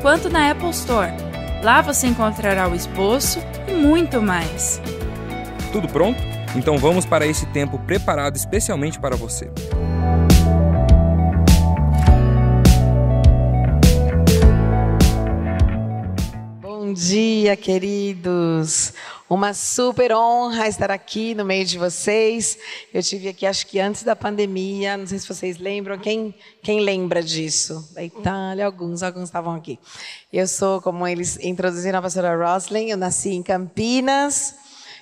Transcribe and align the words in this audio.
quanto 0.00 0.28
na 0.28 0.50
Apple 0.50 0.70
Store. 0.70 1.12
Lá 1.62 1.80
você 1.82 2.06
encontrará 2.06 2.68
o 2.68 2.74
esboço 2.74 3.40
e 3.66 3.72
muito 3.72 4.22
mais. 4.22 4.80
Tudo 5.72 5.88
pronto? 5.88 6.20
Então 6.54 6.78
vamos 6.78 7.04
para 7.04 7.26
esse 7.26 7.46
tempo 7.46 7.78
preparado 7.78 8.36
especialmente 8.36 8.98
para 8.98 9.16
você. 9.16 9.50
Bom 16.60 16.92
dia, 16.92 17.56
queridos. 17.56 18.94
Uma 19.30 19.52
super 19.52 20.10
honra 20.10 20.68
estar 20.68 20.90
aqui 20.90 21.34
no 21.34 21.44
meio 21.44 21.62
de 21.62 21.76
vocês. 21.76 22.56
Eu 22.94 23.02
tive 23.02 23.28
aqui, 23.28 23.44
acho 23.44 23.66
que 23.66 23.78
antes 23.78 24.02
da 24.02 24.16
pandemia, 24.16 24.96
não 24.96 25.06
sei 25.06 25.18
se 25.18 25.28
vocês 25.28 25.58
lembram. 25.58 25.98
Quem, 25.98 26.34
quem 26.62 26.80
lembra 26.80 27.22
disso? 27.22 27.86
Da 27.94 28.02
Itália, 28.02 28.64
alguns, 28.64 29.02
alguns 29.02 29.24
estavam 29.24 29.54
aqui. 29.54 29.78
Eu 30.32 30.48
sou, 30.48 30.80
como 30.80 31.06
eles 31.06 31.38
introduziram 31.42 31.98
a 31.98 32.02
pastora 32.02 32.34
Roslin, 32.34 32.88
eu 32.88 32.96
nasci 32.96 33.34
em 33.34 33.42
Campinas. 33.42 34.54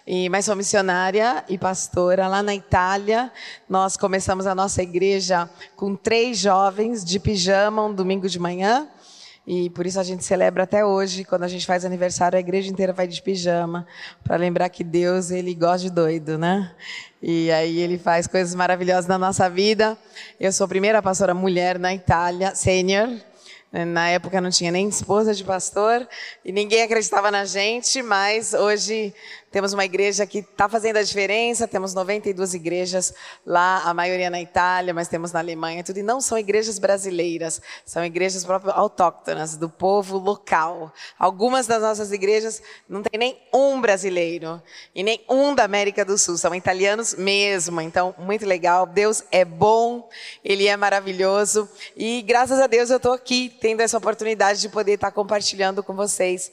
E, 0.05 0.28
mas 0.28 0.45
sou 0.45 0.56
missionária 0.56 1.45
e 1.48 1.56
pastora 1.56 2.27
lá 2.27 2.43
na 2.43 2.55
Itália. 2.55 3.31
Nós 3.69 3.97
começamos 3.97 4.45
a 4.45 4.56
nossa 4.56 4.83
igreja 4.83 5.48
com 5.77 5.95
três 5.95 6.37
jovens 6.37 7.05
de 7.05 7.20
pijama 7.20 7.84
um 7.84 7.95
domingo 7.95 8.28
de 8.28 8.41
manhã. 8.41 8.89
E 9.47 9.70
por 9.70 9.86
isso 9.86 10.00
a 10.00 10.02
gente 10.02 10.25
celebra 10.25 10.64
até 10.64 10.84
hoje, 10.84 11.25
quando 11.25 11.44
a 11.44 11.48
gente 11.48 11.64
faz 11.64 11.84
aniversário, 11.84 12.36
a 12.36 12.41
igreja 12.41 12.69
inteira 12.69 12.92
vai 12.92 13.06
de 13.06 13.22
pijama, 13.22 13.86
para 14.25 14.36
lembrar 14.36 14.69
que 14.69 14.83
Deus, 14.83 15.30
ele 15.30 15.55
gosta 15.55 15.78
de 15.78 15.91
doido, 15.91 16.36
né? 16.36 16.75
E 17.22 17.50
aí 17.53 17.78
ele 17.78 17.97
faz 17.97 18.27
coisas 18.27 18.55
maravilhosas 18.56 19.06
na 19.06 19.16
nossa 19.16 19.48
vida. 19.48 19.97
Eu 20.41 20.53
sou 20.53 20.64
a 20.64 20.69
primeira 20.69 21.00
pastora 21.00 21.33
mulher 21.33 21.78
na 21.78 21.94
Itália, 21.94 22.56
sênior. 22.56 23.08
Na 23.72 24.08
época 24.08 24.41
não 24.41 24.48
tinha 24.48 24.70
nem 24.70 24.88
esposa 24.88 25.34
de 25.34 25.44
pastor 25.44 26.08
e 26.44 26.50
ninguém 26.50 26.83
acreditava 26.83 27.31
na 27.31 27.44
gente, 27.44 28.00
mas 28.00 28.55
hoje 28.55 29.12
temos 29.57 29.73
uma 29.73 29.87
igreja 29.87 30.27
que 30.27 30.41
está 30.41 30.69
fazendo 30.69 30.99
a 30.99 31.03
diferença. 31.03 31.67
Temos 31.67 31.95
92 31.95 32.53
igrejas 32.53 33.15
lá, 33.47 33.85
a 33.87 33.95
maioria 33.95 34.29
na 34.29 34.39
Itália, 34.39 34.93
mas 34.93 35.09
temos 35.09 35.33
na 35.33 35.39
Alemanha, 35.39 35.83
tudo. 35.83 35.99
E 35.99 36.03
não 36.03 36.21
são 36.21 36.37
igrejas 36.37 36.79
brasileiras, 36.79 37.62
são 37.83 38.05
igrejas 38.05 38.45
próprias 38.45 38.77
autóctonas, 38.77 39.57
do 39.57 39.71
povo 39.71 40.19
local. 40.19 40.93
Algumas 41.19 41.67
das 41.67 41.81
nossas 41.81 42.12
igrejas 42.12 42.62
não 42.87 43.03
tem 43.03 43.19
nem 43.19 43.41
um 43.51 43.81
brasileiro 43.81 44.61
e 44.95 45.03
nem 45.03 45.25
um 45.27 45.55
da 45.55 45.65
América 45.65 46.05
do 46.05 46.19
Sul, 46.19 46.37
são 46.37 46.55
italianos 46.55 47.15
mesmo. 47.15 47.81
Então, 47.81 48.15
muito 48.19 48.45
legal. 48.45 48.84
Deus 48.84 49.25
é 49.33 49.43
bom, 49.43 50.07
Ele 50.45 50.67
é 50.67 50.77
maravilhoso. 50.77 51.67
E 51.97 52.21
graças 52.21 52.61
a 52.61 52.67
Deus 52.67 52.91
eu 52.91 52.99
estou 52.99 53.15
aqui, 53.15 53.56
tendo 53.59 53.81
essa 53.81 53.97
oportunidade 53.97 54.61
de 54.61 54.69
poder 54.69 54.97
estar 54.97 55.12
compartilhando 55.12 55.83
com 55.83 55.95
vocês 55.95 56.53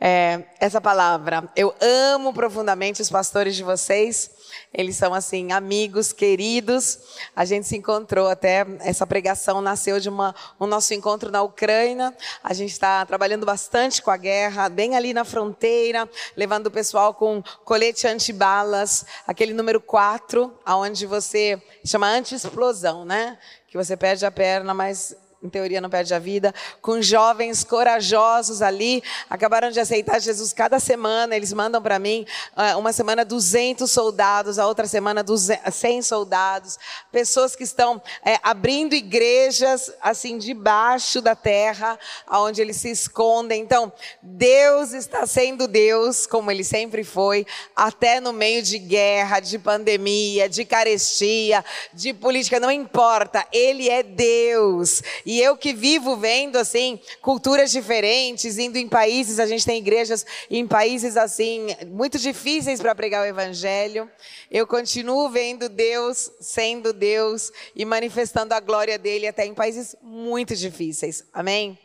é, 0.00 0.44
essa 0.58 0.80
palavra. 0.80 1.48
Eu 1.54 1.74
amo 1.80 2.32
profundamente 2.32 3.02
os 3.02 3.10
pastores 3.10 3.54
de 3.54 3.62
vocês. 3.62 4.30
Eles 4.72 4.96
são 4.96 5.12
assim 5.12 5.52
amigos 5.52 6.12
queridos. 6.12 6.98
A 7.36 7.44
gente 7.44 7.66
se 7.66 7.76
encontrou 7.76 8.28
até 8.28 8.66
essa 8.80 9.06
pregação 9.06 9.60
nasceu 9.60 10.00
de 10.00 10.08
uma, 10.08 10.34
um 10.58 10.66
nosso 10.66 10.94
encontro 10.94 11.30
na 11.30 11.42
Ucrânia. 11.42 12.16
A 12.42 12.54
gente 12.54 12.70
está 12.70 13.04
trabalhando 13.04 13.44
bastante 13.44 14.00
com 14.00 14.10
a 14.10 14.16
guerra, 14.16 14.68
bem 14.68 14.96
ali 14.96 15.12
na 15.12 15.24
fronteira, 15.24 16.08
levando 16.34 16.68
o 16.68 16.70
pessoal 16.70 17.12
com 17.12 17.42
colete 17.64 18.06
antibalas, 18.06 19.04
aquele 19.26 19.52
número 19.52 19.80
4, 19.80 20.52
aonde 20.64 21.04
você 21.04 21.60
chama 21.84 22.08
anti-explosão, 22.08 23.04
né? 23.04 23.38
Que 23.68 23.76
você 23.76 23.96
perde 23.96 24.24
a 24.24 24.30
perna, 24.30 24.72
mas 24.72 25.14
em 25.42 25.48
teoria 25.48 25.80
não 25.80 25.88
perde 25.88 26.12
a 26.12 26.18
vida, 26.18 26.54
com 26.82 27.00
jovens 27.00 27.64
corajosos 27.64 28.60
ali, 28.60 29.02
acabaram 29.28 29.70
de 29.70 29.80
aceitar 29.80 30.20
Jesus 30.20 30.52
cada 30.52 30.78
semana, 30.78 31.34
eles 31.34 31.52
mandam 31.52 31.80
para 31.80 31.98
mim, 31.98 32.26
ah, 32.54 32.76
uma 32.76 32.92
semana 32.92 33.24
200 33.24 33.90
soldados, 33.90 34.58
a 34.58 34.66
outra 34.66 34.86
semana 34.86 35.24
100 35.72 36.02
soldados, 36.02 36.78
pessoas 37.10 37.56
que 37.56 37.64
estão 37.64 38.02
é, 38.22 38.38
abrindo 38.42 38.94
igrejas 38.94 39.90
assim 40.02 40.36
debaixo 40.36 41.22
da 41.22 41.34
terra, 41.34 41.98
aonde 42.26 42.60
eles 42.60 42.76
se 42.76 42.90
escondem. 42.90 43.62
Então, 43.62 43.90
Deus 44.22 44.92
está 44.92 45.26
sendo 45.26 45.66
Deus, 45.66 46.26
como 46.26 46.50
ele 46.50 46.64
sempre 46.64 47.02
foi, 47.02 47.46
até 47.74 48.20
no 48.20 48.32
meio 48.32 48.62
de 48.62 48.78
guerra, 48.78 49.40
de 49.40 49.58
pandemia, 49.58 50.50
de 50.50 50.66
carestia, 50.66 51.64
de 51.94 52.12
política, 52.12 52.60
não 52.60 52.70
importa, 52.70 53.46
ele 53.50 53.88
é 53.88 54.02
Deus. 54.02 55.02
E 55.30 55.40
eu 55.40 55.56
que 55.56 55.72
vivo 55.72 56.16
vendo 56.16 56.56
assim 56.56 56.98
culturas 57.22 57.70
diferentes, 57.70 58.58
indo 58.58 58.76
em 58.76 58.88
países, 58.88 59.38
a 59.38 59.46
gente 59.46 59.64
tem 59.64 59.78
igrejas 59.78 60.26
em 60.50 60.66
países 60.66 61.16
assim 61.16 61.68
muito 61.86 62.18
difíceis 62.18 62.80
para 62.80 62.96
pregar 62.96 63.22
o 63.22 63.28
evangelho. 63.28 64.10
Eu 64.50 64.66
continuo 64.66 65.30
vendo 65.30 65.68
Deus 65.68 66.32
sendo 66.40 66.92
Deus 66.92 67.52
e 67.76 67.84
manifestando 67.84 68.54
a 68.54 68.58
glória 68.58 68.98
dele 68.98 69.28
até 69.28 69.46
em 69.46 69.54
países 69.54 69.94
muito 70.02 70.56
difíceis. 70.56 71.22
Amém. 71.32 71.78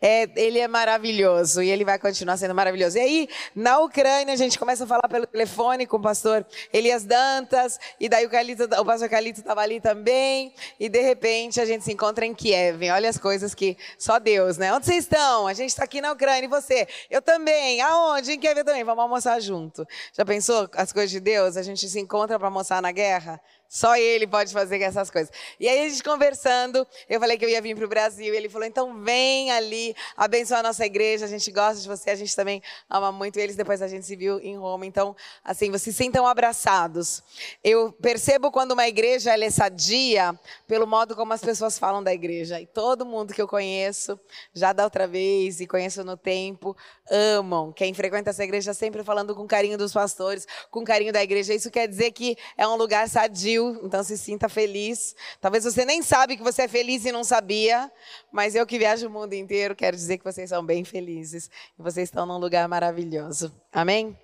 É, 0.00 0.28
ele 0.36 0.60
é 0.60 0.68
maravilhoso 0.68 1.60
e 1.60 1.70
ele 1.70 1.84
vai 1.84 1.98
continuar 1.98 2.36
sendo 2.36 2.54
maravilhoso. 2.54 2.96
E 2.98 3.00
aí, 3.00 3.28
na 3.54 3.80
Ucrânia, 3.80 4.32
a 4.32 4.36
gente 4.36 4.56
começa 4.58 4.84
a 4.84 4.86
falar 4.86 5.08
pelo 5.08 5.26
telefone 5.26 5.86
com 5.86 5.96
o 5.96 6.00
pastor 6.00 6.46
Elias 6.72 7.04
Dantas, 7.04 7.80
e 7.98 8.08
daí 8.08 8.24
o, 8.24 8.30
Calito, 8.30 8.64
o 8.64 8.84
pastor 8.84 9.08
Calito 9.08 9.40
estava 9.40 9.60
ali 9.60 9.80
também, 9.80 10.52
e 10.78 10.88
de 10.88 11.00
repente 11.00 11.60
a 11.60 11.64
gente 11.64 11.84
se 11.84 11.92
encontra 11.92 12.24
em 12.24 12.32
Kiev. 12.32 12.88
Olha 12.90 13.08
as 13.08 13.18
coisas 13.18 13.54
que 13.54 13.76
só 13.98 14.20
Deus, 14.20 14.56
né? 14.56 14.72
Onde 14.72 14.86
vocês 14.86 15.04
estão? 15.04 15.48
A 15.48 15.52
gente 15.52 15.70
está 15.70 15.82
aqui 15.84 16.00
na 16.00 16.12
Ucrânia, 16.12 16.44
e 16.44 16.48
você? 16.48 16.86
Eu 17.10 17.20
também. 17.20 17.80
Aonde? 17.80 18.32
Em 18.32 18.38
Kiev 18.38 18.58
eu 18.58 18.64
também. 18.64 18.84
Vamos 18.84 19.02
almoçar 19.02 19.40
junto. 19.40 19.86
Já 20.12 20.24
pensou 20.24 20.68
as 20.74 20.92
coisas 20.92 21.10
de 21.10 21.18
Deus? 21.18 21.56
A 21.56 21.62
gente 21.62 21.88
se 21.88 21.98
encontra 21.98 22.38
para 22.38 22.46
almoçar 22.46 22.80
na 22.80 22.92
guerra? 22.92 23.40
Só 23.68 23.96
ele 23.96 24.26
pode 24.26 24.52
fazer 24.52 24.80
essas 24.80 25.10
coisas. 25.10 25.30
E 25.60 25.68
aí 25.68 25.86
a 25.86 25.88
gente 25.88 26.02
conversando, 26.02 26.86
eu 27.08 27.20
falei 27.20 27.36
que 27.36 27.44
eu 27.44 27.48
ia 27.48 27.60
vir 27.60 27.76
para 27.76 27.84
o 27.84 27.88
Brasil. 27.88 28.32
Ele 28.32 28.48
falou: 28.48 28.66
então 28.66 29.02
vem 29.02 29.50
ali, 29.50 29.94
abençoa 30.16 30.58
a 30.58 30.62
nossa 30.62 30.86
igreja. 30.86 31.26
A 31.26 31.28
gente 31.28 31.50
gosta 31.50 31.82
de 31.82 31.88
você, 31.88 32.10
a 32.10 32.16
gente 32.16 32.34
também 32.34 32.62
ama 32.88 33.12
muito 33.12 33.38
eles. 33.38 33.56
Depois 33.56 33.82
a 33.82 33.88
gente 33.88 34.06
se 34.06 34.16
viu 34.16 34.40
em 34.40 34.56
Roma. 34.56 34.86
Então, 34.86 35.14
assim, 35.44 35.70
vocês 35.70 35.88
se 35.88 35.92
sintam 35.92 36.26
abraçados. 36.26 37.22
Eu 37.62 37.92
percebo 37.92 38.50
quando 38.50 38.72
uma 38.72 38.88
igreja 38.88 39.36
é 39.38 39.50
sadia 39.50 40.38
pelo 40.66 40.86
modo 40.86 41.14
como 41.14 41.32
as 41.32 41.40
pessoas 41.42 41.78
falam 41.78 42.02
da 42.02 42.12
igreja. 42.12 42.60
E 42.60 42.66
todo 42.66 43.04
mundo 43.04 43.34
que 43.34 43.42
eu 43.42 43.48
conheço, 43.48 44.18
já 44.54 44.72
da 44.72 44.84
outra 44.84 45.06
vez 45.06 45.60
e 45.60 45.66
conheço 45.66 46.02
no 46.04 46.16
tempo, 46.16 46.76
amam. 47.10 47.72
Quem 47.72 47.92
frequenta 47.92 48.30
essa 48.30 48.44
igreja 48.44 48.72
sempre 48.72 49.02
falando 49.04 49.34
com 49.34 49.46
carinho 49.46 49.76
dos 49.76 49.92
pastores, 49.92 50.46
com 50.70 50.84
carinho 50.84 51.12
da 51.12 51.22
igreja. 51.22 51.52
Isso 51.52 51.70
quer 51.70 51.86
dizer 51.86 52.12
que 52.12 52.36
é 52.56 52.66
um 52.66 52.76
lugar 52.76 53.08
sadio 53.08 53.57
então 53.82 54.02
se 54.02 54.16
sinta 54.16 54.48
feliz. 54.48 55.14
Talvez 55.40 55.64
você 55.64 55.84
nem 55.84 56.02
sabe 56.02 56.36
que 56.36 56.42
você 56.42 56.62
é 56.62 56.68
feliz 56.68 57.04
e 57.04 57.12
não 57.12 57.24
sabia, 57.24 57.90
mas 58.32 58.54
eu 58.54 58.66
que 58.66 58.78
viajo 58.78 59.06
o 59.06 59.10
mundo 59.10 59.34
inteiro 59.34 59.74
quero 59.76 59.96
dizer 59.96 60.18
que 60.18 60.24
vocês 60.24 60.50
são 60.50 60.64
bem 60.64 60.84
felizes 60.84 61.50
e 61.78 61.82
vocês 61.82 62.08
estão 62.08 62.26
num 62.26 62.38
lugar 62.38 62.66
maravilhoso. 62.68 63.54
Amém? 63.72 64.18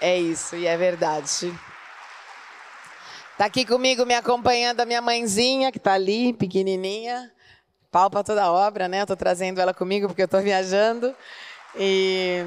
É 0.00 0.18
isso, 0.18 0.56
e 0.56 0.66
é 0.66 0.76
verdade. 0.76 1.52
Está 3.32 3.46
aqui 3.46 3.64
comigo 3.64 4.04
me 4.04 4.14
acompanhando 4.14 4.80
a 4.80 4.84
minha 4.84 5.00
mãezinha, 5.00 5.72
que 5.72 5.78
está 5.78 5.94
ali, 5.94 6.32
pequenininha. 6.32 7.32
Pau 7.90 8.10
para 8.10 8.24
toda 8.24 8.42
a 8.42 8.52
obra, 8.52 8.88
né? 8.88 9.00
Eu 9.00 9.02
estou 9.02 9.16
trazendo 9.16 9.60
ela 9.60 9.72
comigo 9.72 10.06
porque 10.06 10.22
eu 10.22 10.26
estou 10.26 10.40
viajando. 10.40 11.14
E 11.76 12.44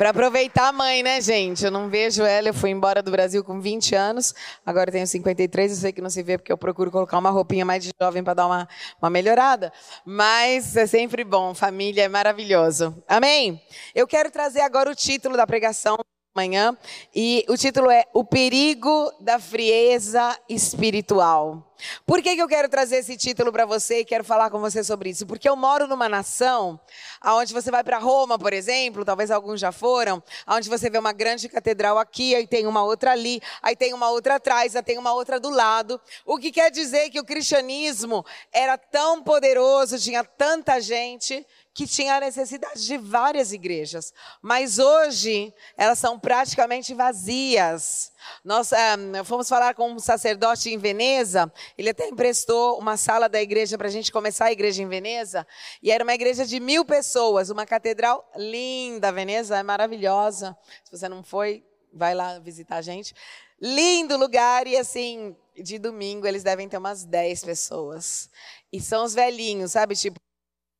para 0.00 0.08
aproveitar 0.08 0.68
a 0.68 0.72
mãe, 0.72 1.02
né, 1.02 1.20
gente? 1.20 1.62
Eu 1.62 1.70
não 1.70 1.90
vejo 1.90 2.22
ela, 2.22 2.48
eu 2.48 2.54
fui 2.54 2.70
embora 2.70 3.02
do 3.02 3.10
Brasil 3.10 3.44
com 3.44 3.60
20 3.60 3.94
anos, 3.94 4.34
agora 4.64 4.90
tenho 4.90 5.06
53, 5.06 5.72
eu 5.72 5.76
sei 5.76 5.92
que 5.92 6.00
não 6.00 6.08
se 6.08 6.22
vê 6.22 6.38
porque 6.38 6.50
eu 6.50 6.56
procuro 6.56 6.90
colocar 6.90 7.18
uma 7.18 7.28
roupinha 7.28 7.66
mais 7.66 7.84
de 7.84 7.90
jovem 8.00 8.24
para 8.24 8.32
dar 8.32 8.46
uma, 8.46 8.66
uma 8.98 9.10
melhorada. 9.10 9.70
Mas 10.02 10.74
é 10.74 10.86
sempre 10.86 11.22
bom, 11.22 11.54
família 11.54 12.04
é 12.04 12.08
maravilhoso. 12.08 12.96
Amém? 13.06 13.62
Eu 13.94 14.06
quero 14.06 14.30
trazer 14.30 14.62
agora 14.62 14.90
o 14.90 14.94
título 14.94 15.36
da 15.36 15.46
pregação 15.46 15.98
manhã 16.34 16.76
e 17.14 17.44
o 17.48 17.56
título 17.56 17.90
é 17.90 18.04
O 18.14 18.24
Perigo 18.24 19.12
da 19.20 19.40
Frieza 19.40 20.38
Espiritual. 20.48 21.66
Por 22.06 22.22
que, 22.22 22.34
que 22.36 22.42
eu 22.42 22.46
quero 22.46 22.68
trazer 22.68 22.96
esse 22.96 23.16
título 23.16 23.50
para 23.50 23.64
você 23.64 24.00
e 24.00 24.04
quero 24.04 24.22
falar 24.22 24.50
com 24.50 24.60
você 24.60 24.84
sobre 24.84 25.10
isso? 25.10 25.26
Porque 25.26 25.48
eu 25.48 25.56
moro 25.56 25.86
numa 25.86 26.08
nação 26.08 26.78
onde 27.24 27.52
você 27.52 27.70
vai 27.70 27.82
para 27.82 27.98
Roma, 27.98 28.38
por 28.38 28.52
exemplo, 28.52 29.04
talvez 29.04 29.30
alguns 29.30 29.58
já 29.58 29.72
foram, 29.72 30.22
onde 30.46 30.68
você 30.68 30.90
vê 30.90 30.98
uma 30.98 31.12
grande 31.12 31.48
catedral 31.48 31.98
aqui, 31.98 32.34
aí 32.34 32.46
tem 32.46 32.66
uma 32.66 32.84
outra 32.84 33.12
ali, 33.12 33.40
aí 33.62 33.74
tem 33.74 33.94
uma 33.94 34.10
outra 34.10 34.36
atrás, 34.36 34.76
aí 34.76 34.82
tem 34.82 34.98
uma 34.98 35.12
outra 35.12 35.40
do 35.40 35.50
lado. 35.50 36.00
O 36.24 36.38
que 36.38 36.52
quer 36.52 36.70
dizer 36.70 37.10
que 37.10 37.18
o 37.18 37.24
cristianismo 37.24 38.24
era 38.52 38.76
tão 38.76 39.22
poderoso, 39.22 39.98
tinha 39.98 40.22
tanta 40.22 40.80
gente 40.80 41.46
que 41.72 41.86
tinha 41.86 42.18
necessidade 42.20 42.84
de 42.84 42.98
várias 42.98 43.52
igrejas, 43.52 44.12
mas 44.42 44.78
hoje 44.78 45.54
elas 45.76 45.98
são 45.98 46.18
praticamente 46.18 46.92
vazias. 46.94 48.12
Nós 48.44 48.72
é, 48.72 49.24
fomos 49.24 49.48
falar 49.48 49.74
com 49.74 49.92
um 49.92 49.98
sacerdote 49.98 50.70
em 50.70 50.78
Veneza, 50.78 51.50
ele 51.78 51.90
até 51.90 52.08
emprestou 52.08 52.78
uma 52.78 52.96
sala 52.96 53.28
da 53.28 53.40
igreja 53.40 53.78
para 53.78 53.88
a 53.88 53.90
gente 53.90 54.10
começar 54.10 54.46
a 54.46 54.52
igreja 54.52 54.82
em 54.82 54.88
Veneza, 54.88 55.46
e 55.82 55.90
era 55.90 56.02
uma 56.02 56.14
igreja 56.14 56.44
de 56.44 56.58
mil 56.58 56.84
pessoas, 56.84 57.50
uma 57.50 57.64
catedral 57.64 58.28
linda. 58.36 59.12
Veneza 59.12 59.58
é 59.58 59.62
maravilhosa. 59.62 60.56
Se 60.84 60.90
você 60.90 61.08
não 61.08 61.22
foi, 61.22 61.64
vai 61.92 62.14
lá 62.14 62.38
visitar 62.38 62.76
a 62.76 62.82
gente. 62.82 63.14
Lindo 63.60 64.16
lugar, 64.16 64.66
e 64.66 64.76
assim, 64.76 65.36
de 65.54 65.78
domingo 65.78 66.26
eles 66.26 66.42
devem 66.42 66.68
ter 66.68 66.78
umas 66.78 67.04
10 67.04 67.44
pessoas. 67.44 68.30
E 68.72 68.80
são 68.80 69.04
os 69.04 69.14
velhinhos, 69.14 69.72
sabe? 69.72 69.94
Tipo, 69.94 70.18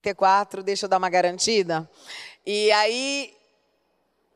T4, 0.03 0.63
deixa 0.63 0.87
eu 0.87 0.89
dar 0.89 0.99
uma 0.99 1.11
garantida. 1.11 1.89
E 2.47 2.73
aí 2.73 3.35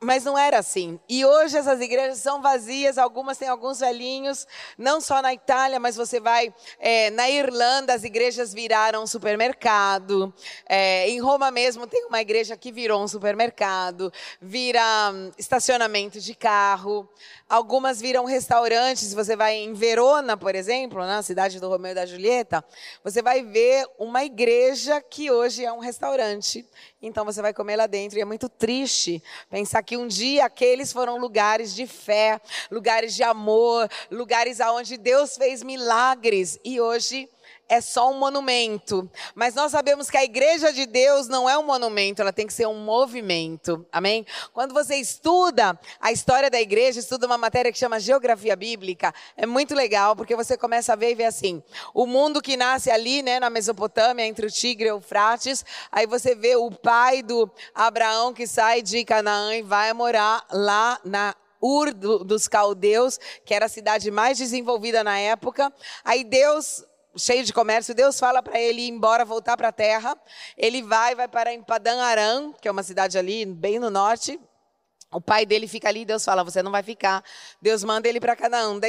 mas 0.04 0.24
não 0.24 0.38
era 0.38 0.58
assim. 0.58 1.00
E 1.08 1.24
hoje 1.24 1.56
essas 1.56 1.80
igrejas 1.80 2.18
são 2.18 2.40
vazias, 2.40 2.98
algumas 2.98 3.38
têm 3.38 3.48
alguns 3.48 3.80
velhinhos, 3.80 4.46
não 4.78 5.00
só 5.00 5.20
na 5.22 5.32
Itália, 5.32 5.80
mas 5.80 5.96
você 5.96 6.20
vai 6.20 6.54
é, 6.78 7.10
na 7.10 7.28
Irlanda, 7.28 7.94
as 7.94 8.04
igrejas 8.04 8.52
viraram 8.52 9.02
um 9.02 9.06
supermercado. 9.06 10.32
É, 10.68 11.08
em 11.08 11.20
Roma 11.20 11.50
mesmo 11.50 11.86
tem 11.86 12.04
uma 12.06 12.20
igreja 12.20 12.56
que 12.56 12.70
virou 12.70 13.02
um 13.02 13.08
supermercado, 13.08 14.12
vira 14.40 15.10
um, 15.12 15.32
estacionamento 15.38 16.20
de 16.20 16.34
carro. 16.34 17.08
Algumas 17.54 18.00
viram 18.00 18.24
restaurantes. 18.24 19.14
Você 19.14 19.36
vai 19.36 19.54
em 19.54 19.74
Verona, 19.74 20.36
por 20.36 20.56
exemplo, 20.56 20.98
na 21.06 21.22
cidade 21.22 21.60
do 21.60 21.68
Romeu 21.68 21.92
e 21.92 21.94
da 21.94 22.04
Julieta, 22.04 22.64
você 23.04 23.22
vai 23.22 23.44
ver 23.44 23.86
uma 23.96 24.24
igreja 24.24 25.00
que 25.00 25.30
hoje 25.30 25.64
é 25.64 25.72
um 25.72 25.78
restaurante. 25.78 26.66
Então 27.00 27.24
você 27.24 27.40
vai 27.40 27.54
comer 27.54 27.76
lá 27.76 27.86
dentro. 27.86 28.18
E 28.18 28.22
é 28.22 28.24
muito 28.24 28.48
triste 28.48 29.22
pensar 29.48 29.84
que 29.84 29.96
um 29.96 30.08
dia 30.08 30.46
aqueles 30.46 30.92
foram 30.92 31.16
lugares 31.16 31.76
de 31.76 31.86
fé, 31.86 32.40
lugares 32.72 33.14
de 33.14 33.22
amor, 33.22 33.88
lugares 34.10 34.60
aonde 34.60 34.96
Deus 34.96 35.36
fez 35.36 35.62
milagres. 35.62 36.58
E 36.64 36.80
hoje 36.80 37.28
é 37.68 37.80
só 37.80 38.10
um 38.10 38.18
monumento. 38.18 39.10
Mas 39.34 39.54
nós 39.54 39.72
sabemos 39.72 40.10
que 40.10 40.16
a 40.16 40.24
igreja 40.24 40.72
de 40.72 40.86
Deus 40.86 41.28
não 41.28 41.48
é 41.48 41.56
um 41.56 41.62
monumento, 41.62 42.20
ela 42.20 42.32
tem 42.32 42.46
que 42.46 42.52
ser 42.52 42.66
um 42.66 42.78
movimento. 42.78 43.86
Amém? 43.90 44.26
Quando 44.52 44.74
você 44.74 44.96
estuda 44.96 45.78
a 46.00 46.12
história 46.12 46.50
da 46.50 46.60
igreja, 46.60 47.00
estuda 47.00 47.26
uma 47.26 47.38
matéria 47.38 47.72
que 47.72 47.78
chama 47.78 47.98
Geografia 47.98 48.54
Bíblica, 48.54 49.14
é 49.36 49.46
muito 49.46 49.74
legal, 49.74 50.14
porque 50.14 50.36
você 50.36 50.56
começa 50.56 50.92
a 50.92 50.96
ver 50.96 51.12
e 51.12 51.14
ver 51.14 51.24
assim: 51.24 51.62
o 51.92 52.06
mundo 52.06 52.42
que 52.42 52.56
nasce 52.56 52.90
ali, 52.90 53.22
né, 53.22 53.40
na 53.40 53.50
Mesopotâmia, 53.50 54.26
entre 54.26 54.46
o 54.46 54.50
Tigre 54.50 54.88
e 54.88 54.92
o 54.92 54.96
Eufrates, 54.96 55.64
aí 55.90 56.06
você 56.06 56.34
vê 56.34 56.56
o 56.56 56.70
pai 56.70 57.22
do 57.22 57.50
Abraão 57.74 58.32
que 58.32 58.46
sai 58.46 58.82
de 58.82 59.04
Canaã 59.04 59.56
e 59.56 59.62
vai 59.62 59.92
morar 59.92 60.44
lá 60.50 61.00
na 61.04 61.34
Ur 61.66 61.94
dos 61.94 62.46
caldeus, 62.46 63.18
que 63.42 63.54
era 63.54 63.64
a 63.64 63.70
cidade 63.70 64.10
mais 64.10 64.36
desenvolvida 64.36 65.02
na 65.02 65.18
época. 65.18 65.72
Aí 66.04 66.22
Deus 66.22 66.84
cheio 67.16 67.44
de 67.44 67.52
comércio, 67.52 67.94
Deus 67.94 68.18
fala 68.18 68.42
para 68.42 68.58
ele 68.60 68.82
ir 68.82 68.88
embora, 68.88 69.24
voltar 69.24 69.56
para 69.56 69.68
a 69.68 69.72
terra. 69.72 70.16
Ele 70.56 70.82
vai, 70.82 71.14
vai 71.14 71.28
para 71.28 71.50
Padã 71.62 72.02
Aram, 72.02 72.52
que 72.60 72.68
é 72.68 72.70
uma 72.70 72.82
cidade 72.82 73.16
ali 73.18 73.44
bem 73.46 73.78
no 73.78 73.90
norte. 73.90 74.40
O 75.14 75.20
pai 75.20 75.46
dele 75.46 75.68
fica 75.68 75.88
ali, 75.88 76.04
Deus 76.04 76.24
fala, 76.24 76.42
você 76.42 76.60
não 76.60 76.72
vai 76.72 76.82
ficar. 76.82 77.22
Deus 77.62 77.84
manda 77.84 78.08
ele 78.08 78.18
para 78.18 78.34
Canaã. 78.34 78.80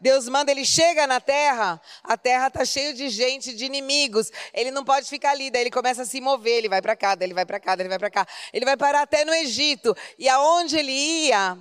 Deus 0.00 0.28
manda 0.28 0.52
ele 0.52 0.64
chega 0.64 1.04
na 1.04 1.20
terra, 1.20 1.80
a 2.04 2.16
terra 2.16 2.46
está 2.46 2.64
cheia 2.64 2.94
de 2.94 3.08
gente, 3.08 3.52
de 3.52 3.64
inimigos. 3.64 4.30
Ele 4.52 4.70
não 4.70 4.84
pode 4.84 5.08
ficar 5.08 5.32
ali, 5.32 5.50
daí 5.50 5.62
ele 5.62 5.72
começa 5.72 6.02
a 6.02 6.04
se 6.04 6.20
mover, 6.20 6.58
ele 6.58 6.68
vai 6.68 6.80
para 6.80 6.94
cá, 6.94 7.16
daí 7.16 7.26
ele 7.26 7.34
vai 7.34 7.44
para 7.44 7.58
cá, 7.58 7.74
daí 7.74 7.82
ele 7.82 7.88
vai 7.88 7.98
para 7.98 8.10
cá. 8.10 8.26
Ele 8.52 8.64
vai 8.64 8.76
parar 8.76 9.02
até 9.02 9.24
no 9.24 9.34
Egito. 9.34 9.96
E 10.16 10.28
aonde 10.28 10.78
ele 10.78 10.92
ia, 10.92 11.58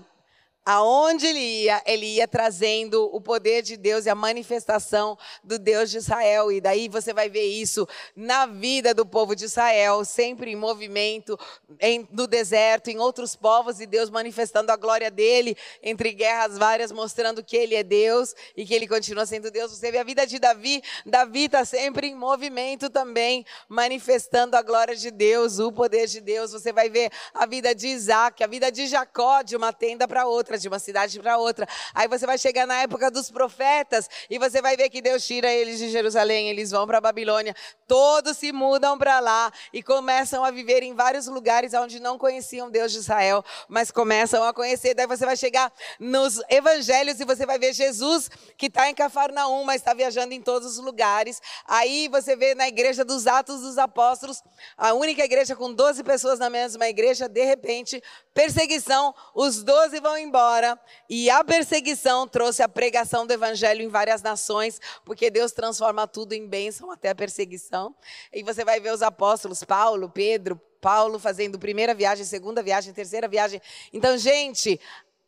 Aonde 0.65 1.27
ele 1.27 1.39
ia, 1.39 1.81
ele 1.86 2.06
ia 2.06 2.27
trazendo 2.27 3.10
o 3.13 3.19
poder 3.19 3.62
de 3.62 3.75
Deus 3.75 4.06
e 4.06 4.10
a 4.10 4.15
manifestação 4.15 5.18
do 5.44 5.60
Deus 5.60 5.92
de 5.92 5.98
Israel. 5.98 6.51
E 6.51 6.62
daí 6.62 6.88
você 6.88 7.13
vai 7.13 7.30
ver 7.30 7.44
isso 7.44 7.86
na 8.15 8.45
vida 8.45 8.94
do 8.94 9.06
povo 9.06 9.36
de 9.36 9.44
Israel, 9.44 10.06
sempre 10.06 10.51
em 10.51 10.56
movimento, 10.56 11.38
em, 11.81 12.07
no 12.12 12.27
deserto, 12.27 12.89
em 12.89 12.98
outros 12.98 13.36
povos, 13.36 13.81
e 13.81 13.86
Deus 13.86 14.10
manifestando 14.10 14.71
a 14.71 14.77
glória 14.77 15.12
dele, 15.12 15.57
entre 15.81 16.13
guerras 16.13 16.57
várias, 16.57 16.94
mostrando 16.94 17.44
que 17.44 17.57
ele 17.57 17.75
é 17.75 17.83
Deus 17.83 18.33
e 18.56 18.66
que 18.66 18.74
ele 18.74 18.88
continua 18.88 19.25
sendo 19.25 19.51
Deus. 19.51 19.71
Você 19.71 19.92
vê 19.92 19.98
a 19.98 20.04
vida 20.04 20.25
de 20.25 20.39
Davi, 20.39 20.81
Davi 21.06 21.45
está 21.45 21.66
sempre 21.66 22.07
em 22.07 22.16
movimento 22.16 22.89
também, 22.89 23.45
manifestando 23.68 24.56
a 24.56 24.62
glória 24.62 24.95
de 24.95 25.12
Deus, 25.12 25.59
o 25.59 25.74
poder 25.74 26.07
de 26.07 26.21
Deus. 26.21 26.54
Você 26.54 26.71
vai 26.71 26.89
ver 26.89 27.12
a 27.33 27.45
vida 27.45 27.75
de 27.75 27.88
Isaac, 27.88 28.42
a 28.42 28.48
vida 28.48 28.71
de 28.71 28.88
Jacó, 28.88 29.42
de 29.42 29.57
uma 29.57 29.74
tenda 29.74 30.07
para 30.07 30.25
outra 30.25 30.53
de 30.62 30.68
uma 30.68 30.80
cidade 30.80 31.20
para 31.20 31.38
outra. 31.38 31.68
Aí 31.94 32.08
você 32.08 32.26
vai 32.26 32.38
chegar 32.38 32.66
na 32.66 32.82
época 32.82 33.10
dos 33.10 33.30
profetas 33.32 34.10
e 34.30 34.38
você 34.38 34.62
vai 34.62 34.78
ver 34.78 34.90
que 34.90 35.02
Deus 35.02 35.26
tira 35.26 35.52
eles 35.52 35.80
de 35.80 35.90
Jerusalém, 35.90 36.50
eles 36.50 36.72
vão 36.72 36.86
para 36.86 37.02
Babilônia. 37.02 37.56
Todos 37.88 38.38
se 38.38 38.52
mudam 38.52 38.98
para 38.98 39.20
lá 39.20 39.52
e 39.72 39.82
começam 39.82 40.44
a 40.44 40.52
viver 40.52 40.84
em 40.84 40.94
vários 40.94 41.28
lugares 41.28 41.74
onde 41.74 42.00
não 42.00 42.18
conheciam 42.18 42.70
Deus 42.70 42.92
de 42.92 43.00
Israel, 43.00 43.44
mas 43.68 43.92
começam 43.92 44.44
a 44.44 44.54
conhecer. 44.54 44.94
Daí 44.94 45.08
você 45.08 45.26
vai 45.26 45.36
chegar 45.36 45.72
nos 46.00 46.42
evangelhos 46.50 47.20
e 47.20 47.26
você 47.26 47.46
vai 47.46 47.58
ver 47.58 47.74
Jesus 47.74 48.30
que 48.58 48.68
está 48.68 48.90
em 48.90 48.96
Cafarnaum, 48.96 49.64
mas 49.64 49.82
está 49.82 49.94
viajando 49.94 50.34
em 50.34 50.42
todos 50.42 50.78
os 50.78 50.84
lugares. 50.84 51.42
Aí 51.68 52.08
você 52.08 52.36
vê 52.36 52.56
na 52.56 52.68
igreja 52.68 53.04
dos 53.04 53.28
Atos 53.28 53.62
dos 53.62 53.78
Apóstolos, 53.78 54.44
a 54.78 54.94
única 54.94 55.24
igreja 55.24 55.56
com 55.56 55.74
12 55.74 56.04
pessoas 56.04 56.40
na 56.40 56.50
mesma 56.50 56.88
igreja, 56.88 57.28
de 57.28 57.44
repente, 57.44 58.02
perseguição, 58.34 59.14
os 59.34 59.64
12 59.64 60.00
vão 60.00 60.18
embora 60.18 60.43
embora 60.44 60.78
e 61.10 61.30
a 61.30 61.44
perseguição 61.44 62.28
trouxe 62.28 62.62
a 62.62 62.68
pregação 62.68 63.26
do 63.26 63.31
evangelho 63.31 63.81
em 63.81 63.88
várias 63.88 64.21
nações, 64.21 64.80
porque 65.06 65.30
Deus 65.30 65.54
transforma 65.54 66.06
tudo 66.06 66.33
em 66.33 66.47
bênção, 66.47 66.92
até 66.92 67.09
a 67.09 67.16
perseguição. 67.16 67.95
E 68.31 68.44
você 68.44 68.66
vai 68.66 68.80
ver 68.80 68.92
os 68.92 69.02
apóstolos, 69.02 69.64
Paulo, 69.64 70.09
Pedro, 70.09 70.59
Paulo 70.81 71.18
fazendo 71.18 71.57
primeira 71.57 71.94
viagem, 71.94 72.26
segunda 72.26 72.62
viagem, 72.62 72.94
terceira 72.94 73.28
viagem. 73.28 73.62
Então, 73.94 74.18
gente, 74.18 74.80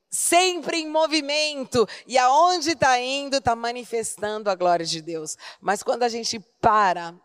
sempre 0.10 0.78
em 0.78 0.90
movimento 0.90 1.88
e 2.06 2.18
aonde 2.18 2.72
está 2.72 3.00
indo 3.00 3.38
está 3.38 3.56
manifestando 3.56 4.50
a 4.50 4.56
glória 4.56 4.86
de 4.86 5.02
Deus. 5.02 5.38
Mas 5.62 5.82
quando 5.82 6.04
a 6.04 6.10
gente 6.10 6.40
para 6.60 7.16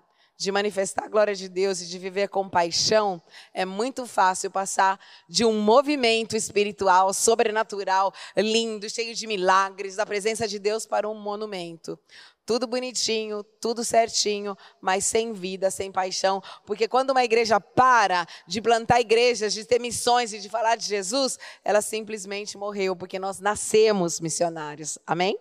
de 0.40 0.50
manifestar 0.50 1.04
a 1.04 1.08
glória 1.08 1.34
de 1.34 1.50
Deus 1.50 1.82
e 1.82 1.86
de 1.86 1.98
viver 1.98 2.28
com 2.30 2.48
paixão, 2.48 3.22
é 3.52 3.66
muito 3.66 4.06
fácil 4.06 4.50
passar 4.50 4.98
de 5.28 5.44
um 5.44 5.60
movimento 5.60 6.34
espiritual, 6.34 7.12
sobrenatural, 7.12 8.10
lindo, 8.34 8.88
cheio 8.88 9.14
de 9.14 9.26
milagres, 9.26 9.96
da 9.96 10.06
presença 10.06 10.48
de 10.48 10.58
Deus, 10.58 10.86
para 10.86 11.06
um 11.06 11.14
monumento. 11.14 11.98
Tudo 12.46 12.66
bonitinho, 12.66 13.44
tudo 13.60 13.84
certinho, 13.84 14.56
mas 14.80 15.04
sem 15.04 15.34
vida, 15.34 15.70
sem 15.70 15.92
paixão. 15.92 16.42
Porque 16.64 16.88
quando 16.88 17.10
uma 17.10 17.22
igreja 17.22 17.60
para 17.60 18.26
de 18.46 18.62
plantar 18.62 18.98
igrejas, 18.98 19.52
de 19.52 19.66
ter 19.66 19.78
missões 19.78 20.32
e 20.32 20.38
de 20.38 20.48
falar 20.48 20.76
de 20.76 20.86
Jesus, 20.86 21.38
ela 21.62 21.82
simplesmente 21.82 22.56
morreu, 22.56 22.96
porque 22.96 23.18
nós 23.18 23.40
nascemos 23.40 24.18
missionários. 24.18 24.98
Amém? 25.06 25.38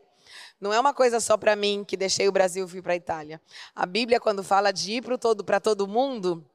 Não 0.59 0.73
é 0.73 0.79
uma 0.79 0.93
coisa 0.93 1.19
só 1.19 1.37
para 1.37 1.55
mim 1.55 1.85
que 1.87 1.95
deixei 1.95 2.27
o 2.27 2.31
Brasil 2.31 2.65
e 2.65 2.69
fui 2.69 2.81
para 2.81 2.93
a 2.93 2.95
Itália. 2.95 3.41
A 3.73 3.85
Bíblia, 3.85 4.19
quando 4.19 4.43
fala 4.43 4.71
de 4.71 4.93
ir 4.93 5.01
para 5.01 5.17
todo, 5.17 5.43
todo 5.61 5.87
mundo, 5.87 6.45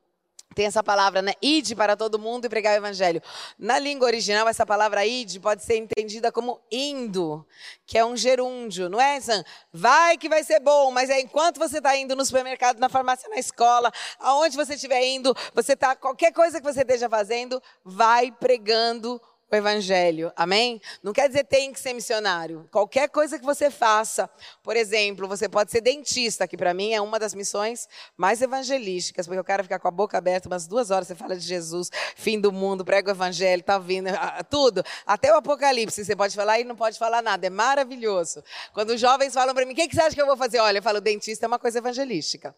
tem 0.54 0.66
essa 0.66 0.82
palavra, 0.82 1.20
né? 1.20 1.32
Ide 1.42 1.74
para 1.74 1.96
todo 1.96 2.18
mundo 2.18 2.44
e 2.44 2.48
pregar 2.48 2.74
o 2.74 2.76
evangelho. 2.76 3.20
Na 3.58 3.78
língua 3.78 4.06
original, 4.06 4.48
essa 4.48 4.64
palavra 4.64 5.04
ide 5.04 5.40
pode 5.40 5.64
ser 5.64 5.76
entendida 5.76 6.30
como 6.30 6.60
indo, 6.70 7.44
que 7.84 7.98
é 7.98 8.04
um 8.04 8.16
gerúndio, 8.16 8.88
não 8.88 9.00
é, 9.00 9.20
Sam? 9.20 9.44
Vai 9.72 10.16
que 10.16 10.28
vai 10.28 10.44
ser 10.44 10.60
bom, 10.60 10.90
mas 10.92 11.10
é 11.10 11.20
enquanto 11.20 11.58
você 11.58 11.78
está 11.78 11.96
indo 11.96 12.14
no 12.14 12.24
supermercado, 12.24 12.78
na 12.78 12.88
farmácia, 12.88 13.28
na 13.28 13.36
escola, 13.36 13.92
aonde 14.20 14.56
você 14.56 14.74
estiver 14.74 15.04
indo, 15.04 15.34
você 15.52 15.72
está, 15.72 15.96
qualquer 15.96 16.32
coisa 16.32 16.60
que 16.60 16.72
você 16.72 16.82
esteja 16.82 17.08
fazendo, 17.08 17.60
vai 17.84 18.30
pregando 18.30 19.14
o 19.14 19.33
evangelho. 19.52 20.32
Amém? 20.36 20.80
Não 21.02 21.12
quer 21.12 21.28
dizer 21.28 21.44
tem 21.44 21.72
que 21.72 21.80
ser 21.80 21.92
missionário. 21.92 22.68
Qualquer 22.70 23.08
coisa 23.08 23.38
que 23.38 23.44
você 23.44 23.70
faça, 23.70 24.28
por 24.62 24.76
exemplo, 24.76 25.28
você 25.28 25.48
pode 25.48 25.70
ser 25.70 25.80
dentista, 25.80 26.46
que 26.46 26.56
para 26.56 26.74
mim 26.74 26.92
é 26.92 27.00
uma 27.00 27.18
das 27.18 27.34
missões 27.34 27.88
mais 28.16 28.40
evangelísticas, 28.42 29.26
porque 29.26 29.38
eu 29.38 29.44
quero 29.44 29.62
ficar 29.62 29.78
com 29.78 29.88
a 29.88 29.90
boca 29.90 30.18
aberta 30.18 30.48
umas 30.48 30.66
duas 30.66 30.90
horas, 30.90 31.08
você 31.08 31.14
fala 31.14 31.36
de 31.36 31.46
Jesus, 31.46 31.90
fim 32.16 32.40
do 32.40 32.50
mundo, 32.50 32.84
prega 32.84 33.10
o 33.10 33.14
evangelho, 33.14 33.62
tá 33.62 33.78
vindo, 33.78 34.08
tudo. 34.48 34.82
Até 35.06 35.32
o 35.32 35.36
Apocalipse 35.36 36.04
você 36.04 36.16
pode 36.16 36.34
falar 36.34 36.60
e 36.60 36.64
não 36.64 36.76
pode 36.76 36.98
falar 36.98 37.22
nada. 37.22 37.46
É 37.46 37.50
maravilhoso. 37.50 38.42
Quando 38.72 38.90
os 38.90 39.00
jovens 39.00 39.34
falam 39.34 39.54
para 39.54 39.66
mim, 39.66 39.72
o 39.72 39.76
que, 39.76 39.88
que 39.88 39.94
você 39.94 40.02
acha 40.02 40.14
que 40.14 40.22
eu 40.22 40.26
vou 40.26 40.36
fazer? 40.36 40.58
Olha, 40.58 40.78
eu 40.78 40.82
falo, 40.82 41.00
dentista 41.00 41.46
é 41.46 41.48
uma 41.48 41.58
coisa 41.58 41.78
evangelística. 41.78 42.54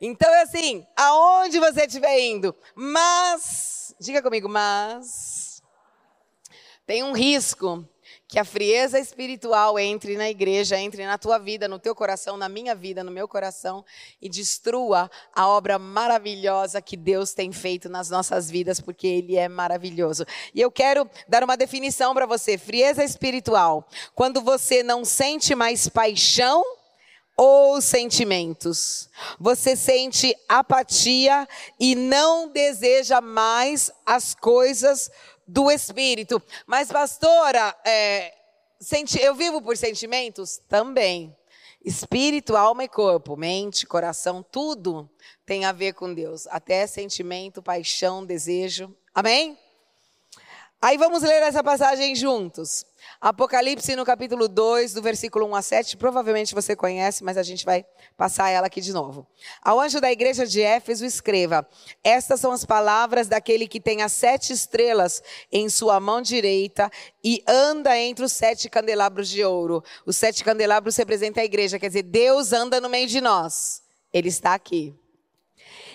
Então 0.00 0.32
é 0.34 0.42
assim, 0.42 0.84
aonde 0.96 1.60
você 1.60 1.86
estiver 1.86 2.18
indo, 2.18 2.54
mas, 2.74 3.94
diga 4.00 4.20
comigo, 4.20 4.48
mas 4.48 5.51
tem 6.86 7.02
um 7.02 7.12
risco 7.12 7.86
que 8.26 8.38
a 8.38 8.44
frieza 8.44 8.98
espiritual 8.98 9.78
entre 9.78 10.16
na 10.16 10.28
igreja, 10.28 10.78
entre 10.78 11.04
na 11.06 11.18
tua 11.18 11.38
vida, 11.38 11.68
no 11.68 11.78
teu 11.78 11.94
coração, 11.94 12.36
na 12.36 12.48
minha 12.48 12.74
vida, 12.74 13.04
no 13.04 13.10
meu 13.10 13.28
coração 13.28 13.84
e 14.20 14.28
destrua 14.28 15.10
a 15.34 15.46
obra 15.46 15.78
maravilhosa 15.78 16.82
que 16.82 16.96
Deus 16.96 17.34
tem 17.34 17.52
feito 17.52 17.88
nas 17.88 18.10
nossas 18.10 18.50
vidas, 18.50 18.80
porque 18.80 19.06
Ele 19.06 19.36
é 19.36 19.48
maravilhoso. 19.48 20.24
E 20.54 20.60
eu 20.60 20.70
quero 20.70 21.08
dar 21.28 21.44
uma 21.44 21.56
definição 21.56 22.14
para 22.14 22.26
você: 22.26 22.56
frieza 22.56 23.04
espiritual. 23.04 23.86
Quando 24.14 24.40
você 24.40 24.82
não 24.82 25.04
sente 25.04 25.54
mais 25.54 25.88
paixão 25.88 26.64
ou 27.36 27.80
sentimentos. 27.80 29.08
Você 29.40 29.74
sente 29.74 30.36
apatia 30.48 31.48
e 31.80 31.94
não 31.94 32.48
deseja 32.48 33.20
mais 33.20 33.90
as 34.04 34.34
coisas 34.34 35.10
do 35.46 35.70
Espírito. 35.70 36.42
Mas, 36.66 36.88
pastora, 36.90 37.76
é, 37.84 38.34
eu 39.20 39.34
vivo 39.34 39.60
por 39.62 39.76
sentimentos? 39.76 40.58
Também. 40.68 41.36
Espírito, 41.84 42.56
alma 42.56 42.84
e 42.84 42.88
corpo, 42.88 43.36
mente, 43.36 43.86
coração, 43.86 44.42
tudo 44.42 45.10
tem 45.44 45.64
a 45.64 45.72
ver 45.72 45.94
com 45.94 46.14
Deus. 46.14 46.46
Até 46.46 46.86
sentimento, 46.86 47.62
paixão, 47.62 48.24
desejo. 48.24 48.94
Amém? 49.12 49.58
Aí 50.80 50.96
vamos 50.96 51.22
ler 51.22 51.42
essa 51.42 51.62
passagem 51.62 52.14
juntos. 52.14 52.84
Apocalipse 53.20 53.94
no 53.94 54.04
capítulo 54.04 54.48
2, 54.48 54.94
do 54.94 55.02
versículo 55.02 55.46
1 55.46 55.54
a 55.54 55.62
7, 55.62 55.96
provavelmente 55.96 56.54
você 56.54 56.74
conhece, 56.74 57.22
mas 57.22 57.36
a 57.36 57.42
gente 57.42 57.64
vai 57.64 57.84
passar 58.16 58.50
ela 58.50 58.66
aqui 58.66 58.80
de 58.80 58.92
novo. 58.92 59.26
Ao 59.62 59.80
anjo 59.80 60.00
da 60.00 60.10
igreja 60.10 60.46
de 60.46 60.60
Éfeso 60.60 61.04
escreva: 61.04 61.66
Estas 62.02 62.40
são 62.40 62.52
as 62.52 62.64
palavras 62.64 63.28
daquele 63.28 63.68
que 63.68 63.80
tem 63.80 64.02
as 64.02 64.12
sete 64.12 64.52
estrelas 64.52 65.22
em 65.50 65.68
sua 65.68 66.00
mão 66.00 66.20
direita 66.20 66.90
e 67.22 67.42
anda 67.46 67.96
entre 67.96 68.24
os 68.24 68.32
sete 68.32 68.68
candelabros 68.68 69.28
de 69.28 69.44
ouro. 69.44 69.84
Os 70.04 70.16
sete 70.16 70.42
candelabros 70.42 70.96
representam 70.96 71.42
a 71.42 71.46
igreja, 71.46 71.78
quer 71.78 71.88
dizer, 71.88 72.02
Deus 72.02 72.52
anda 72.52 72.80
no 72.80 72.88
meio 72.88 73.06
de 73.06 73.20
nós. 73.20 73.82
Ele 74.12 74.28
está 74.28 74.54
aqui. 74.54 74.94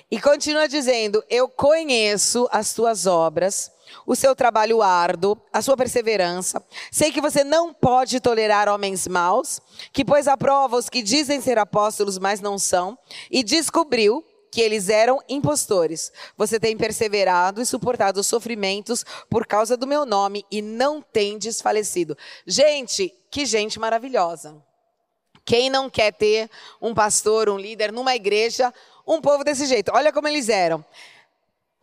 E 0.10 0.20
continua 0.22 0.68
dizendo: 0.68 1.24
Eu 1.30 1.50
conheço 1.50 2.48
as 2.52 2.74
tuas 2.74 3.06
obras 3.06 3.72
o 4.06 4.16
seu 4.16 4.36
trabalho 4.36 4.82
árduo, 4.82 5.38
a 5.52 5.62
sua 5.62 5.78
perseverança. 5.78 6.64
Sei 6.92 7.12
que 7.12 7.22
você 7.22 7.44
não 7.44 7.74
pode 7.74 8.20
tolerar 8.20 8.70
homens 8.70 9.08
maus, 9.08 9.62
que 9.92 10.06
pôs 10.06 10.28
à 10.28 10.38
prova 10.38 10.78
os 10.78 10.90
que 10.90 11.02
dizem 11.02 11.42
ser 11.42 11.58
apóstolos, 11.58 12.18
mas 12.18 12.42
não 12.42 12.58
são, 12.58 12.98
e 13.30 13.44
descobriu 13.44 14.24
que 14.52 14.62
eles 14.62 14.90
eram 14.90 15.22
impostores. 15.30 16.12
Você 16.36 16.60
tem 16.60 16.76
perseverado 16.76 17.62
e 17.62 17.66
suportado 17.66 18.20
os 18.20 18.28
sofrimentos 18.28 19.06
por 19.30 19.46
causa 19.46 19.78
do 19.78 19.86
meu 19.86 20.06
nome 20.06 20.46
e 20.50 20.62
não 20.62 21.02
tem 21.02 21.38
desfalecido. 21.38 22.18
Gente, 22.46 23.14
que 23.30 23.46
gente 23.46 23.80
maravilhosa. 23.80 24.56
Quem 25.46 25.70
não 25.70 25.90
quer 25.90 26.12
ter 26.12 26.50
um 26.82 26.94
pastor, 26.94 27.50
um 27.50 27.58
líder 27.58 27.92
numa 27.92 28.16
igreja, 28.16 28.74
um 29.06 29.22
povo 29.22 29.44
desse 29.44 29.66
jeito? 29.66 29.92
Olha 29.94 30.12
como 30.12 30.28
eles 30.28 30.50
eram. 30.50 30.84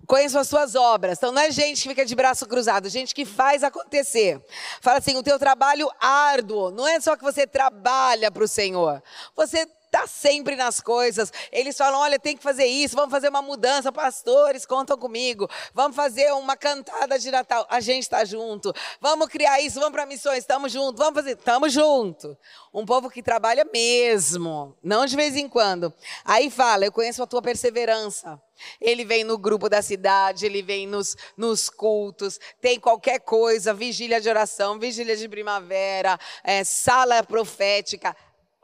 Conheço 0.06 0.38
as 0.38 0.48
suas 0.48 0.74
obras. 0.74 1.18
Então 1.18 1.32
não 1.32 1.42
é 1.42 1.50
gente 1.50 1.82
que 1.82 1.88
fica 1.88 2.04
de 2.04 2.14
braço 2.14 2.46
cruzado, 2.46 2.88
gente 2.88 3.14
que 3.14 3.24
faz 3.24 3.62
acontecer. 3.62 4.40
Fala 4.80 4.98
assim, 4.98 5.16
o 5.16 5.22
teu 5.22 5.38
trabalho 5.38 5.90
árduo, 6.00 6.70
não 6.70 6.86
é 6.86 7.00
só 7.00 7.16
que 7.16 7.22
você 7.22 7.46
trabalha 7.46 8.30
para 8.30 8.44
o 8.44 8.48
Senhor. 8.48 9.02
Você 9.34 9.66
está 9.94 10.06
sempre 10.08 10.56
nas 10.56 10.80
coisas. 10.80 11.32
Eles 11.52 11.76
falam: 11.76 12.00
olha, 12.00 12.18
tem 12.18 12.36
que 12.36 12.42
fazer 12.42 12.66
isso, 12.66 12.96
vamos 12.96 13.12
fazer 13.12 13.28
uma 13.28 13.40
mudança. 13.40 13.92
Pastores, 13.92 14.66
contam 14.66 14.98
comigo. 14.98 15.48
Vamos 15.72 15.96
fazer 15.96 16.32
uma 16.32 16.56
cantada 16.56 17.18
de 17.18 17.30
Natal. 17.30 17.66
A 17.70 17.80
gente 17.80 18.02
está 18.02 18.24
junto. 18.24 18.72
Vamos 19.00 19.28
criar 19.28 19.60
isso, 19.60 19.78
vamos 19.78 19.92
para 19.92 20.06
missões, 20.06 20.38
estamos 20.38 20.72
juntos. 20.72 20.98
Vamos 20.98 21.14
fazer, 21.14 21.38
estamos 21.38 21.72
junto. 21.72 22.36
Um 22.72 22.84
povo 22.84 23.08
que 23.08 23.22
trabalha 23.22 23.64
mesmo, 23.72 24.76
não 24.82 25.06
de 25.06 25.14
vez 25.14 25.36
em 25.36 25.48
quando. 25.48 25.94
Aí 26.24 26.50
fala: 26.50 26.84
eu 26.84 26.92
conheço 26.92 27.22
a 27.22 27.26
tua 27.26 27.40
perseverança. 27.40 28.40
Ele 28.80 29.04
vem 29.04 29.24
no 29.24 29.36
grupo 29.36 29.68
da 29.68 29.82
cidade, 29.82 30.46
ele 30.46 30.62
vem 30.62 30.86
nos, 30.86 31.16
nos 31.36 31.68
cultos, 31.68 32.38
tem 32.60 32.78
qualquer 32.78 33.18
coisa, 33.18 33.74
vigília 33.74 34.20
de 34.20 34.28
oração, 34.28 34.78
vigília 34.78 35.16
de 35.16 35.28
primavera, 35.28 36.18
é, 36.44 36.62
sala 36.62 37.22
profética 37.24 38.16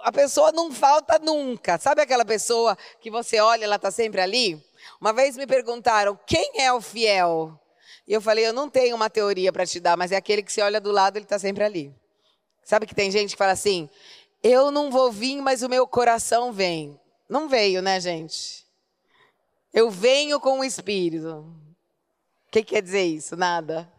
a 0.03 0.13
pessoa 0.13 0.53
não 0.53 0.73
falta 0.73 1.19
nunca. 1.19 1.79
Sabe 1.79 2.03
aquela 2.03 2.25
pessoa 2.25 2.77
que 3.01 3.11
você 3.11 3.41
olha, 3.41 3.65
ela 3.65 3.77
está 3.77 3.91
sempre 3.91 4.21
ali? 4.21 4.63
Uma 5.01 5.13
vez 5.13 5.37
me 5.37 5.47
perguntaram, 5.47 6.19
quem 6.27 6.61
é 6.61 6.73
o 6.73 6.81
fiel? 6.81 7.59
E 8.07 8.13
eu 8.13 8.21
falei, 8.21 8.47
eu 8.47 8.53
não 8.53 8.69
tenho 8.69 8.97
uma 8.97 9.09
teoria 9.09 9.53
para 9.53 9.67
te 9.67 9.79
dar, 9.79 9.97
mas 9.97 10.13
é 10.13 10.17
aquele 10.17 10.43
que 10.43 10.53
você 10.53 10.63
olha 10.63 10.81
do 10.81 10.91
lado, 10.91 11.17
ele 11.17 11.25
está 11.25 11.39
sempre 11.39 11.65
ali. 11.65 11.95
Sabe 12.65 12.87
que 12.87 12.95
tem 12.95 13.11
gente 13.11 13.31
que 13.31 13.39
fala 13.39 13.53
assim, 13.53 13.89
eu 14.43 14.71
não 14.71 14.91
vou 14.91 15.13
vir, 15.13 15.41
mas 15.41 15.63
o 15.63 15.69
meu 15.69 15.87
coração 15.87 16.53
vem. 16.53 16.99
Não 17.29 17.49
veio, 17.49 17.81
né, 17.81 18.01
gente? 18.01 18.67
Eu 19.73 19.91
venho 19.91 20.41
com 20.41 20.61
o 20.61 20.65
Espírito. 20.65 21.47
O 22.49 22.51
que 22.51 22.63
quer 22.63 22.83
dizer 22.83 23.05
isso? 23.05 23.37
Nada. 23.37 23.91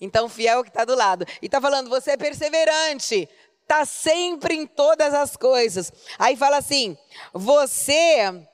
Então, 0.00 0.28
fiel 0.28 0.58
é 0.58 0.60
o 0.60 0.64
que 0.64 0.70
está 0.70 0.84
do 0.84 0.94
lado. 0.94 1.26
E 1.42 1.46
está 1.46 1.60
falando, 1.60 1.90
você 1.90 2.12
é 2.12 2.16
perseverante 2.16 3.28
está 3.68 3.84
sempre 3.84 4.54
em 4.54 4.66
todas 4.66 5.12
as 5.12 5.36
coisas. 5.36 5.92
Aí 6.18 6.34
fala 6.36 6.56
assim: 6.56 6.96
você 7.34 8.47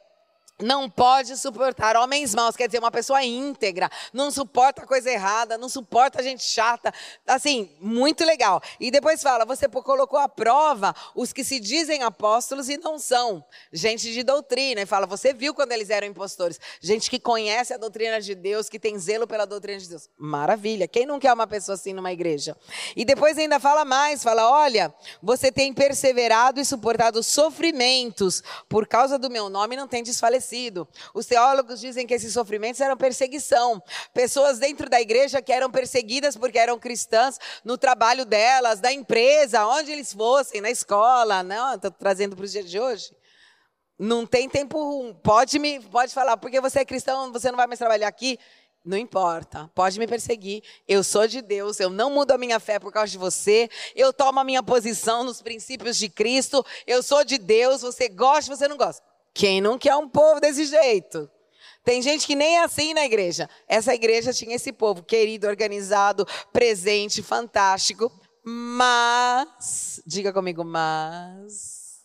não 0.62 0.88
pode 0.88 1.36
suportar 1.36 1.96
homens 1.96 2.34
maus, 2.34 2.54
quer 2.54 2.68
dizer, 2.68 2.78
uma 2.78 2.90
pessoa 2.90 3.22
íntegra, 3.24 3.90
não 4.12 4.30
suporta 4.30 4.86
coisa 4.86 5.10
errada, 5.10 5.58
não 5.58 5.68
suporta 5.68 6.22
gente 6.22 6.44
chata, 6.44 6.94
assim, 7.26 7.70
muito 7.80 8.24
legal. 8.24 8.62
E 8.78 8.90
depois 8.90 9.22
fala, 9.22 9.44
você 9.44 9.68
colocou 9.68 10.18
à 10.18 10.28
prova 10.28 10.94
os 11.14 11.32
que 11.32 11.42
se 11.42 11.58
dizem 11.58 12.02
apóstolos 12.02 12.68
e 12.68 12.76
não 12.76 12.98
são, 12.98 13.44
gente 13.72 14.12
de 14.12 14.22
doutrina, 14.22 14.82
e 14.82 14.86
fala, 14.86 15.06
você 15.06 15.34
viu 15.34 15.52
quando 15.52 15.72
eles 15.72 15.90
eram 15.90 16.06
impostores, 16.06 16.60
gente 16.80 17.10
que 17.10 17.18
conhece 17.18 17.74
a 17.74 17.76
doutrina 17.76 18.20
de 18.20 18.34
Deus, 18.34 18.68
que 18.68 18.78
tem 18.78 18.96
zelo 18.96 19.26
pela 19.26 19.44
doutrina 19.44 19.80
de 19.80 19.88
Deus. 19.88 20.08
Maravilha, 20.16 20.86
quem 20.86 21.04
não 21.04 21.18
quer 21.18 21.32
uma 21.32 21.48
pessoa 21.48 21.74
assim 21.74 21.92
numa 21.92 22.12
igreja? 22.12 22.56
E 22.94 23.04
depois 23.04 23.36
ainda 23.38 23.58
fala 23.58 23.84
mais, 23.84 24.22
fala, 24.22 24.48
olha, 24.48 24.94
você 25.20 25.50
tem 25.50 25.74
perseverado 25.74 26.60
e 26.60 26.64
suportado 26.64 27.24
sofrimentos 27.24 28.40
por 28.68 28.86
causa 28.86 29.18
do 29.18 29.28
meu 29.28 29.48
nome, 29.48 29.76
não 29.76 29.88
tem 29.88 30.02
desfalecido 30.02 30.43
os 31.14 31.26
teólogos 31.26 31.80
dizem 31.80 32.06
que 32.06 32.14
esses 32.14 32.32
sofrimentos 32.32 32.80
eram 32.80 32.96
perseguição. 32.96 33.82
Pessoas 34.12 34.58
dentro 34.58 34.88
da 34.88 35.00
igreja 35.00 35.42
que 35.42 35.52
eram 35.52 35.70
perseguidas 35.70 36.36
porque 36.36 36.58
eram 36.58 36.78
cristãs 36.78 37.38
no 37.64 37.78
trabalho 37.78 38.24
delas, 38.24 38.80
da 38.80 38.92
empresa, 38.92 39.66
onde 39.66 39.92
eles 39.92 40.12
fossem, 40.12 40.60
na 40.60 40.70
escola. 40.70 41.42
Não, 41.42 41.74
estou 41.74 41.90
trazendo 41.90 42.36
para 42.36 42.44
os 42.44 42.52
dias 42.52 42.70
de 42.70 42.78
hoje. 42.78 43.14
Não 43.98 44.26
tem 44.26 44.48
tempo, 44.48 45.14
pode 45.22 45.58
me, 45.58 45.80
pode 45.80 46.12
falar, 46.12 46.36
porque 46.36 46.60
você 46.60 46.80
é 46.80 46.84
cristão, 46.84 47.32
você 47.32 47.50
não 47.50 47.56
vai 47.56 47.66
mais 47.66 47.78
trabalhar 47.78 48.08
aqui. 48.08 48.38
Não 48.84 48.98
importa, 48.98 49.70
pode 49.74 49.98
me 49.98 50.06
perseguir. 50.06 50.62
Eu 50.86 51.02
sou 51.02 51.26
de 51.26 51.40
Deus, 51.40 51.80
eu 51.80 51.88
não 51.88 52.10
mudo 52.10 52.32
a 52.32 52.38
minha 52.38 52.60
fé 52.60 52.78
por 52.78 52.92
causa 52.92 53.10
de 53.10 53.16
você. 53.16 53.70
Eu 53.96 54.12
tomo 54.12 54.40
a 54.40 54.44
minha 54.44 54.62
posição 54.62 55.24
nos 55.24 55.40
princípios 55.40 55.96
de 55.96 56.10
Cristo. 56.10 56.64
Eu 56.86 57.02
sou 57.02 57.24
de 57.24 57.38
Deus, 57.38 57.80
você 57.80 58.10
gosta, 58.10 58.54
você 58.54 58.68
não 58.68 58.76
gosta. 58.76 59.13
Quem 59.34 59.60
não 59.60 59.76
quer 59.76 59.96
um 59.96 60.08
povo 60.08 60.40
desse 60.40 60.64
jeito? 60.64 61.28
Tem 61.82 62.00
gente 62.00 62.26
que 62.26 62.36
nem 62.36 62.56
é 62.56 62.62
assim 62.62 62.94
na 62.94 63.04
igreja. 63.04 63.50
Essa 63.68 63.94
igreja 63.94 64.32
tinha 64.32 64.54
esse 64.54 64.72
povo 64.72 65.02
querido, 65.02 65.46
organizado, 65.46 66.26
presente, 66.52 67.22
fantástico. 67.22 68.10
Mas, 68.42 70.00
diga 70.06 70.32
comigo, 70.32 70.64
mas. 70.64 72.04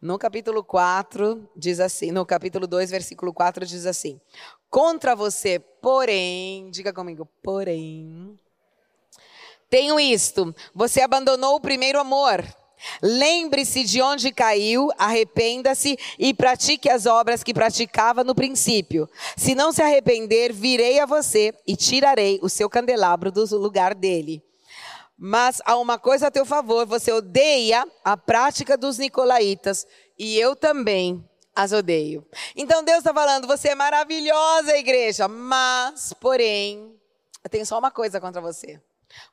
No 0.00 0.16
capítulo 0.16 0.62
4, 0.62 1.48
diz 1.56 1.80
assim, 1.80 2.12
no 2.12 2.24
capítulo 2.24 2.68
2, 2.68 2.90
versículo 2.90 3.32
4, 3.32 3.66
diz 3.66 3.84
assim: 3.84 4.20
Contra 4.70 5.16
você, 5.16 5.58
porém, 5.58 6.70
diga 6.70 6.92
comigo, 6.92 7.26
porém, 7.42 8.38
tenho 9.70 9.98
isto, 9.98 10.54
você 10.74 11.02
abandonou 11.02 11.56
o 11.56 11.60
primeiro 11.60 11.98
amor. 11.98 12.44
Lembre-se 13.02 13.84
de 13.84 14.00
onde 14.00 14.32
caiu, 14.32 14.90
arrependa-se 14.98 15.98
e 16.18 16.34
pratique 16.34 16.88
as 16.88 17.06
obras 17.06 17.42
que 17.42 17.54
praticava 17.54 18.24
no 18.24 18.34
princípio. 18.34 19.08
Se 19.36 19.54
não 19.54 19.72
se 19.72 19.82
arrepender, 19.82 20.52
virei 20.52 21.00
a 21.00 21.06
você 21.06 21.52
e 21.66 21.76
tirarei 21.76 22.38
o 22.42 22.48
seu 22.48 22.68
candelabro 22.68 23.30
do 23.30 23.44
lugar 23.56 23.94
dele. 23.94 24.42
Mas 25.16 25.60
há 25.64 25.76
uma 25.76 25.98
coisa 25.98 26.28
a 26.28 26.30
teu 26.30 26.46
favor: 26.46 26.86
você 26.86 27.10
odeia 27.10 27.84
a 28.04 28.16
prática 28.16 28.76
dos 28.76 28.98
nicolaítas, 28.98 29.86
e 30.16 30.38
eu 30.38 30.54
também 30.54 31.28
as 31.54 31.72
odeio. 31.72 32.24
Então 32.54 32.84
Deus 32.84 32.98
está 32.98 33.12
falando: 33.12 33.48
você 33.48 33.70
é 33.70 33.74
maravilhosa, 33.74 34.76
igreja, 34.76 35.26
mas, 35.26 36.12
porém, 36.20 36.94
eu 37.42 37.50
tenho 37.50 37.66
só 37.66 37.76
uma 37.78 37.90
coisa 37.90 38.20
contra 38.20 38.40
você. 38.40 38.80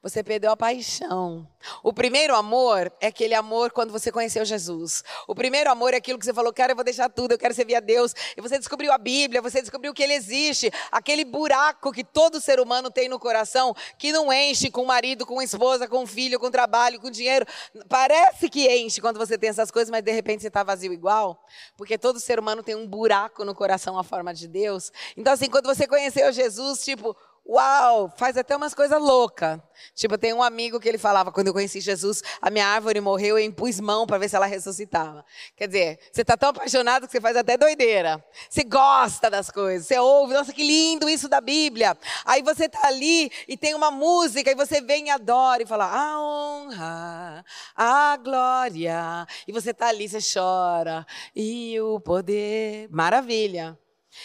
Você 0.02 0.24
perdeu 0.24 0.52
a 0.52 0.58
paixão. 0.58 1.48
O 1.84 1.92
primeiro 1.92 2.36
amor 2.36 2.92
é 3.02 3.08
aquele 3.08 3.34
amor 3.34 3.72
quando 3.72 3.92
você 3.92 4.12
conheceu 4.12 4.46
Jesus. 4.46 5.04
O 5.28 5.36
primeiro 5.36 5.70
amor 5.70 5.94
é 5.94 5.98
aquilo 5.98 6.18
que 6.18 6.26
você 6.26 6.34
falou, 6.34 6.54
cara, 6.54 6.72
eu 6.72 6.76
vou 6.76 6.86
deixar 6.86 7.10
tudo, 7.10 7.32
eu 7.32 7.38
quero 7.38 7.54
servir 7.54 7.76
a 7.76 7.80
Deus. 7.80 8.14
E 8.38 8.42
você 8.42 8.58
descobriu 8.58 8.92
a 8.92 8.98
Bíblia, 8.98 9.42
você 9.42 9.62
descobriu 9.62 9.94
que 9.94 10.04
ele 10.04 10.14
existe. 10.14 10.72
Aquele 10.92 11.26
buraco 11.26 11.92
que 11.92 12.04
todo 12.04 12.40
ser 12.40 12.60
humano 12.60 12.90
tem 12.90 13.10
no 13.10 13.20
coração, 13.20 13.76
que 13.98 14.12
não 14.12 14.32
enche 14.32 14.70
com 14.70 14.86
marido, 14.86 15.26
com 15.26 15.42
esposa, 15.42 15.88
com 15.88 16.06
filho, 16.06 16.40
com 16.40 16.50
trabalho, 16.50 17.00
com 17.00 17.10
dinheiro. 17.10 17.46
Parece 17.90 18.50
que 18.50 18.68
enche 18.68 19.02
quando 19.02 19.18
você 19.18 19.38
tem 19.38 19.50
essas 19.50 19.72
coisas, 19.72 19.90
mas 19.90 20.04
de 20.04 20.12
repente 20.12 20.42
você 20.42 20.48
está 20.48 20.64
vazio 20.64 20.94
igual. 20.94 21.44
Porque 21.76 21.98
todo 21.98 22.20
ser 22.20 22.40
humano 22.40 22.64
tem 22.64 22.76
um 22.76 22.88
buraco 22.88 23.44
no 23.44 23.56
coração 23.56 23.98
à 23.98 24.04
forma 24.04 24.34
de 24.34 24.48
Deus. 24.48 24.92
Então, 25.18 25.34
assim, 25.34 25.50
quando 25.50 25.66
você 25.66 25.88
conheceu 25.88 26.32
Jesus, 26.32 26.84
tipo, 26.84 27.16
Uau, 27.48 28.12
faz 28.18 28.36
até 28.38 28.56
umas 28.56 28.74
coisas 28.74 29.00
loucas. 29.00 29.60
Tipo, 29.94 30.18
tem 30.18 30.34
um 30.34 30.42
amigo 30.42 30.80
que 30.80 30.90
ele 30.90 30.98
falava, 30.98 31.32
quando 31.32 31.48
eu 31.48 31.54
conheci 31.54 31.80
Jesus, 31.80 32.24
a 32.42 32.50
minha 32.50 32.66
árvore 32.66 33.00
morreu, 33.00 33.38
eu 33.38 33.46
impus 33.46 33.80
mão 33.80 34.08
para 34.08 34.18
ver 34.18 34.28
se 34.30 34.36
ela 34.36 34.48
ressuscitava. 34.48 35.24
Quer 35.56 35.68
dizer, 35.68 36.00
você 36.12 36.22
está 36.22 36.36
tão 36.36 36.50
apaixonado 36.50 37.06
que 37.06 37.12
você 37.12 37.22
faz 37.22 37.38
até 37.38 37.56
doideira. 37.56 38.24
Você 38.50 38.64
gosta 38.64 39.30
das 39.30 39.52
coisas, 39.52 39.86
você 39.86 40.00
ouve, 40.00 40.34
nossa, 40.34 40.52
que 40.52 40.64
lindo 40.64 41.08
isso 41.08 41.30
da 41.30 41.40
Bíblia. 41.40 41.96
Aí 42.26 42.42
você 42.42 42.66
está 42.66 42.88
ali 42.88 43.32
e 43.48 43.56
tem 43.56 43.76
uma 43.76 43.92
música 43.92 44.50
e 44.50 44.56
você 44.56 44.82
vem 44.82 45.08
e 45.08 45.10
adora 45.12 45.62
e 45.62 45.68
fala, 45.68 45.86
a 45.86 46.20
honra, 46.20 47.46
a 47.76 48.18
glória. 48.18 49.28
E 49.48 49.52
você 49.52 49.70
está 49.70 49.90
ali, 49.90 50.10
você 50.10 50.18
chora. 50.34 51.06
E 51.36 51.80
o 51.80 52.00
poder. 52.00 52.90
Maravilha. 52.90 53.78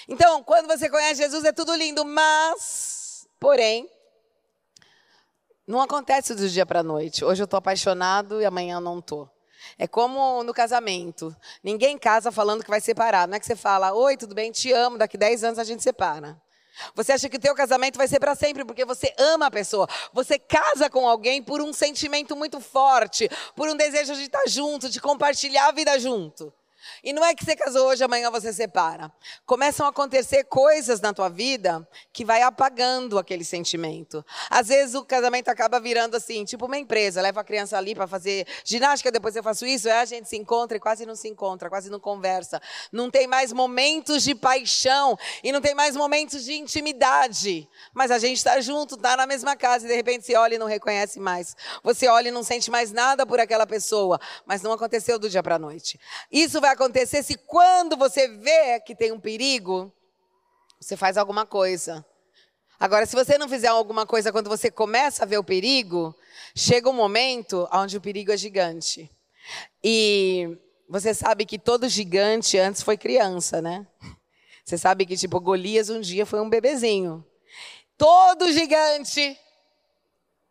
Então, 0.09 0.43
quando 0.43 0.69
você 0.69 0.89
conhece 0.89 1.21
Jesus, 1.21 1.45
é 1.45 1.53
tudo 1.53 1.75
lindo, 1.75 2.03
mas 2.03 3.00
Porém, 3.41 3.91
não 5.67 5.81
acontece 5.81 6.35
do 6.35 6.47
dia 6.47 6.67
para 6.67 6.81
a 6.81 6.83
noite. 6.83 7.25
Hoje 7.25 7.41
eu 7.41 7.45
estou 7.45 7.57
apaixonado 7.57 8.43
e 8.43 8.45
amanhã 8.45 8.79
não 8.81 8.99
estou. 8.99 9.31
É 9.79 9.89
como 9.89 10.43
no 10.43 10.53
casamento. 10.53 11.35
Ninguém 11.65 11.97
casa 11.97 12.31
falando 12.31 12.63
que 12.63 12.69
vai 12.69 12.83
separar. 12.83 13.27
Não 13.27 13.37
é 13.37 13.41
que 13.41 13.47
você 13.47 13.57
fala, 13.57 13.95
oi, 13.95 14.17
tudo 14.17 14.35
bem, 14.35 14.53
te 14.53 14.71
amo, 14.73 14.99
daqui 14.99 15.17
10 15.17 15.45
anos 15.45 15.59
a 15.59 15.65
gente 15.65 15.83
separa. 15.83 16.41
Você 16.95 17.13
acha 17.13 17.29
que 17.31 17.37
o 17.39 17.41
teu 17.41 17.55
casamento 17.55 17.97
vai 17.97 18.09
ser 18.09 18.21
para 18.21 18.35
sempre 18.35 18.63
porque 18.63 18.85
você 18.85 19.15
ama 19.19 19.47
a 19.47 19.51
pessoa. 19.51 19.89
Você 20.13 20.39
casa 20.39 20.91
com 20.91 21.09
alguém 21.09 21.43
por 21.43 21.63
um 21.63 21.73
sentimento 21.73 22.37
muito 22.37 22.61
forte, 22.61 23.27
por 23.57 23.69
um 23.69 23.77
desejo 23.77 24.15
de 24.15 24.25
estar 24.25 24.47
junto, 24.47 24.89
de 24.89 25.01
compartilhar 25.01 25.69
a 25.69 25.73
vida 25.73 25.99
junto. 25.99 26.53
E 27.03 27.13
não 27.13 27.25
é 27.25 27.35
que 27.35 27.45
você 27.45 27.57
casou 27.57 27.89
hoje, 27.89 28.03
amanhã 28.05 28.31
você 28.31 28.53
separa. 28.53 29.13
Começam 29.47 29.87
a 29.87 29.91
acontecer 29.91 30.45
coisas 30.45 31.01
na 31.01 31.13
tua 31.13 31.29
vida 31.29 31.87
que 32.13 32.25
vai 32.25 32.43
apagando 32.43 33.19
aquele 33.19 33.45
sentimento. 33.45 34.25
Às 34.49 34.69
vezes 34.69 34.95
o 34.95 35.05
casamento 35.05 35.49
acaba 35.49 35.81
virando 35.81 36.17
assim, 36.17 36.45
tipo 36.45 36.67
uma 36.67 36.79
empresa, 36.79 37.21
leva 37.21 37.41
a 37.41 37.45
criança 37.45 37.77
ali 37.77 37.95
para 37.95 38.07
fazer 38.07 38.47
ginástica, 38.65 39.11
depois 39.11 39.37
eu 39.37 39.43
faço 39.43 39.67
isso, 39.67 39.89
aí 39.89 39.95
a 39.95 40.05
gente 40.05 40.29
se 40.29 40.37
encontra 40.37 40.77
e 40.77 40.81
quase 40.81 41.07
não 41.07 41.15
se 41.15 41.29
encontra, 41.29 41.69
quase 41.69 41.91
não 41.91 42.01
conversa. 42.01 42.61
Não 42.93 43.11
tem 43.11 43.27
mais 43.27 43.53
momentos 43.53 44.23
de 44.23 44.35
paixão 44.35 45.19
e 45.43 45.53
não 45.53 45.61
tem 45.61 45.75
mais 45.75 45.97
momentos 45.97 46.45
de 46.45 46.55
intimidade. 46.55 47.69
Mas 47.93 48.11
a 48.11 48.19
gente 48.19 48.39
está 48.39 48.61
junto, 48.61 48.95
está 48.95 49.17
na 49.17 49.27
mesma 49.27 49.57
casa 49.57 49.85
e 49.85 49.89
de 49.89 49.95
repente 49.95 50.25
você 50.25 50.37
olha 50.37 50.55
e 50.55 50.59
não 50.59 50.67
reconhece 50.67 51.21
mais. 51.21 51.57
Você 51.83 52.09
olha 52.09 52.29
e 52.29 52.33
não 52.33 52.43
sente 52.43 52.71
mais 52.71 52.93
nada 52.93 53.27
por 53.27 53.41
aquela 53.41 53.67
pessoa, 53.67 54.21
mas 54.47 54.63
não 54.63 54.73
aconteceu 54.73 55.19
do 55.19 55.29
dia 55.29 55.43
para 55.43 55.59
noite. 55.59 55.99
Isso 56.31 56.61
vai 56.61 56.70
acontecer 56.73 57.23
se 57.23 57.37
quando 57.37 57.97
você 57.97 58.29
vê 58.29 58.81
que 58.81 58.95
tem 58.95 59.13
um 59.13 59.21
perigo, 59.21 59.93
você 60.81 60.97
faz 60.97 61.17
alguma 61.17 61.45
coisa. 61.45 62.05
Agora, 62.79 63.05
se 63.05 63.15
você 63.15 63.37
não 63.37 63.49
fizer 63.49 63.69
alguma 63.69 64.07
coisa 64.07 64.33
quando 64.33 64.49
você 64.49 64.71
começa 64.71 65.23
a 65.23 65.27
ver 65.27 65.37
o 65.37 65.45
perigo, 65.45 66.15
chega 66.57 66.89
um 66.89 66.95
momento 66.95 67.69
onde 67.71 67.99
o 67.99 68.01
perigo 68.01 68.33
é 68.33 68.37
gigante. 68.37 69.11
E 69.85 70.57
você 70.89 71.13
sabe 71.13 71.45
que 71.45 71.59
todo 71.59 71.89
gigante 71.89 72.59
antes 72.59 72.83
foi 72.83 72.97
criança, 72.97 73.61
né? 73.61 73.87
Você 74.65 74.79
sabe 74.79 75.05
que, 75.05 75.17
tipo, 75.17 75.39
Golias 75.41 75.91
um 75.91 76.01
dia 76.01 76.25
foi 76.25 76.41
um 76.41 76.49
bebezinho. 76.49 77.25
Todo 77.99 78.51
gigante. 78.53 79.39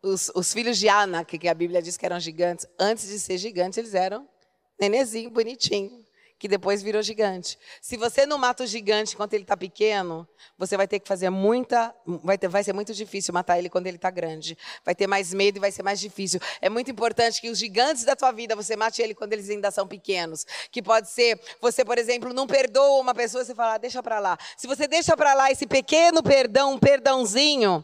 Os, 0.03 0.31
os 0.35 0.53
filhos 0.53 0.77
de 0.77 0.87
Anak, 0.87 1.37
que 1.37 1.47
a 1.47 1.53
Bíblia 1.53 1.81
diz 1.81 1.97
que 1.97 2.05
eram 2.05 2.19
gigantes, 2.19 2.67
antes 2.79 3.07
de 3.07 3.19
ser 3.19 3.37
gigantes, 3.37 3.77
eles 3.77 3.93
eram 3.93 4.27
nenezinho, 4.79 5.29
bonitinho 5.29 6.05
que 6.39 6.47
depois 6.47 6.81
virou 6.81 7.01
gigante. 7.01 7.59
Se 7.81 7.97
você 7.97 8.25
não 8.25 8.37
mata 8.37 8.63
o 8.63 8.65
gigante 8.65 9.13
enquanto 9.13 9.33
ele 9.33 9.43
está 9.43 9.57
pequeno, 9.57 10.25
você 10.57 10.77
vai 10.77 10.87
ter 10.87 10.99
que 10.99 11.07
fazer 11.07 11.29
muita. 11.29 11.93
Vai, 12.23 12.37
ter, 12.37 12.47
vai 12.47 12.63
ser 12.63 12.71
muito 12.71 12.93
difícil 12.93 13.33
matar 13.33 13.59
ele 13.59 13.69
quando 13.69 13.87
ele 13.87 13.97
está 13.97 14.09
grande. 14.09 14.57
Vai 14.85 14.95
ter 14.95 15.05
mais 15.05 15.33
medo 15.33 15.57
e 15.57 15.59
vai 15.59 15.71
ser 15.71 15.83
mais 15.83 15.99
difícil. 15.99 16.39
É 16.61 16.69
muito 16.69 16.89
importante 16.89 17.41
que 17.41 17.49
os 17.49 17.59
gigantes 17.59 18.05
da 18.05 18.15
tua 18.15 18.31
vida, 18.31 18.55
você 18.55 18.77
mate 18.77 19.01
ele 19.01 19.13
quando 19.13 19.33
eles 19.33 19.49
ainda 19.49 19.69
são 19.69 19.85
pequenos. 19.85 20.45
Que 20.71 20.81
pode 20.81 21.09
ser, 21.09 21.37
você, 21.59 21.83
por 21.83 21.97
exemplo, 21.97 22.33
não 22.33 22.47
perdoa 22.47 23.01
uma 23.01 23.13
pessoa, 23.13 23.43
você 23.43 23.53
fala, 23.53 23.73
ah, 23.73 23.77
deixa 23.77 24.01
para 24.01 24.19
lá. 24.19 24.37
Se 24.55 24.65
você 24.65 24.87
deixa 24.87 25.17
para 25.17 25.33
lá 25.33 25.51
esse 25.51 25.67
pequeno 25.67 26.23
perdão, 26.23 26.73
um 26.73 26.79
perdãozinho, 26.79 27.83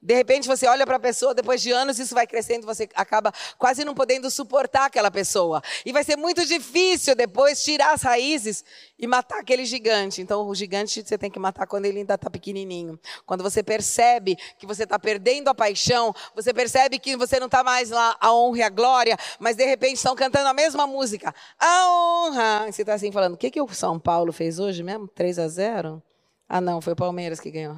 de 0.00 0.14
repente 0.14 0.46
você 0.46 0.66
olha 0.66 0.86
para 0.86 0.96
a 0.96 1.00
pessoa, 1.00 1.34
depois 1.34 1.60
de 1.60 1.72
anos 1.72 1.98
isso 1.98 2.14
vai 2.14 2.26
crescendo, 2.26 2.64
você 2.64 2.88
acaba 2.94 3.32
quase 3.58 3.84
não 3.84 3.94
podendo 3.94 4.30
suportar 4.30 4.86
aquela 4.86 5.10
pessoa. 5.10 5.60
E 5.84 5.92
vai 5.92 6.04
ser 6.04 6.16
muito 6.16 6.46
difícil 6.46 7.16
depois 7.16 7.62
tirar 7.62 7.94
as 7.94 8.02
raízes 8.02 8.64
e 8.96 9.06
matar 9.06 9.40
aquele 9.40 9.64
gigante. 9.64 10.22
Então 10.22 10.46
o 10.46 10.54
gigante 10.54 11.02
você 11.04 11.18
tem 11.18 11.30
que 11.30 11.38
matar 11.38 11.66
quando 11.66 11.86
ele 11.86 11.98
ainda 11.98 12.14
está 12.14 12.30
pequenininho. 12.30 12.98
Quando 13.26 13.42
você 13.42 13.60
percebe 13.60 14.36
que 14.56 14.66
você 14.66 14.84
está 14.84 14.98
perdendo 14.98 15.48
a 15.48 15.54
paixão, 15.54 16.14
você 16.34 16.54
percebe 16.54 16.98
que 17.00 17.16
você 17.16 17.40
não 17.40 17.46
está 17.46 17.64
mais 17.64 17.90
lá 17.90 18.16
a 18.20 18.32
honra 18.32 18.58
e 18.58 18.62
a 18.62 18.68
glória, 18.68 19.16
mas 19.40 19.56
de 19.56 19.64
repente 19.64 19.96
estão 19.96 20.14
cantando 20.14 20.48
a 20.48 20.54
mesma 20.54 20.86
música. 20.86 21.34
A 21.58 21.90
honra! 21.90 22.68
E 22.68 22.72
você 22.72 22.82
está 22.82 22.94
assim 22.94 23.10
falando, 23.10 23.34
o 23.34 23.36
que, 23.36 23.50
que 23.50 23.60
o 23.60 23.68
São 23.68 23.98
Paulo 23.98 24.32
fez 24.32 24.60
hoje 24.60 24.82
mesmo? 24.82 25.08
3 25.08 25.40
a 25.40 25.48
0? 25.48 26.02
Ah 26.48 26.60
não, 26.60 26.80
foi 26.80 26.92
o 26.92 26.96
Palmeiras 26.96 27.40
que 27.40 27.50
ganhou. 27.50 27.76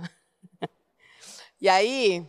E 1.61 1.69
aí, 1.69 2.27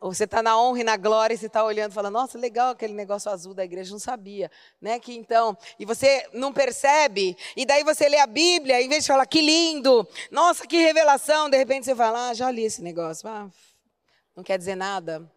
você 0.00 0.24
está 0.24 0.42
na 0.42 0.60
honra 0.60 0.80
e 0.80 0.84
na 0.84 0.96
glória 0.96 1.34
e 1.34 1.38
você 1.38 1.46
está 1.46 1.64
olhando 1.64 1.90
e 1.90 1.94
falando, 1.94 2.12
nossa, 2.12 2.38
legal 2.38 2.70
aquele 2.70 2.92
negócio 2.92 3.30
azul 3.30 3.52
da 3.52 3.64
igreja, 3.64 3.90
não 3.90 3.98
sabia. 3.98 4.50
Né? 4.80 4.98
Que 5.00 5.14
então, 5.14 5.56
e 5.78 5.84
você 5.84 6.28
não 6.32 6.52
percebe, 6.52 7.36
e 7.56 7.66
daí 7.66 7.82
você 7.82 8.08
lê 8.08 8.18
a 8.18 8.26
Bíblia, 8.26 8.80
em 8.80 8.88
vez 8.88 9.04
de 9.04 9.08
falar, 9.08 9.26
que 9.26 9.40
lindo, 9.40 10.06
nossa, 10.30 10.66
que 10.66 10.76
revelação, 10.76 11.50
de 11.50 11.56
repente 11.56 11.84
você 11.84 11.94
fala, 11.94 12.28
ah, 12.28 12.34
já 12.34 12.50
li 12.50 12.64
esse 12.64 12.82
negócio. 12.82 13.28
Ah, 13.28 13.50
não 14.36 14.44
quer 14.44 14.56
dizer 14.58 14.76
nada. 14.76 15.28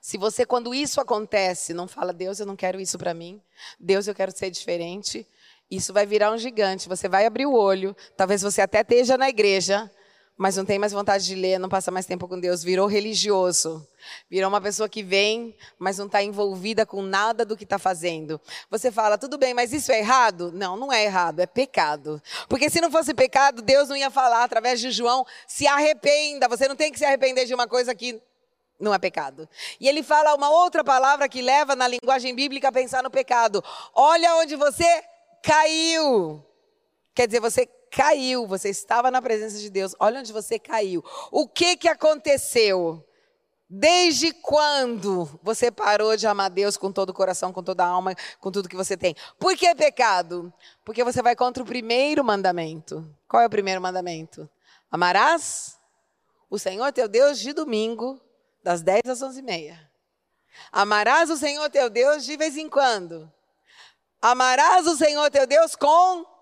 Se 0.00 0.16
você, 0.16 0.46
quando 0.46 0.74
isso 0.74 1.00
acontece, 1.00 1.74
não 1.74 1.86
fala, 1.86 2.12
Deus, 2.12 2.40
eu 2.40 2.46
não 2.46 2.56
quero 2.56 2.80
isso 2.80 2.96
para 2.96 3.12
mim, 3.12 3.42
Deus, 3.78 4.06
eu 4.06 4.14
quero 4.14 4.36
ser 4.36 4.50
diferente, 4.50 5.26
isso 5.70 5.92
vai 5.92 6.06
virar 6.06 6.32
um 6.32 6.38
gigante. 6.38 6.88
Você 6.88 7.08
vai 7.08 7.26
abrir 7.26 7.44
o 7.44 7.54
olho, 7.54 7.94
talvez 8.16 8.40
você 8.40 8.62
até 8.62 8.80
esteja 8.80 9.18
na 9.18 9.28
igreja, 9.28 9.90
mas 10.36 10.56
não 10.56 10.64
tem 10.64 10.78
mais 10.78 10.92
vontade 10.92 11.24
de 11.24 11.34
ler, 11.34 11.58
não 11.58 11.68
passa 11.68 11.90
mais 11.90 12.04
tempo 12.04 12.28
com 12.28 12.38
Deus, 12.38 12.62
virou 12.62 12.86
religioso. 12.86 13.86
Virou 14.30 14.48
uma 14.48 14.60
pessoa 14.60 14.88
que 14.88 15.02
vem, 15.02 15.56
mas 15.78 15.98
não 15.98 16.06
está 16.06 16.22
envolvida 16.22 16.84
com 16.84 17.02
nada 17.02 17.44
do 17.44 17.56
que 17.56 17.64
está 17.64 17.78
fazendo. 17.78 18.40
Você 18.70 18.92
fala, 18.92 19.16
tudo 19.16 19.38
bem, 19.38 19.54
mas 19.54 19.72
isso 19.72 19.90
é 19.90 19.98
errado? 19.98 20.52
Não, 20.52 20.76
não 20.76 20.92
é 20.92 21.04
errado, 21.04 21.40
é 21.40 21.46
pecado. 21.46 22.22
Porque 22.48 22.68
se 22.68 22.80
não 22.80 22.90
fosse 22.90 23.14
pecado, 23.14 23.62
Deus 23.62 23.88
não 23.88 23.96
ia 23.96 24.10
falar 24.10 24.44
através 24.44 24.78
de 24.78 24.90
João, 24.90 25.26
se 25.46 25.66
arrependa. 25.66 26.48
Você 26.48 26.68
não 26.68 26.76
tem 26.76 26.92
que 26.92 26.98
se 26.98 27.04
arrepender 27.04 27.46
de 27.46 27.54
uma 27.54 27.66
coisa 27.66 27.94
que 27.94 28.20
não 28.78 28.92
é 28.92 28.98
pecado. 28.98 29.48
E 29.80 29.88
ele 29.88 30.02
fala 30.02 30.34
uma 30.34 30.50
outra 30.50 30.84
palavra 30.84 31.28
que 31.28 31.40
leva 31.40 31.74
na 31.74 31.88
linguagem 31.88 32.34
bíblica 32.34 32.68
a 32.68 32.72
pensar 32.72 33.02
no 33.02 33.10
pecado. 33.10 33.64
Olha 33.94 34.36
onde 34.36 34.54
você 34.54 35.02
caiu. 35.42 36.44
Quer 37.14 37.26
dizer, 37.26 37.40
você 37.40 37.66
caiu, 37.96 38.46
você 38.46 38.68
estava 38.68 39.10
na 39.10 39.22
presença 39.22 39.58
de 39.58 39.70
Deus, 39.70 39.96
olha 39.98 40.20
onde 40.20 40.30
você 40.30 40.58
caiu. 40.58 41.02
O 41.30 41.48
que 41.48 41.78
que 41.78 41.88
aconteceu? 41.88 43.02
Desde 43.68 44.32
quando 44.34 45.40
você 45.42 45.70
parou 45.70 46.14
de 46.14 46.26
amar 46.26 46.50
Deus 46.50 46.76
com 46.76 46.92
todo 46.92 47.08
o 47.08 47.14
coração, 47.14 47.54
com 47.54 47.62
toda 47.62 47.84
a 47.84 47.88
alma, 47.88 48.14
com 48.38 48.52
tudo 48.52 48.68
que 48.68 48.76
você 48.76 48.98
tem? 48.98 49.16
Por 49.38 49.56
que 49.56 49.74
pecado? 49.74 50.52
Porque 50.84 51.02
você 51.02 51.22
vai 51.22 51.34
contra 51.34 51.62
o 51.62 51.66
primeiro 51.66 52.22
mandamento. 52.22 53.10
Qual 53.26 53.42
é 53.42 53.46
o 53.46 53.50
primeiro 53.50 53.80
mandamento? 53.80 54.48
Amarás 54.90 55.78
o 56.50 56.58
Senhor 56.58 56.92
teu 56.92 57.08
Deus 57.08 57.40
de 57.40 57.54
domingo, 57.54 58.20
das 58.62 58.82
10 58.82 59.00
às 59.06 59.22
11 59.22 59.40
e 59.40 59.42
meia. 59.42 59.90
Amarás 60.70 61.30
o 61.30 61.36
Senhor 61.36 61.68
teu 61.70 61.88
Deus 61.88 62.26
de 62.26 62.36
vez 62.36 62.58
em 62.58 62.68
quando. 62.68 63.32
Amarás 64.20 64.86
o 64.86 64.96
Senhor 64.96 65.30
teu 65.30 65.46
Deus 65.46 65.74
com 65.74 66.35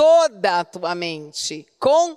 toda 0.00 0.60
a 0.60 0.64
tua 0.64 0.94
mente, 0.94 1.68
com 1.78 2.16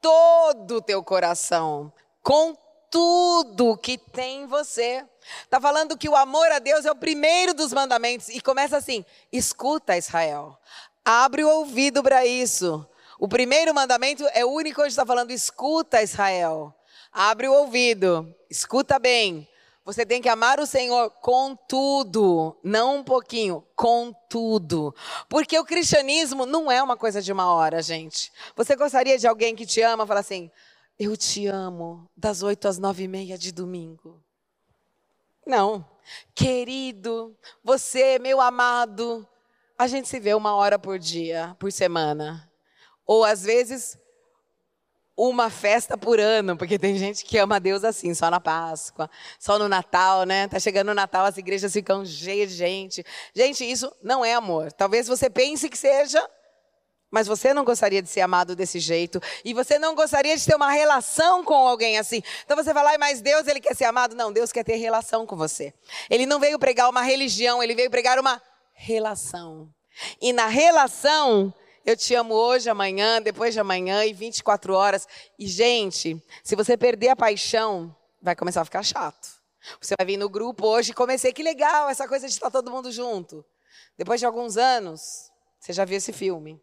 todo 0.00 0.78
o 0.78 0.82
teu 0.82 1.04
coração, 1.04 1.92
com 2.20 2.58
tudo 2.90 3.78
que 3.78 3.96
tem 3.96 4.42
em 4.42 4.46
você. 4.48 5.04
Está 5.44 5.60
falando 5.60 5.96
que 5.96 6.08
o 6.08 6.16
amor 6.16 6.50
a 6.50 6.58
Deus 6.58 6.84
é 6.84 6.90
o 6.90 6.96
primeiro 6.96 7.54
dos 7.54 7.72
mandamentos. 7.72 8.28
E 8.28 8.40
começa 8.40 8.76
assim: 8.76 9.04
escuta, 9.30 9.96
Israel. 9.96 10.58
Abre 11.04 11.44
o 11.44 11.48
ouvido 11.48 12.02
para 12.02 12.26
isso. 12.26 12.84
O 13.20 13.28
primeiro 13.28 13.72
mandamento 13.72 14.26
é 14.34 14.44
o 14.44 14.50
único 14.50 14.80
onde 14.80 14.90
está 14.90 15.06
falando: 15.06 15.30
escuta, 15.30 16.02
Israel. 16.02 16.74
Abre 17.12 17.46
o 17.46 17.52
ouvido, 17.52 18.34
escuta 18.50 18.98
bem. 18.98 19.48
Você 19.84 20.06
tem 20.06 20.22
que 20.22 20.28
amar 20.28 20.60
o 20.60 20.66
Senhor 20.66 21.10
com 21.10 21.56
tudo, 21.68 22.56
não 22.62 22.98
um 22.98 23.04
pouquinho, 23.04 23.66
com 23.74 24.12
tudo. 24.30 24.94
Porque 25.28 25.58
o 25.58 25.64
cristianismo 25.64 26.46
não 26.46 26.70
é 26.70 26.80
uma 26.80 26.96
coisa 26.96 27.20
de 27.20 27.32
uma 27.32 27.52
hora, 27.52 27.82
gente. 27.82 28.32
Você 28.54 28.76
gostaria 28.76 29.18
de 29.18 29.26
alguém 29.26 29.56
que 29.56 29.66
te 29.66 29.80
ama 29.82 30.06
falar 30.06 30.20
assim: 30.20 30.50
Eu 30.96 31.16
te 31.16 31.48
amo, 31.48 32.08
das 32.16 32.44
oito 32.44 32.68
às 32.68 32.78
nove 32.78 33.02
e 33.04 33.08
meia 33.08 33.36
de 33.36 33.50
domingo? 33.50 34.22
Não. 35.44 35.84
Querido, 36.34 37.36
você, 37.62 38.18
meu 38.20 38.40
amado, 38.40 39.26
a 39.76 39.88
gente 39.88 40.08
se 40.08 40.20
vê 40.20 40.32
uma 40.34 40.54
hora 40.54 40.78
por 40.78 40.98
dia, 40.98 41.56
por 41.58 41.72
semana. 41.72 42.48
Ou 43.04 43.24
às 43.24 43.42
vezes 43.42 43.98
uma 45.28 45.50
festa 45.50 45.96
por 45.96 46.18
ano, 46.18 46.56
porque 46.56 46.78
tem 46.78 46.96
gente 46.96 47.24
que 47.24 47.38
ama 47.38 47.60
Deus 47.60 47.84
assim, 47.84 48.12
só 48.12 48.28
na 48.30 48.40
Páscoa, 48.40 49.08
só 49.38 49.58
no 49.58 49.68
Natal, 49.68 50.24
né? 50.24 50.48
Tá 50.48 50.58
chegando 50.58 50.88
o 50.88 50.94
Natal, 50.94 51.24
as 51.24 51.36
igrejas 51.36 51.72
ficam 51.72 52.04
cheias 52.04 52.50
de 52.50 52.56
gente. 52.56 53.04
Gente, 53.34 53.64
isso 53.64 53.94
não 54.02 54.24
é 54.24 54.34
amor. 54.34 54.72
Talvez 54.72 55.06
você 55.06 55.30
pense 55.30 55.68
que 55.68 55.78
seja, 55.78 56.28
mas 57.08 57.26
você 57.26 57.54
não 57.54 57.64
gostaria 57.64 58.02
de 58.02 58.08
ser 58.08 58.22
amado 58.22 58.56
desse 58.56 58.80
jeito. 58.80 59.20
E 59.44 59.54
você 59.54 59.78
não 59.78 59.94
gostaria 59.94 60.36
de 60.36 60.44
ter 60.44 60.56
uma 60.56 60.72
relação 60.72 61.44
com 61.44 61.68
alguém 61.68 61.98
assim. 61.98 62.20
Então 62.44 62.56
você 62.56 62.72
lá, 62.72 62.98
mas 62.98 63.20
Deus, 63.20 63.46
ele 63.46 63.60
quer 63.60 63.76
ser 63.76 63.84
amado? 63.84 64.16
Não, 64.16 64.32
Deus 64.32 64.50
quer 64.50 64.64
ter 64.64 64.76
relação 64.76 65.24
com 65.24 65.36
você. 65.36 65.72
Ele 66.10 66.26
não 66.26 66.40
veio 66.40 66.58
pregar 66.58 66.90
uma 66.90 67.02
religião, 67.02 67.62
ele 67.62 67.74
veio 67.76 67.90
pregar 67.90 68.18
uma 68.18 68.42
relação. 68.72 69.68
E 70.20 70.32
na 70.32 70.46
relação, 70.46 71.54
eu 71.84 71.96
te 71.96 72.14
amo 72.14 72.34
hoje, 72.34 72.70
amanhã, 72.70 73.20
depois 73.20 73.54
de 73.54 73.60
amanhã 73.60 74.04
e 74.04 74.12
24 74.12 74.74
horas. 74.74 75.06
E, 75.38 75.46
gente, 75.46 76.22
se 76.42 76.54
você 76.54 76.76
perder 76.76 77.08
a 77.08 77.16
paixão, 77.16 77.94
vai 78.20 78.36
começar 78.36 78.60
a 78.60 78.64
ficar 78.64 78.82
chato. 78.82 79.28
Você 79.80 79.94
vai 79.98 80.06
vir 80.06 80.16
no 80.16 80.28
grupo 80.28 80.66
hoje 80.66 80.92
e 80.92 80.94
comecei, 80.94 81.32
que 81.32 81.42
legal 81.42 81.88
essa 81.88 82.06
coisa 82.06 82.26
de 82.26 82.32
estar 82.32 82.50
todo 82.50 82.70
mundo 82.70 82.90
junto. 82.90 83.44
Depois 83.96 84.20
de 84.20 84.26
alguns 84.26 84.56
anos, 84.56 85.30
você 85.58 85.72
já 85.72 85.84
viu 85.84 85.96
esse 85.96 86.12
filme. 86.12 86.60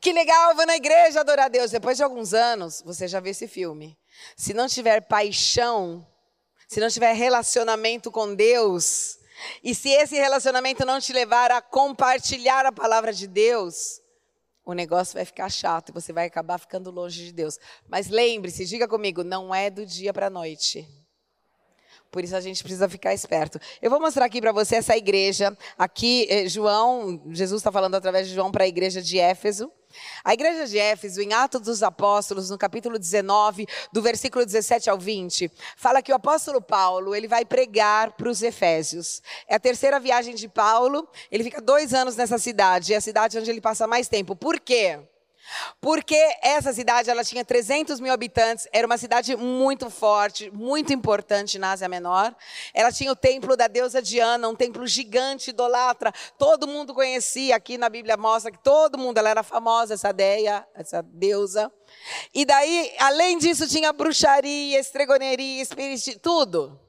Que 0.00 0.12
legal, 0.12 0.50
eu 0.50 0.56
vou 0.56 0.66
na 0.66 0.76
igreja 0.76 1.20
adorar 1.20 1.46
a 1.46 1.48
Deus. 1.48 1.70
Depois 1.70 1.96
de 1.96 2.02
alguns 2.02 2.32
anos, 2.32 2.82
você 2.84 3.08
já 3.08 3.20
viu 3.20 3.30
esse 3.30 3.48
filme. 3.48 3.98
Se 4.36 4.54
não 4.54 4.66
tiver 4.66 5.00
paixão, 5.02 6.06
se 6.68 6.80
não 6.80 6.88
tiver 6.88 7.12
relacionamento 7.12 8.10
com 8.10 8.34
Deus, 8.34 9.18
e 9.62 9.74
se 9.74 9.90
esse 9.90 10.16
relacionamento 10.16 10.84
não 10.84 11.00
te 11.00 11.12
levar 11.12 11.50
a 11.50 11.60
compartilhar 11.60 12.66
a 12.66 12.72
palavra 12.72 13.12
de 13.12 13.26
Deus, 13.26 14.00
o 14.66 14.72
negócio 14.72 15.14
vai 15.14 15.24
ficar 15.24 15.48
chato 15.48 15.90
e 15.90 15.92
você 15.92 16.12
vai 16.12 16.26
acabar 16.26 16.58
ficando 16.58 16.90
longe 16.90 17.24
de 17.24 17.32
Deus. 17.32 17.56
Mas 17.88 18.08
lembre-se, 18.08 18.66
diga 18.66 18.88
comigo, 18.88 19.22
não 19.22 19.54
é 19.54 19.70
do 19.70 19.86
dia 19.86 20.12
para 20.12 20.26
a 20.26 20.30
noite. 20.30 21.05
Por 22.16 22.24
isso 22.24 22.34
a 22.34 22.40
gente 22.40 22.62
precisa 22.62 22.88
ficar 22.88 23.12
esperto. 23.12 23.60
Eu 23.82 23.90
vou 23.90 24.00
mostrar 24.00 24.24
aqui 24.24 24.40
para 24.40 24.50
você 24.50 24.76
essa 24.76 24.96
igreja. 24.96 25.54
Aqui, 25.76 26.26
eh, 26.30 26.48
João, 26.48 27.20
Jesus 27.30 27.60
está 27.60 27.70
falando 27.70 27.94
através 27.94 28.26
de 28.26 28.34
João 28.34 28.50
para 28.50 28.64
a 28.64 28.66
igreja 28.66 29.02
de 29.02 29.18
Éfeso. 29.18 29.70
A 30.24 30.32
igreja 30.32 30.66
de 30.66 30.78
Éfeso, 30.78 31.20
em 31.20 31.34
Atos 31.34 31.60
dos 31.60 31.82
Apóstolos, 31.82 32.48
no 32.48 32.56
capítulo 32.56 32.98
19, 32.98 33.66
do 33.92 34.00
versículo 34.00 34.46
17 34.46 34.88
ao 34.88 34.96
20, 34.96 35.52
fala 35.76 36.00
que 36.00 36.10
o 36.10 36.14
apóstolo 36.14 36.62
Paulo, 36.62 37.14
ele 37.14 37.28
vai 37.28 37.44
pregar 37.44 38.12
para 38.12 38.30
os 38.30 38.40
Efésios. 38.40 39.20
É 39.46 39.56
a 39.56 39.60
terceira 39.60 40.00
viagem 40.00 40.34
de 40.34 40.48
Paulo, 40.48 41.06
ele 41.30 41.44
fica 41.44 41.60
dois 41.60 41.92
anos 41.92 42.16
nessa 42.16 42.38
cidade, 42.38 42.94
é 42.94 42.96
a 42.96 43.00
cidade 43.02 43.38
onde 43.38 43.50
ele 43.50 43.60
passa 43.60 43.86
mais 43.86 44.08
tempo. 44.08 44.34
Por 44.34 44.58
quê? 44.58 45.00
Porque 45.80 46.16
essa 46.42 46.72
cidade 46.72 47.10
ela 47.10 47.24
tinha 47.24 47.44
300 47.44 48.00
mil 48.00 48.12
habitantes, 48.12 48.66
era 48.72 48.86
uma 48.86 48.98
cidade 48.98 49.36
muito 49.36 49.88
forte, 49.90 50.50
muito 50.50 50.92
importante 50.92 51.58
na 51.58 51.72
Ásia 51.72 51.88
Menor. 51.88 52.34
Ela 52.74 52.90
tinha 52.90 53.12
o 53.12 53.16
templo 53.16 53.56
da 53.56 53.68
deusa 53.68 54.02
Diana, 54.02 54.48
um 54.48 54.54
templo 54.54 54.86
gigante, 54.86 55.50
idolatra. 55.50 56.12
Todo 56.38 56.66
mundo 56.66 56.94
conhecia, 56.94 57.56
aqui 57.56 57.78
na 57.78 57.88
Bíblia 57.88 58.16
mostra 58.16 58.50
que 58.50 58.58
todo 58.58 58.98
mundo, 58.98 59.18
ela 59.18 59.30
era 59.30 59.42
famosa, 59.42 59.94
essa 59.94 60.12
deia, 60.12 60.66
essa 60.74 61.02
deusa. 61.02 61.72
E 62.34 62.44
daí, 62.44 62.92
além 62.98 63.38
disso, 63.38 63.68
tinha 63.68 63.92
bruxaria, 63.92 64.78
estregoneria, 64.80 65.62
espírito, 65.62 66.18
tudo. 66.18 66.80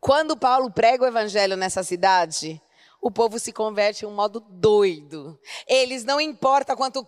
Quando 0.00 0.36
Paulo 0.36 0.70
prega 0.70 1.04
o 1.04 1.06
evangelho 1.06 1.56
nessa 1.56 1.82
cidade, 1.82 2.60
o 3.00 3.10
povo 3.10 3.38
se 3.38 3.52
converte 3.52 4.04
em 4.04 4.08
um 4.08 4.14
modo 4.14 4.40
doido. 4.40 5.38
Eles 5.66 6.04
não 6.04 6.20
importa 6.20 6.76
quanto 6.76 7.06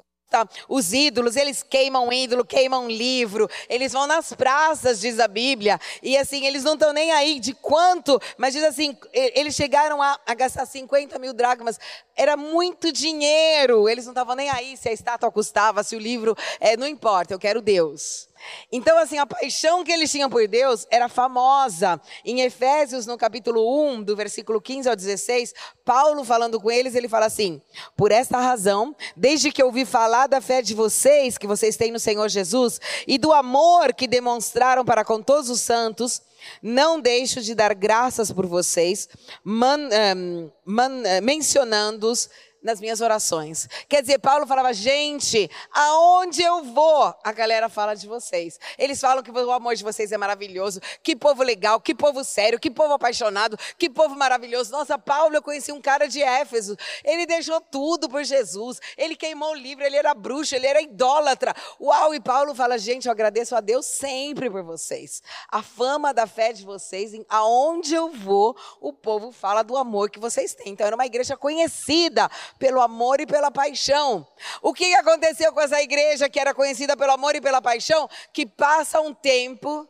os 0.69 0.93
ídolos, 0.93 1.37
eles 1.37 1.63
queimam 1.63 2.11
ídolo, 2.13 2.45
queimam 2.45 2.89
livro, 2.89 3.49
eles 3.69 3.93
vão 3.93 4.07
nas 4.07 4.33
praças, 4.33 5.01
diz 5.01 5.19
a 5.21 5.29
Bíblia, 5.29 5.79
e 6.03 6.17
assim, 6.17 6.47
eles 6.47 6.65
não 6.65 6.75
estão 6.75 6.93
nem 6.93 7.13
aí 7.13 7.39
de 7.39 7.53
quanto, 7.53 8.21
mas 8.39 8.55
diz 8.55 8.65
assim, 8.65 8.97
eles 9.13 9.55
chegaram 9.55 10.01
a, 10.01 10.19
a 10.25 10.35
gastar 10.35 10.65
50 10.65 11.19
mil 11.19 11.35
dracmas, 11.35 11.79
era 12.17 12.37
muito 12.37 12.91
dinheiro, 12.91 13.89
eles 13.89 14.05
não 14.05 14.13
estavam 14.13 14.35
nem 14.35 14.49
aí 14.49 14.77
se 14.77 14.89
a 14.89 14.93
estátua 14.93 15.31
custava, 15.31 15.83
se 15.83 15.95
o 15.95 15.99
livro, 15.99 16.37
é, 16.61 16.77
não 16.77 16.87
importa, 16.87 17.35
eu 17.35 17.39
quero 17.39 17.61
Deus. 17.61 18.29
Então, 18.71 18.99
assim, 18.99 19.19
a 19.19 19.27
paixão 19.27 19.85
que 19.85 19.93
eles 19.93 20.11
tinham 20.11 20.31
por 20.31 20.47
Deus 20.49 20.87
era 20.91 21.09
famosa. 21.09 22.01
Em 22.25 22.41
Efésios, 22.41 23.07
no 23.07 23.17
capítulo 23.17 23.91
1, 23.91 24.03
do 24.03 24.17
versículo 24.17 24.61
15 24.61 24.89
ao 24.89 24.97
16, 24.97 25.55
Paulo 25.85 26.25
falando 26.25 26.61
com 26.61 26.71
eles, 26.71 26.95
ele 26.95 27.09
fala 27.09 27.27
assim: 27.27 27.61
Por 27.97 28.13
esta 28.13 28.39
razão, 28.39 28.95
desde 29.17 29.51
que 29.51 29.63
ouvi 29.63 29.85
falar 29.85 30.27
da 30.27 30.41
fé 30.41 30.63
de 30.63 30.75
vocês, 30.75 31.39
que 31.39 31.47
vocês 31.47 31.77
têm 31.77 31.91
no 31.91 32.01
Senhor 32.01 32.29
Jesus, 32.29 32.81
e 33.07 33.19
do 33.19 33.33
amor 33.33 33.93
que 33.93 34.07
demonstraram 34.07 34.85
para 34.85 35.05
com 35.05 35.23
todos 35.23 35.51
os 35.51 35.61
santos, 35.61 36.23
não 36.63 37.01
deixo 37.01 37.41
de 37.41 37.55
dar 37.55 37.75
graças 37.75 38.33
por 38.33 38.47
vocês, 38.47 39.09
man, 39.45 39.89
um, 40.17 40.51
man, 40.65 41.03
eh, 41.05 41.21
mencionando-os 41.21 42.29
nas 42.62 42.81
minhas 42.81 43.01
orações. 43.01 43.68
Quer 43.88 44.03
dizer, 44.03 44.18
Paulo 44.18 44.46
falava, 44.46 44.72
gente, 44.72 45.51
aonde 45.72 46.42
eu 46.42 46.62
vou, 46.62 47.14
a 47.22 47.33
galera 47.33 47.68
fala 47.68 47.94
de 47.94 48.07
vocês. 48.07 48.59
Eles 48.79 49.01
falam 49.01 49.22
que 49.22 49.31
o 49.31 49.51
amor 49.51 49.75
de 49.75 49.83
vocês 49.83 50.12
é 50.12 50.18
maravilhoso, 50.18 50.81
que 51.03 51.16
povo 51.16 51.42
legal, 51.42 51.81
que 51.81 51.94
povo 51.94 52.22
sério, 52.25 52.59
que 52.59 52.70
povo 52.70 52.94
apaixonado, 52.94 53.59
que 53.77 53.90
povo 53.90 54.14
maravilhoso. 54.14 54.70
Nossa, 54.70 54.98
Paulo, 54.98 55.35
eu 55.35 55.42
conheci 55.42 55.72
um 55.72 55.81
cara 55.81 56.07
de 56.07 56.22
Éfeso, 56.22 56.77
ele 57.05 57.27
deixou 57.27 57.61
tudo 57.61 58.09
por 58.09 58.22
Jesus, 58.25 58.81
ele 58.96 59.16
queimou 59.16 59.53
o 59.53 59.55
livro, 59.55 59.85
ele 59.85 59.96
era 59.96 60.14
bruxo, 60.14 60.55
ele 60.55 60.66
era 60.66 60.81
idólatra. 60.81 61.55
Uau, 61.81 62.14
e 62.14 62.20
Paulo 62.20 62.55
fala, 62.55 62.79
gente, 62.79 63.07
eu 63.07 63.12
agradeço 63.12 63.57
a 63.57 63.61
Deus 63.61 63.87
sempre 63.87 64.48
por 64.48 64.62
vocês. 64.62 65.22
A 65.48 65.62
fama 65.62 66.14
da 66.14 66.27
fé 66.27 66.53
de 66.53 66.64
vocês, 66.64 67.12
aonde 67.29 67.94
eu 67.94 68.11
vou, 68.11 68.57
o 68.81 68.92
povo 68.92 69.33
fala 69.33 69.62
do 69.62 69.77
amor 69.77 70.11
que 70.11 70.20
vocês 70.20 70.55
têm. 70.55 70.72
Então, 70.72 70.87
era 70.87 70.94
uma 70.96 71.07
igreja 71.07 71.37
conhecida 71.37 72.31
pelo 72.59 72.81
amor 72.81 73.21
e 73.21 73.27
pela 73.27 73.51
paixão. 73.51 74.27
O 74.61 74.73
que 74.73 74.95
aconteceu 74.95 75.53
com 75.53 75.61
essa 75.61 75.81
igreja 75.83 76.29
que 76.29 76.41
era 76.41 76.55
conhecida 76.55 76.97
pelo 76.97 77.12
amor 77.12 77.35
e 77.35 77.41
pela 77.41 77.61
paixão? 77.61 78.09
Que 78.33 78.47
passa 78.47 79.01
um 79.01 79.12
tempo 79.15 79.88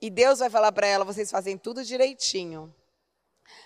e 0.00 0.10
Deus 0.10 0.38
vai 0.38 0.50
falar 0.50 0.72
para 0.72 0.86
ela: 0.86 1.04
vocês 1.04 1.30
fazem 1.30 1.58
tudo 1.58 1.84
direitinho. 1.84 2.74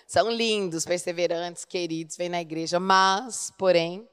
São 0.07 0.29
lindos, 0.29 0.85
perseverantes, 0.85 1.65
queridos, 1.65 2.17
vêm 2.17 2.29
na 2.29 2.41
igreja, 2.41 2.79
mas, 2.79 3.51
porém, 3.57 4.07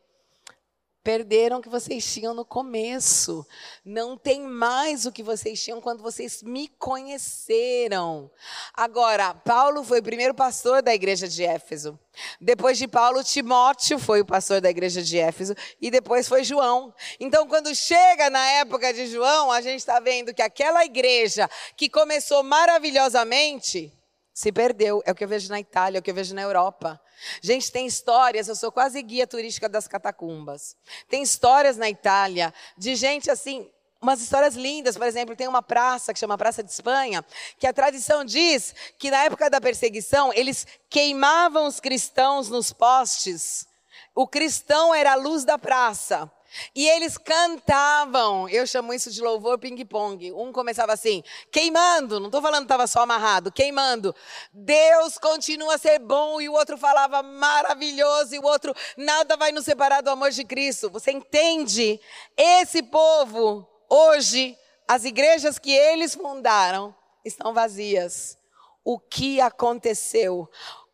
Perderam 1.03 1.59
o 1.59 1.63
que 1.63 1.69
vocês 1.69 2.05
tinham 2.05 2.35
no 2.35 2.45
começo. 2.45 3.47
Não 3.83 4.19
tem 4.19 4.43
mais 4.43 5.07
o 5.07 5.13
que 5.13 5.23
vocês 5.23 5.63
tinham 5.63 5.81
quando 5.81 6.03
vocês 6.03 6.43
me 6.43 6.69
conheceram. 6.69 8.31
Agora, 8.75 9.33
Paulo 9.33 9.83
foi 9.83 10.01
o 10.01 10.03
primeiro 10.03 10.35
pastor 10.35 10.83
da 10.83 10.95
igreja 10.95 11.27
de 11.27 11.43
Éfeso. 11.43 11.99
Depois 12.39 12.77
de 12.77 12.87
Paulo, 12.87 13.25
Timóteo 13.25 13.99
foi 13.99 14.21
o 14.21 14.27
pastor 14.27 14.61
da 14.61 14.69
igreja 14.69 15.03
de 15.03 15.19
Éfeso. 15.19 15.55
E 15.81 15.91
depois 15.91 16.29
foi 16.29 16.45
João. 16.45 16.95
Então, 17.19 17.49
quando 17.49 17.75
chega 17.75 18.29
na 18.29 18.45
época 18.53 18.93
de 18.93 19.07
João, 19.07 19.51
a 19.51 19.63
gente 19.63 19.79
está 19.79 20.01
vendo 20.01 20.35
que 20.35 20.43
aquela 20.43 20.85
igreja 20.85 21.49
que 21.79 21.89
começou 21.89 22.43
maravilhosamente 22.43 23.91
se 24.35 24.53
perdeu. 24.53 25.03
É 25.07 25.13
o 25.13 25.15
que 25.15 25.25
eu 25.25 25.29
vejo 25.29 25.49
na 25.49 25.61
Itália, 25.61 25.99
é 25.99 26.01
o 26.01 26.03
que 26.03 26.11
eu 26.11 26.15
vejo 26.15 26.35
na 26.35 26.43
Europa. 26.43 27.01
Gente, 27.41 27.71
tem 27.71 27.87
histórias, 27.87 28.49
eu 28.49 28.57
sou 28.57 28.71
quase 28.71 29.01
guia 29.03 29.27
turística 29.27 29.69
das 29.69 29.87
catacumbas. 29.87 30.77
Tem 31.09 31.23
histórias 31.23 31.77
na 31.77 31.89
Itália 31.89 32.53
de 32.77 32.95
gente 32.95 33.31
assim, 33.31 33.71
umas 34.01 34.21
histórias 34.21 34.55
lindas. 34.55 34.97
Por 34.97 35.07
exemplo, 35.07 35.37
tem 35.37 35.47
uma 35.47 35.63
praça 35.63 36.13
que 36.13 36.19
chama 36.19 36.39
Praça 36.39 36.63
de 36.63 36.71
Espanha, 36.71 37.25
que 37.59 37.67
a 37.67 37.73
tradição 37.73 38.25
diz 38.25 38.75
que 38.99 39.11
na 39.11 39.25
época 39.25 39.51
da 39.51 39.61
perseguição 39.61 40.33
eles 40.33 40.67
queimavam 40.89 41.67
os 41.67 41.79
cristãos 41.79 42.49
nos 42.49 42.73
postes. 42.73 43.67
O 44.15 44.27
cristão 44.27 44.95
era 44.95 45.13
a 45.13 45.17
luz 45.17 45.45
da 45.45 45.59
praça. 45.59 46.31
E 46.75 46.89
eles 46.89 47.17
cantavam, 47.17 48.49
eu 48.49 48.67
chamo 48.67 48.93
isso 48.93 49.11
de 49.11 49.21
louvor 49.21 49.59
ping-pong. 49.59 50.33
Um 50.33 50.53
começava 50.53 50.93
assim, 50.93 51.23
queimando, 51.51 52.19
não 52.19 52.27
estou 52.27 52.43
falando 52.43 52.61
que 52.61 52.65
estava 52.65 52.87
só 52.87 53.03
amarrado, 53.03 53.53
queimando. 53.53 54.15
Deus 54.53 55.19
continua 55.19 55.75
a 55.75 55.79
ser 55.79 55.99
bom, 55.99 56.41
e 56.41 56.49
o 56.49 56.53
outro 56.53 56.77
falava 56.77 57.23
maravilhoso, 57.23 58.35
e 58.35 58.39
o 58.39 58.45
outro, 58.45 58.75
nada 58.97 59.37
vai 59.37 59.53
nos 59.53 59.65
separar 59.65 60.01
do 60.01 60.11
amor 60.11 60.31
de 60.31 60.45
Cristo. 60.45 60.91
Você 60.91 61.11
entende? 61.11 62.01
Esse 62.37 62.83
povo, 62.83 63.69
hoje, 63.89 64.57
as 64.89 65.05
igrejas 65.05 65.59
que 65.59 65.73
eles 65.73 66.15
fundaram 66.15 66.95
estão 67.25 67.55
vazias. 67.55 68.39
O 68.85 68.99
que 68.99 69.41
aconteceu? 69.41 70.49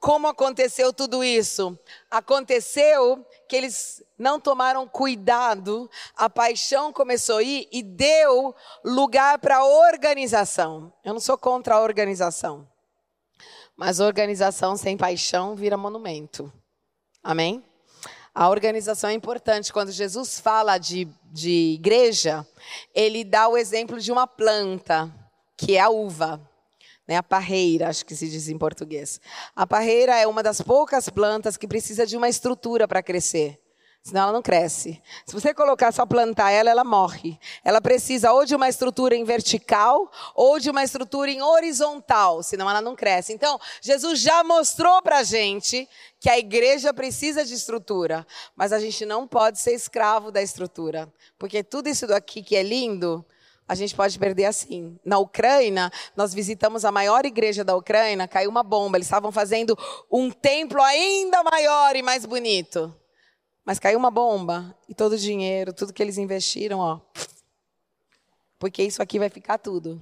Como 0.07 0.29
aconteceu 0.29 0.93
tudo 0.93 1.25
isso? 1.25 1.77
Aconteceu 2.09 3.27
que 3.49 3.57
eles 3.57 4.05
não 4.17 4.39
tomaram 4.39 4.87
cuidado, 4.87 5.91
a 6.15 6.31
paixão 6.31 6.93
começou 6.93 7.39
a 7.39 7.43
ir 7.43 7.69
e 7.73 7.83
deu 7.83 8.55
lugar 8.85 9.41
para 9.41 9.65
organização. 9.65 10.93
Eu 11.05 11.13
não 11.13 11.19
sou 11.19 11.37
contra 11.37 11.75
a 11.75 11.81
organização, 11.81 12.69
mas 13.77 13.99
organização 13.99 14.77
sem 14.77 14.97
paixão 14.97 15.57
vira 15.57 15.77
monumento. 15.77 16.53
Amém? 17.21 17.65
A 18.33 18.49
organização 18.49 19.11
é 19.11 19.13
importante. 19.13 19.73
Quando 19.73 19.91
Jesus 19.91 20.39
fala 20.39 20.79
de, 20.79 21.09
de 21.33 21.75
igreja, 21.75 22.47
ele 22.95 23.25
dá 23.25 23.49
o 23.49 23.57
exemplo 23.57 23.99
de 23.99 24.13
uma 24.13 24.29
planta, 24.29 25.13
que 25.57 25.77
é 25.77 25.81
a 25.81 25.91
uva 25.91 26.41
né, 27.07 27.17
a 27.17 27.23
parreira, 27.23 27.89
acho 27.89 28.05
que 28.05 28.15
se 28.15 28.29
diz 28.29 28.49
em 28.49 28.59
português. 28.59 29.21
A 29.55 29.67
parreira 29.67 30.17
é 30.17 30.27
uma 30.27 30.43
das 30.43 30.61
poucas 30.61 31.09
plantas 31.09 31.57
que 31.57 31.69
precisa 31.69 32.07
de 32.07 32.17
uma 32.17 32.29
estrutura 32.29 32.89
para 32.89 33.03
crescer. 33.03 33.61
Senão 34.07 34.23
ela 34.23 34.33
não 34.33 34.41
cresce. 34.41 35.03
Se 35.27 35.35
você 35.35 35.53
colocar 35.53 35.91
só 35.91 36.07
plantar 36.07 36.53
ela, 36.53 36.71
ela 36.71 36.85
morre. 36.85 37.41
Ela 37.65 37.81
precisa 37.81 38.33
ou 38.33 38.45
de 38.45 38.55
uma 38.55 38.69
estrutura 38.69 39.17
em 39.17 39.25
vertical 39.25 40.09
ou 40.33 40.61
de 40.61 40.71
uma 40.71 40.85
estrutura 40.85 41.29
em 41.29 41.43
horizontal, 41.43 42.41
senão 42.41 42.71
ela 42.71 42.81
não 42.81 42.95
cresce. 42.95 43.33
Então, 43.33 43.59
Jesus 43.81 44.21
já 44.21 44.45
mostrou 44.45 45.03
para 45.03 45.19
a 45.19 45.23
gente 45.25 45.89
que 46.21 46.31
a 46.31 46.39
igreja 46.39 46.95
precisa 46.95 47.45
de 47.45 47.55
estrutura, 47.55 48.25
mas 48.55 48.73
a 48.73 48.79
gente 48.79 49.05
não 49.05 49.27
pode 49.27 49.59
ser 49.59 49.75
escravo 49.75 50.31
da 50.31 50.41
estrutura, 50.41 51.13
porque 51.37 51.65
tudo 51.65 51.89
isso 51.89 52.07
daqui 52.07 52.45
que 52.45 52.55
é 52.55 52.63
lindo 52.63 53.27
a 53.69 53.75
gente 53.75 53.95
pode 53.95 54.19
perder 54.19 54.45
assim. 54.45 54.99
Na 55.05 55.19
Ucrânia, 55.19 55.91
nós 56.15 56.33
visitamos 56.33 56.85
a 56.85 56.93
maior 56.93 57.25
igreja 57.25 57.65
da 57.65 57.75
Ucrânia, 57.75 58.29
caiu 58.29 58.49
uma 58.49 58.63
bomba. 58.63 58.97
Eles 58.97 59.07
estavam 59.07 59.33
fazendo 59.33 59.77
um 60.11 60.31
templo 60.31 60.81
ainda 60.81 61.43
maior 61.43 61.97
e 61.97 62.03
mais 62.03 62.25
bonito. 62.25 62.95
Mas 63.65 63.81
caiu 63.81 63.99
uma 63.99 64.11
bomba 64.11 64.77
e 64.89 64.95
todo 64.95 65.15
o 65.15 65.19
dinheiro, 65.19 65.73
tudo 65.73 65.93
que 65.93 66.03
eles 66.03 66.17
investiram, 66.17 66.79
ó. 66.79 67.01
Porque 68.59 68.83
isso 68.83 69.03
aqui 69.03 69.19
vai 69.19 69.29
ficar 69.29 69.59
tudo. 69.59 70.01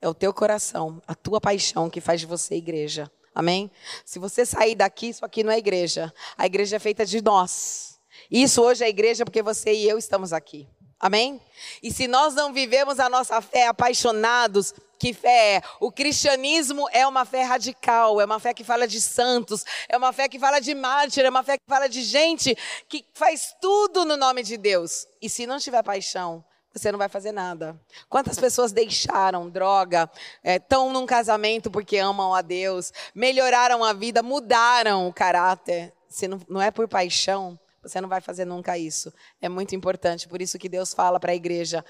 É 0.00 0.08
o 0.08 0.14
teu 0.14 0.32
coração, 0.32 1.00
a 1.06 1.14
tua 1.14 1.40
paixão 1.40 1.90
que 1.90 2.00
faz 2.00 2.20
de 2.20 2.26
você 2.26 2.54
igreja. 2.54 3.10
Amém? 3.34 3.70
Se 4.04 4.18
você 4.18 4.44
sair 4.46 4.74
daqui, 4.74 5.08
isso 5.08 5.24
aqui 5.24 5.44
não 5.44 5.52
é 5.52 5.58
igreja. 5.58 6.12
A 6.36 6.46
igreja 6.46 6.76
é 6.76 6.78
feita 6.78 7.04
de 7.04 7.22
nós. 7.22 8.00
Isso 8.30 8.62
hoje 8.62 8.84
é 8.84 8.88
igreja 8.88 9.24
porque 9.24 9.42
você 9.42 9.72
e 9.72 9.88
eu 9.88 9.98
estamos 9.98 10.32
aqui. 10.32 10.66
Amém? 11.02 11.40
E 11.82 11.92
se 11.92 12.06
nós 12.06 12.32
não 12.32 12.52
vivemos 12.52 13.00
a 13.00 13.08
nossa 13.08 13.40
fé 13.40 13.66
apaixonados, 13.66 14.72
que 15.00 15.12
fé 15.12 15.56
é? 15.56 15.62
O 15.80 15.90
cristianismo 15.90 16.88
é 16.92 17.04
uma 17.04 17.24
fé 17.24 17.42
radical, 17.42 18.20
é 18.20 18.24
uma 18.24 18.38
fé 18.38 18.54
que 18.54 18.62
fala 18.62 18.86
de 18.86 19.00
santos, 19.00 19.64
é 19.88 19.96
uma 19.96 20.12
fé 20.12 20.28
que 20.28 20.38
fala 20.38 20.60
de 20.60 20.72
mártir, 20.76 21.24
é 21.24 21.28
uma 21.28 21.42
fé 21.42 21.58
que 21.58 21.64
fala 21.68 21.88
de 21.88 22.02
gente 22.02 22.56
que 22.88 23.04
faz 23.14 23.52
tudo 23.60 24.04
no 24.04 24.16
nome 24.16 24.44
de 24.44 24.56
Deus. 24.56 25.08
E 25.20 25.28
se 25.28 25.44
não 25.44 25.58
tiver 25.58 25.82
paixão, 25.82 26.44
você 26.72 26.92
não 26.92 27.00
vai 27.00 27.08
fazer 27.08 27.32
nada. 27.32 27.76
Quantas 28.08 28.38
pessoas 28.38 28.70
deixaram 28.70 29.50
droga, 29.50 30.08
estão 30.44 30.88
é, 30.88 30.92
num 30.92 31.04
casamento 31.04 31.68
porque 31.68 31.98
amam 31.98 32.32
a 32.32 32.42
Deus, 32.42 32.92
melhoraram 33.12 33.82
a 33.82 33.92
vida, 33.92 34.22
mudaram 34.22 35.08
o 35.08 35.12
caráter. 35.12 35.92
Se 36.08 36.28
não, 36.28 36.40
não 36.48 36.62
é 36.62 36.70
por 36.70 36.86
paixão, 36.86 37.58
você 37.82 38.00
não 38.00 38.08
vai 38.08 38.20
fazer 38.20 38.44
nunca 38.44 38.78
isso. 38.78 39.12
É 39.40 39.48
muito 39.48 39.74
importante. 39.74 40.28
Por 40.28 40.40
isso 40.40 40.58
que 40.58 40.68
Deus 40.68 40.94
fala 40.94 41.18
para 41.18 41.32
a 41.32 41.34
igreja: 41.34 41.84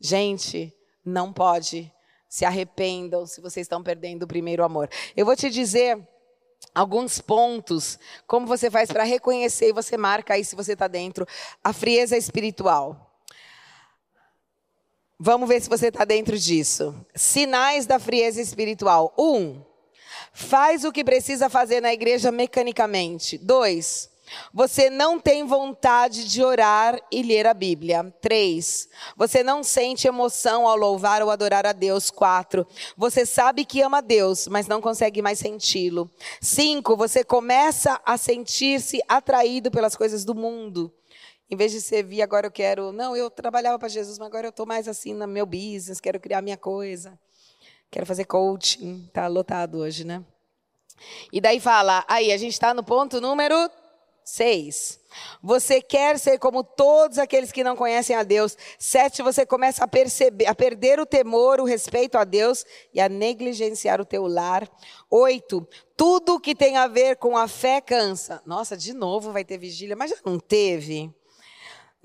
gente, 0.00 0.74
não 1.04 1.32
pode. 1.32 1.92
Se 2.28 2.44
arrependam 2.44 3.24
se 3.24 3.40
vocês 3.40 3.64
estão 3.64 3.82
perdendo 3.82 4.24
o 4.24 4.26
primeiro 4.26 4.64
amor. 4.64 4.90
Eu 5.16 5.24
vou 5.24 5.36
te 5.36 5.48
dizer 5.48 5.96
alguns 6.74 7.20
pontos, 7.20 7.98
como 8.26 8.46
você 8.46 8.70
faz 8.70 8.90
para 8.90 9.04
reconhecer 9.04 9.68
e 9.68 9.72
você 9.72 9.96
marca 9.96 10.34
aí 10.34 10.44
se 10.44 10.56
você 10.56 10.72
está 10.72 10.88
dentro, 10.88 11.26
a 11.62 11.72
frieza 11.72 12.16
espiritual. 12.16 13.16
Vamos 15.18 15.48
ver 15.48 15.62
se 15.62 15.68
você 15.68 15.88
está 15.88 16.04
dentro 16.04 16.38
disso. 16.38 16.94
Sinais 17.14 17.86
da 17.86 17.98
frieza 17.98 18.40
espiritual. 18.40 19.14
Um, 19.16 19.62
faz 20.32 20.84
o 20.84 20.92
que 20.92 21.02
precisa 21.02 21.48
fazer 21.48 21.80
na 21.80 21.92
igreja 21.92 22.30
mecanicamente. 22.30 23.38
Dois, 23.38 24.10
você 24.52 24.90
não 24.90 25.18
tem 25.18 25.44
vontade 25.44 26.28
de 26.28 26.42
orar 26.42 27.00
e 27.10 27.22
ler 27.22 27.46
a 27.46 27.54
Bíblia. 27.54 28.14
Três. 28.20 28.88
Você 29.16 29.42
não 29.42 29.62
sente 29.62 30.08
emoção 30.08 30.66
ao 30.66 30.76
louvar 30.76 31.22
ou 31.22 31.30
adorar 31.30 31.66
a 31.66 31.72
Deus. 31.72 32.10
Quatro. 32.10 32.66
Você 32.96 33.24
sabe 33.24 33.64
que 33.64 33.82
ama 33.82 34.00
Deus, 34.00 34.48
mas 34.48 34.66
não 34.66 34.80
consegue 34.80 35.22
mais 35.22 35.38
senti-lo. 35.38 36.10
Cinco. 36.40 36.96
Você 36.96 37.22
começa 37.22 38.00
a 38.04 38.16
sentir-se 38.16 39.00
atraído 39.08 39.70
pelas 39.70 39.96
coisas 39.96 40.24
do 40.24 40.34
mundo. 40.34 40.92
Em 41.48 41.56
vez 41.56 41.70
de 41.70 41.80
servir, 41.80 42.22
agora 42.22 42.48
eu 42.48 42.50
quero. 42.50 42.92
Não, 42.92 43.16
eu 43.16 43.30
trabalhava 43.30 43.78
para 43.78 43.88
Jesus, 43.88 44.18
mas 44.18 44.26
agora 44.26 44.46
eu 44.46 44.50
estou 44.50 44.66
mais 44.66 44.88
assim 44.88 45.14
no 45.14 45.28
meu 45.28 45.46
business, 45.46 46.00
quero 46.00 46.18
criar 46.18 46.42
minha 46.42 46.56
coisa. 46.56 47.18
Quero 47.88 48.04
fazer 48.04 48.24
coaching. 48.24 49.04
Está 49.06 49.28
lotado 49.28 49.78
hoje, 49.78 50.04
né? 50.04 50.24
E 51.32 51.40
daí 51.40 51.60
fala, 51.60 52.04
aí, 52.08 52.32
a 52.32 52.36
gente 52.36 52.52
está 52.52 52.74
no 52.74 52.82
ponto 52.82 53.20
número 53.20 53.54
6. 54.26 54.98
Você 55.40 55.80
quer 55.80 56.18
ser 56.18 56.36
como 56.38 56.64
todos 56.64 57.16
aqueles 57.16 57.52
que 57.52 57.62
não 57.62 57.76
conhecem 57.76 58.16
a 58.16 58.24
Deus. 58.24 58.56
7. 58.76 59.22
Você 59.22 59.46
começa 59.46 59.84
a 59.84 59.88
perceber, 59.88 60.46
a 60.46 60.54
perder 60.54 60.98
o 60.98 61.06
temor, 61.06 61.60
o 61.60 61.64
respeito 61.64 62.18
a 62.18 62.24
Deus 62.24 62.66
e 62.92 63.00
a 63.00 63.08
negligenciar 63.08 64.00
o 64.00 64.04
teu 64.04 64.26
lar. 64.26 64.68
8. 65.08 65.66
Tudo 65.96 66.40
que 66.40 66.56
tem 66.56 66.76
a 66.76 66.88
ver 66.88 67.16
com 67.16 67.36
a 67.36 67.46
fé 67.46 67.80
cansa. 67.80 68.42
Nossa, 68.44 68.76
de 68.76 68.92
novo 68.92 69.30
vai 69.30 69.44
ter 69.44 69.58
vigília, 69.58 69.94
mas 69.94 70.10
já 70.10 70.16
não 70.24 70.40
teve. 70.40 71.14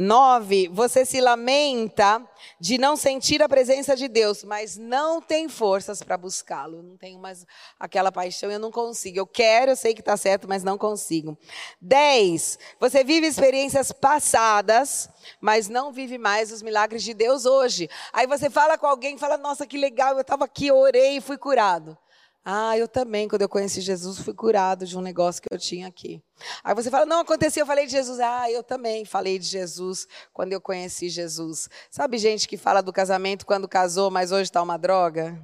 Nove, 0.01 0.67
você 0.69 1.05
se 1.05 1.21
lamenta 1.21 2.27
de 2.59 2.79
não 2.79 2.97
sentir 2.97 3.43
a 3.43 3.47
presença 3.47 3.95
de 3.95 4.07
Deus, 4.07 4.43
mas 4.43 4.75
não 4.75 5.21
tem 5.21 5.47
forças 5.47 6.01
para 6.01 6.17
buscá-lo. 6.17 6.81
Não 6.81 6.97
tenho 6.97 7.19
mais 7.19 7.45
aquela 7.79 8.11
paixão, 8.11 8.49
eu 8.49 8.57
não 8.57 8.71
consigo. 8.71 9.19
Eu 9.19 9.27
quero, 9.27 9.73
eu 9.73 9.75
sei 9.75 9.93
que 9.93 9.99
está 9.99 10.17
certo, 10.17 10.47
mas 10.47 10.63
não 10.63 10.75
consigo. 10.75 11.37
Dez, 11.79 12.57
você 12.79 13.03
vive 13.03 13.27
experiências 13.27 13.91
passadas, 13.91 15.07
mas 15.39 15.69
não 15.69 15.91
vive 15.91 16.17
mais 16.17 16.51
os 16.51 16.63
milagres 16.63 17.03
de 17.03 17.13
Deus 17.13 17.45
hoje. 17.45 17.87
Aí 18.11 18.25
você 18.25 18.49
fala 18.49 18.79
com 18.79 18.87
alguém, 18.87 19.19
fala, 19.19 19.37
nossa, 19.37 19.67
que 19.67 19.77
legal, 19.77 20.15
eu 20.15 20.21
estava 20.21 20.45
aqui, 20.45 20.71
orei 20.71 21.17
e 21.17 21.21
fui 21.21 21.37
curado. 21.37 21.95
Ah, 22.43 22.75
eu 22.75 22.87
também, 22.87 23.27
quando 23.27 23.43
eu 23.43 23.49
conheci 23.49 23.81
Jesus, 23.81 24.17
fui 24.17 24.33
curado 24.33 24.85
de 24.85 24.97
um 24.97 25.01
negócio 25.01 25.41
que 25.41 25.47
eu 25.51 25.59
tinha 25.59 25.87
aqui. 25.87 26.23
Aí 26.63 26.73
você 26.73 26.89
fala, 26.89 27.05
não 27.05 27.19
aconteceu, 27.19 27.61
eu 27.61 27.67
falei 27.67 27.85
de 27.85 27.91
Jesus. 27.91 28.19
Ah, 28.19 28.49
eu 28.49 28.63
também 28.63 29.05
falei 29.05 29.37
de 29.37 29.45
Jesus 29.45 30.07
quando 30.33 30.51
eu 30.51 30.59
conheci 30.59 31.07
Jesus. 31.07 31.69
Sabe 31.91 32.17
gente 32.17 32.47
que 32.47 32.57
fala 32.57 32.81
do 32.81 32.91
casamento 32.91 33.45
quando 33.45 33.67
casou, 33.67 34.09
mas 34.09 34.31
hoje 34.31 34.43
está 34.43 34.61
uma 34.61 34.77
droga? 34.77 35.39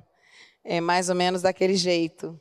É 0.63 0.81
mais 0.81 1.07
ou 1.07 1.15
menos 1.15 1.43
daquele 1.43 1.75
jeito. 1.75 2.39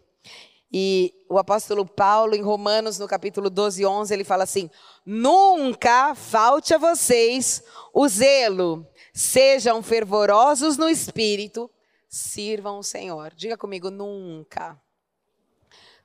E 0.73 1.15
o 1.29 1.39
apóstolo 1.39 1.87
Paulo, 1.87 2.35
em 2.35 2.43
Romanos, 2.43 2.99
no 2.99 3.07
capítulo 3.07 3.49
12, 3.49 3.85
11, 3.87 4.13
ele 4.13 4.25
fala 4.25 4.45
assim: 4.45 4.71
Nunca 5.05 6.15
falte 6.15 6.75
a 6.75 6.79
vocês 6.79 7.63
o 7.95 8.09
zelo, 8.09 8.87
sejam 9.15 9.83
fervorosos 9.83 10.77
no 10.77 10.89
espírito, 10.89 11.71
sirvam 12.09 12.79
o 12.79 12.83
Senhor. 12.83 13.33
Diga 13.35 13.57
comigo, 13.57 13.91
nunca. 13.91 14.81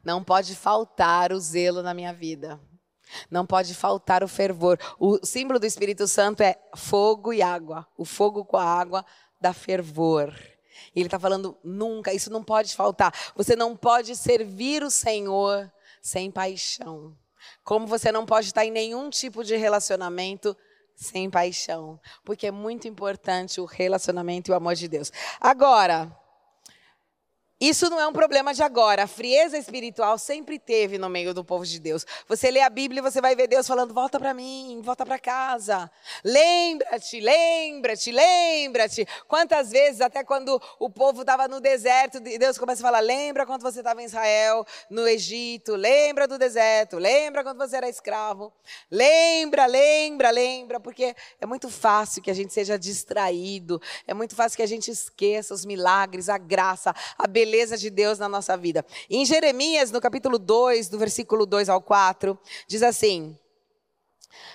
Não 0.04 0.24
pode 0.24 0.56
faltar 0.56 1.32
o 1.32 1.40
zelo 1.40 1.82
na 1.82 1.94
minha 1.94 2.14
vida. 2.14 2.60
Não 3.30 3.46
pode 3.46 3.74
faltar 3.74 4.24
o 4.24 4.28
fervor. 4.28 4.80
O 5.00 5.24
símbolo 5.26 5.60
do 5.60 5.66
Espírito 5.66 6.08
Santo 6.08 6.42
é 6.42 6.58
fogo 6.76 7.34
e 7.34 7.42
água. 7.42 7.88
O 7.98 8.06
fogo 8.06 8.46
com 8.46 8.58
a 8.58 8.64
água 8.64 9.06
dá 9.40 9.54
fervor. 9.54 10.34
E 10.96 11.00
ele 11.00 11.08
está 11.08 11.20
falando 11.20 11.58
nunca, 11.64 12.14
isso 12.14 12.32
não 12.32 12.44
pode 12.44 12.76
faltar. 12.76 13.14
Você 13.36 13.56
não 13.56 13.76
pode 13.76 14.16
servir 14.16 14.84
o 14.84 14.90
Senhor 14.90 15.72
sem 16.02 16.32
paixão. 16.32 17.16
Como 17.64 17.88
você 17.88 18.12
não 18.12 18.26
pode 18.26 18.48
estar 18.48 18.66
em 18.66 18.72
nenhum 18.72 19.10
tipo 19.10 19.44
de 19.44 19.56
relacionamento 19.56 20.56
sem 21.02 21.32
paixão, 21.32 22.00
porque 22.24 22.46
é 22.46 22.52
muito 22.52 22.88
importante 22.88 23.60
o 23.60 23.66
relacionamento 23.66 24.50
e 24.50 24.54
o 24.54 24.56
amor 24.56 24.76
de 24.76 24.88
Deus. 24.88 25.12
Agora, 25.40 26.16
isso 27.62 27.91
não 27.91 28.00
é 28.00 28.08
um 28.08 28.12
problema 28.12 28.56
de 28.56 28.63
agora. 28.63 29.04
A 29.04 29.08
frieza 29.08 29.56
espiritual 29.56 30.17
sempre 30.17 30.58
teve 30.58 30.97
no 30.97 31.08
meio 31.08 31.32
do 31.32 31.45
povo 31.45 31.63
de 31.63 31.80
Deus. 31.80 32.04
Você 32.28 32.50
lê 32.50 32.60
a 32.60 32.69
Bíblia 32.71 33.02
e 33.02 33.04
você 33.04 33.21
vai 33.21 33.36
ver 33.36 33.45
Deus 33.45 33.67
falando: 33.67 33.93
volta 33.93 34.19
para 34.19 34.34
mim, 34.34 34.82
volta 34.84 35.06
para 35.06 35.19
casa. 35.19 35.91
Lembra-te, 36.26 37.19
lembra-te, 37.19 38.12
lembra-te. 38.12 39.08
Quantas 39.28 39.69
vezes, 39.69 40.02
até 40.02 40.24
quando 40.24 40.60
o 40.80 40.89
povo 40.89 41.21
estava 41.21 41.47
no 41.47 41.62
deserto, 41.62 42.19
Deus 42.19 42.58
começa 42.58 42.82
a 42.82 42.88
falar: 42.88 43.00
lembra 43.00 43.45
quando 43.45 43.62
você 43.62 43.82
estava 43.82 44.02
em 44.02 44.06
Israel, 44.06 44.65
no 44.89 45.08
Egito, 45.08 45.76
lembra 45.76 46.28
do 46.28 46.39
deserto, 46.39 46.97
lembra 46.97 47.43
quando 47.43 47.60
você 47.60 47.78
era 47.78 47.88
escravo. 47.88 48.52
Lembra, 48.89 49.67
lembra, 49.67 50.32
lembra, 50.32 50.80
porque 50.80 51.15
é 51.39 51.45
muito 51.45 51.69
fácil 51.69 52.24
que 52.24 52.32
a 52.32 52.34
gente 52.34 52.52
seja 52.52 52.80
distraído, 52.80 53.80
é 54.08 54.15
muito 54.15 54.36
fácil 54.36 54.58
que 54.58 54.63
a 54.63 54.67
gente 54.67 54.89
esqueça 54.89 55.54
os 55.54 55.63
milagres, 55.63 56.28
a 56.28 56.39
graça, 56.39 56.91
a 57.19 57.28
beleza 57.28 57.51
beleza 57.52 57.76
de 57.76 57.90
Deus 57.90 58.18
na 58.18 58.30
nossa 58.30 58.56
vida. 58.56 58.86
Em 59.10 59.26
Jeremias, 59.26 59.92
no 59.92 60.00
capítulo 60.00 60.40
2, 60.40 60.88
do 60.88 60.98
versículo 60.98 61.46
2 61.46 61.68
ao 61.68 61.82
4, 61.82 62.40
diz 62.66 62.82
assim: 62.82 63.38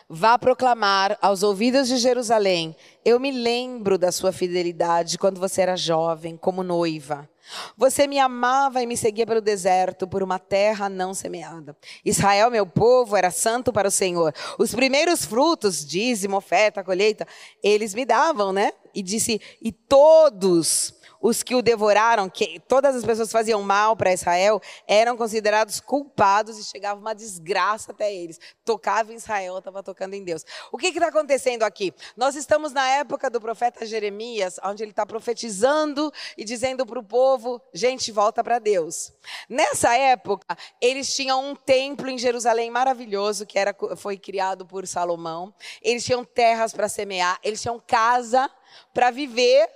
Vá 0.09 0.39
proclamar 0.39 1.19
aos 1.21 1.43
ouvidos 1.43 1.89
de 1.89 1.99
Jerusalém: 1.99 2.75
Eu 3.05 3.21
me 3.21 3.31
lembro 3.31 3.99
da 3.99 4.11
sua 4.11 4.33
fidelidade 4.33 5.19
quando 5.19 5.39
você 5.39 5.61
era 5.61 5.77
jovem, 5.77 6.39
como 6.39 6.63
noiva. 6.63 7.29
Você 7.77 8.07
me 8.07 8.19
amava 8.19 8.83
e 8.83 8.87
me 8.87 8.97
seguia 8.97 9.27
pelo 9.27 9.41
deserto, 9.41 10.09
por 10.09 10.23
uma 10.23 10.39
terra 10.39 10.89
não 10.89 11.13
semeada. 11.13 11.77
Israel, 12.05 12.51
meu 12.51 12.67
povo, 12.67 13.15
era 13.15 13.31
santo 13.31 13.73
para 13.73 13.89
o 13.89 13.91
Senhor. 13.91 14.35
Os 14.59 14.75
primeiros 14.75 15.25
frutos, 15.25 15.85
dízimo, 15.85 16.39
oferta, 16.39 16.83
colheita, 16.83 17.29
eles 17.63 17.95
me 17.95 18.07
davam, 18.07 18.55
né? 18.55 18.73
E 18.95 19.03
disse: 19.03 19.39
E 19.61 19.71
todos 19.71 20.95
os 21.27 21.43
que 21.43 21.57
o 21.57 21.63
devoraram, 21.63 22.31
que 22.31 22.61
todas 22.69 22.95
as 22.95 23.05
pessoas 23.05 23.33
faziam 23.33 23.61
mal 23.61 23.97
para 23.97 24.13
Israel, 24.13 24.63
eram 24.87 25.17
considerados 25.17 25.81
culpados 25.81 26.57
e 26.57 26.63
chegava 26.65 27.01
uma 27.01 27.17
desgraça 27.17 27.91
até 27.91 28.15
eles. 28.15 28.39
Tocava 28.65 29.13
em 29.13 29.17
Israel, 29.17 29.59
estava 29.59 29.83
tocando 29.83 30.15
em 30.15 30.23
Deus. 30.23 30.45
O 30.71 30.79
que 30.79 30.87
está 30.87 31.09
acontecendo 31.09 31.65
aqui? 31.65 31.93
Nós 32.17 32.37
estamos 32.37 32.73
na 32.73 32.89
época 32.89 33.29
do 33.29 33.41
profeta 33.41 33.85
Jeremias, 33.85 34.61
onde 34.63 34.85
ele 34.85 34.93
está 34.93 35.05
profetizando 35.05 36.13
e 36.39 36.45
dizendo 36.45 36.87
para 36.87 37.01
o 37.01 37.03
povo: 37.03 37.61
gente, 37.75 38.13
volta 38.13 38.45
para 38.45 38.61
Deus. 38.61 39.13
Nessa 39.49 39.97
época, 39.97 40.57
eles 40.81 41.13
tinham 41.13 41.45
um 41.45 41.57
templo 41.57 42.09
em 42.09 42.19
Jerusalém 42.19 42.71
maravilhoso, 42.71 43.45
que 43.45 43.59
era, 43.59 43.75
foi 43.97 44.17
criado 44.17 44.65
por 44.65 44.87
Salomão. 44.87 45.53
Eles 45.83 46.05
tinham 46.05 46.25
terras 46.25 46.73
para 46.73 46.89
semear, 46.89 47.37
eles 47.43 47.61
tinham 47.61 47.83
casa 47.85 48.49
para 48.95 49.11
viver 49.11 49.69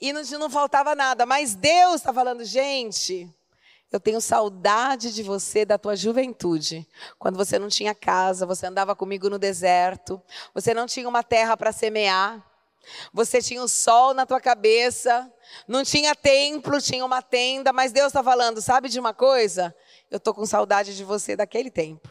e 0.00 0.12
não, 0.12 0.50
faltava 0.50 0.94
nada. 0.94 1.24
Mas 1.24 1.54
Deus 1.54 1.96
está 1.96 2.12
falando, 2.12 2.44
gente, 2.44 3.28
eu 3.92 4.00
tenho 4.00 4.20
saudade 4.20 5.12
de 5.12 5.22
você, 5.22 5.64
da 5.64 5.78
tua 5.78 5.94
juventude. 5.94 6.86
Quando 7.18 7.36
você 7.36 7.58
não 7.58 7.68
tinha 7.68 7.94
casa, 7.94 8.44
você 8.44 8.66
andava 8.66 8.94
comigo 8.96 9.30
no 9.30 9.38
deserto, 9.38 10.20
você 10.52 10.74
não 10.74 10.86
tinha 10.86 11.08
uma 11.08 11.22
terra 11.22 11.56
para 11.56 11.72
semear, 11.72 12.44
você 13.12 13.40
tinha 13.40 13.62
o 13.62 13.68
sol 13.68 14.12
na 14.12 14.26
tua 14.26 14.40
cabeça, 14.40 15.32
não 15.66 15.84
tinha 15.84 16.14
templo, 16.14 16.80
tinha 16.80 17.04
uma 17.04 17.22
tenda, 17.22 17.72
mas 17.72 17.92
Deus 17.92 18.08
está 18.08 18.22
falando, 18.22 18.60
sabe 18.60 18.88
de 18.88 18.98
uma 18.98 19.14
coisa? 19.14 19.74
Eu 20.10 20.18
estou 20.18 20.34
com 20.34 20.44
saudade 20.44 20.96
de 20.96 21.04
você 21.04 21.36
daquele 21.36 21.70
tempo. 21.70 22.08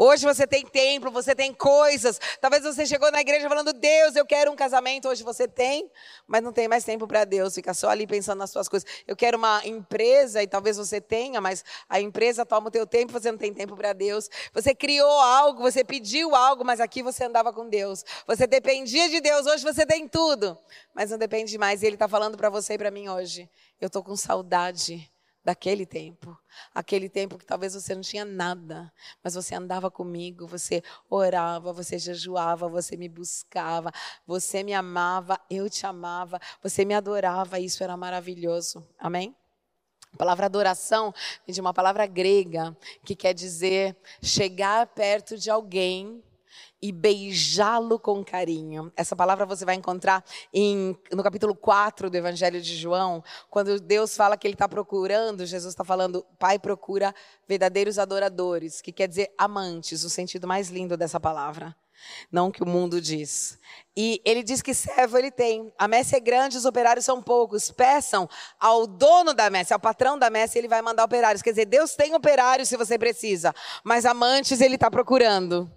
Hoje 0.00 0.24
você 0.24 0.46
tem 0.46 0.64
templo, 0.64 1.10
você 1.10 1.34
tem 1.34 1.52
coisas. 1.52 2.20
Talvez 2.40 2.62
você 2.62 2.86
chegou 2.86 3.10
na 3.10 3.20
igreja 3.20 3.48
falando, 3.48 3.72
Deus, 3.72 4.14
eu 4.14 4.24
quero 4.24 4.48
um 4.52 4.54
casamento. 4.54 5.08
Hoje 5.08 5.24
você 5.24 5.48
tem, 5.48 5.90
mas 6.24 6.40
não 6.40 6.52
tem 6.52 6.68
mais 6.68 6.84
tempo 6.84 7.04
para 7.04 7.24
Deus. 7.24 7.52
Fica 7.52 7.74
só 7.74 7.88
ali 7.90 8.06
pensando 8.06 8.38
nas 8.38 8.50
suas 8.52 8.68
coisas. 8.68 8.88
Eu 9.08 9.16
quero 9.16 9.36
uma 9.36 9.60
empresa, 9.66 10.40
e 10.40 10.46
talvez 10.46 10.76
você 10.76 11.00
tenha, 11.00 11.40
mas 11.40 11.64
a 11.88 12.00
empresa 12.00 12.46
toma 12.46 12.68
o 12.68 12.70
teu 12.70 12.86
tempo, 12.86 13.12
você 13.12 13.32
não 13.32 13.38
tem 13.38 13.52
tempo 13.52 13.76
para 13.76 13.92
Deus. 13.92 14.30
Você 14.54 14.72
criou 14.72 15.10
algo, 15.10 15.62
você 15.62 15.82
pediu 15.82 16.32
algo, 16.32 16.64
mas 16.64 16.78
aqui 16.78 17.02
você 17.02 17.24
andava 17.24 17.52
com 17.52 17.68
Deus. 17.68 18.04
Você 18.24 18.46
dependia 18.46 19.08
de 19.08 19.20
Deus, 19.20 19.46
hoje 19.46 19.64
você 19.64 19.84
tem 19.84 20.06
tudo, 20.06 20.56
mas 20.94 21.10
não 21.10 21.18
depende 21.18 21.58
mais. 21.58 21.82
E 21.82 21.86
Ele 21.86 21.96
está 21.96 22.06
falando 22.06 22.36
para 22.36 22.48
você 22.48 22.74
e 22.74 22.78
para 22.78 22.92
mim 22.92 23.08
hoje. 23.08 23.50
Eu 23.80 23.88
estou 23.88 24.04
com 24.04 24.14
saudade 24.14 25.10
daquele 25.44 25.86
tempo. 25.86 26.36
Aquele 26.74 27.08
tempo 27.08 27.38
que 27.38 27.46
talvez 27.46 27.74
você 27.74 27.94
não 27.94 28.02
tinha 28.02 28.24
nada, 28.24 28.92
mas 29.22 29.34
você 29.34 29.54
andava 29.54 29.90
comigo, 29.90 30.46
você 30.46 30.82
orava, 31.08 31.72
você 31.72 31.98
jejuava, 31.98 32.68
você 32.68 32.96
me 32.96 33.08
buscava, 33.08 33.92
você 34.26 34.62
me 34.62 34.74
amava, 34.74 35.40
eu 35.50 35.68
te 35.70 35.86
amava, 35.86 36.40
você 36.62 36.84
me 36.84 36.94
adorava, 36.94 37.58
isso 37.58 37.82
era 37.82 37.96
maravilhoso. 37.96 38.86
Amém? 38.98 39.34
A 40.12 40.16
palavra 40.16 40.46
adoração 40.46 41.12
vem 41.46 41.54
de 41.54 41.60
uma 41.60 41.74
palavra 41.74 42.06
grega 42.06 42.76
que 43.04 43.14
quer 43.14 43.34
dizer 43.34 43.96
chegar 44.22 44.86
perto 44.86 45.36
de 45.36 45.50
alguém 45.50 46.22
e 46.80 46.92
beijá-lo 46.92 47.98
com 47.98 48.24
carinho. 48.24 48.92
Essa 48.96 49.16
palavra 49.16 49.44
você 49.44 49.64
vai 49.64 49.74
encontrar 49.74 50.24
em, 50.52 50.96
no 51.12 51.22
capítulo 51.22 51.54
4 51.54 52.08
do 52.08 52.16
Evangelho 52.16 52.60
de 52.60 52.76
João, 52.76 53.22
quando 53.50 53.80
Deus 53.80 54.16
fala 54.16 54.36
que 54.36 54.46
ele 54.46 54.54
está 54.54 54.68
procurando, 54.68 55.44
Jesus 55.44 55.72
está 55.72 55.84
falando, 55.84 56.24
Pai 56.38 56.58
procura 56.58 57.14
verdadeiros 57.46 57.98
adoradores, 57.98 58.80
que 58.80 58.92
quer 58.92 59.08
dizer 59.08 59.32
amantes, 59.36 60.04
o 60.04 60.10
sentido 60.10 60.46
mais 60.46 60.68
lindo 60.68 60.96
dessa 60.96 61.18
palavra. 61.18 61.74
Não 62.30 62.50
que 62.50 62.62
o 62.62 62.66
mundo 62.66 63.00
diz. 63.00 63.58
E 63.96 64.20
ele 64.24 64.42
diz 64.42 64.62
que 64.62 64.72
servo 64.72 65.18
ele 65.18 65.30
tem. 65.30 65.72
A 65.76 65.88
messe 65.88 66.14
é 66.14 66.20
grande, 66.20 66.56
os 66.56 66.64
operários 66.64 67.04
são 67.04 67.22
poucos. 67.22 67.70
Peçam 67.70 68.28
ao 68.60 68.86
dono 68.86 69.34
da 69.34 69.50
messe, 69.50 69.72
ao 69.72 69.80
patrão 69.80 70.18
da 70.18 70.30
messe, 70.30 70.58
ele 70.58 70.68
vai 70.68 70.80
mandar 70.80 71.04
operários. 71.04 71.42
Quer 71.42 71.50
dizer, 71.50 71.66
Deus 71.66 71.96
tem 71.96 72.14
operários 72.14 72.68
se 72.68 72.76
você 72.76 72.98
precisa, 72.98 73.54
mas 73.82 74.06
amantes 74.06 74.60
ele 74.60 74.76
está 74.76 74.90
procurando. 74.90 75.70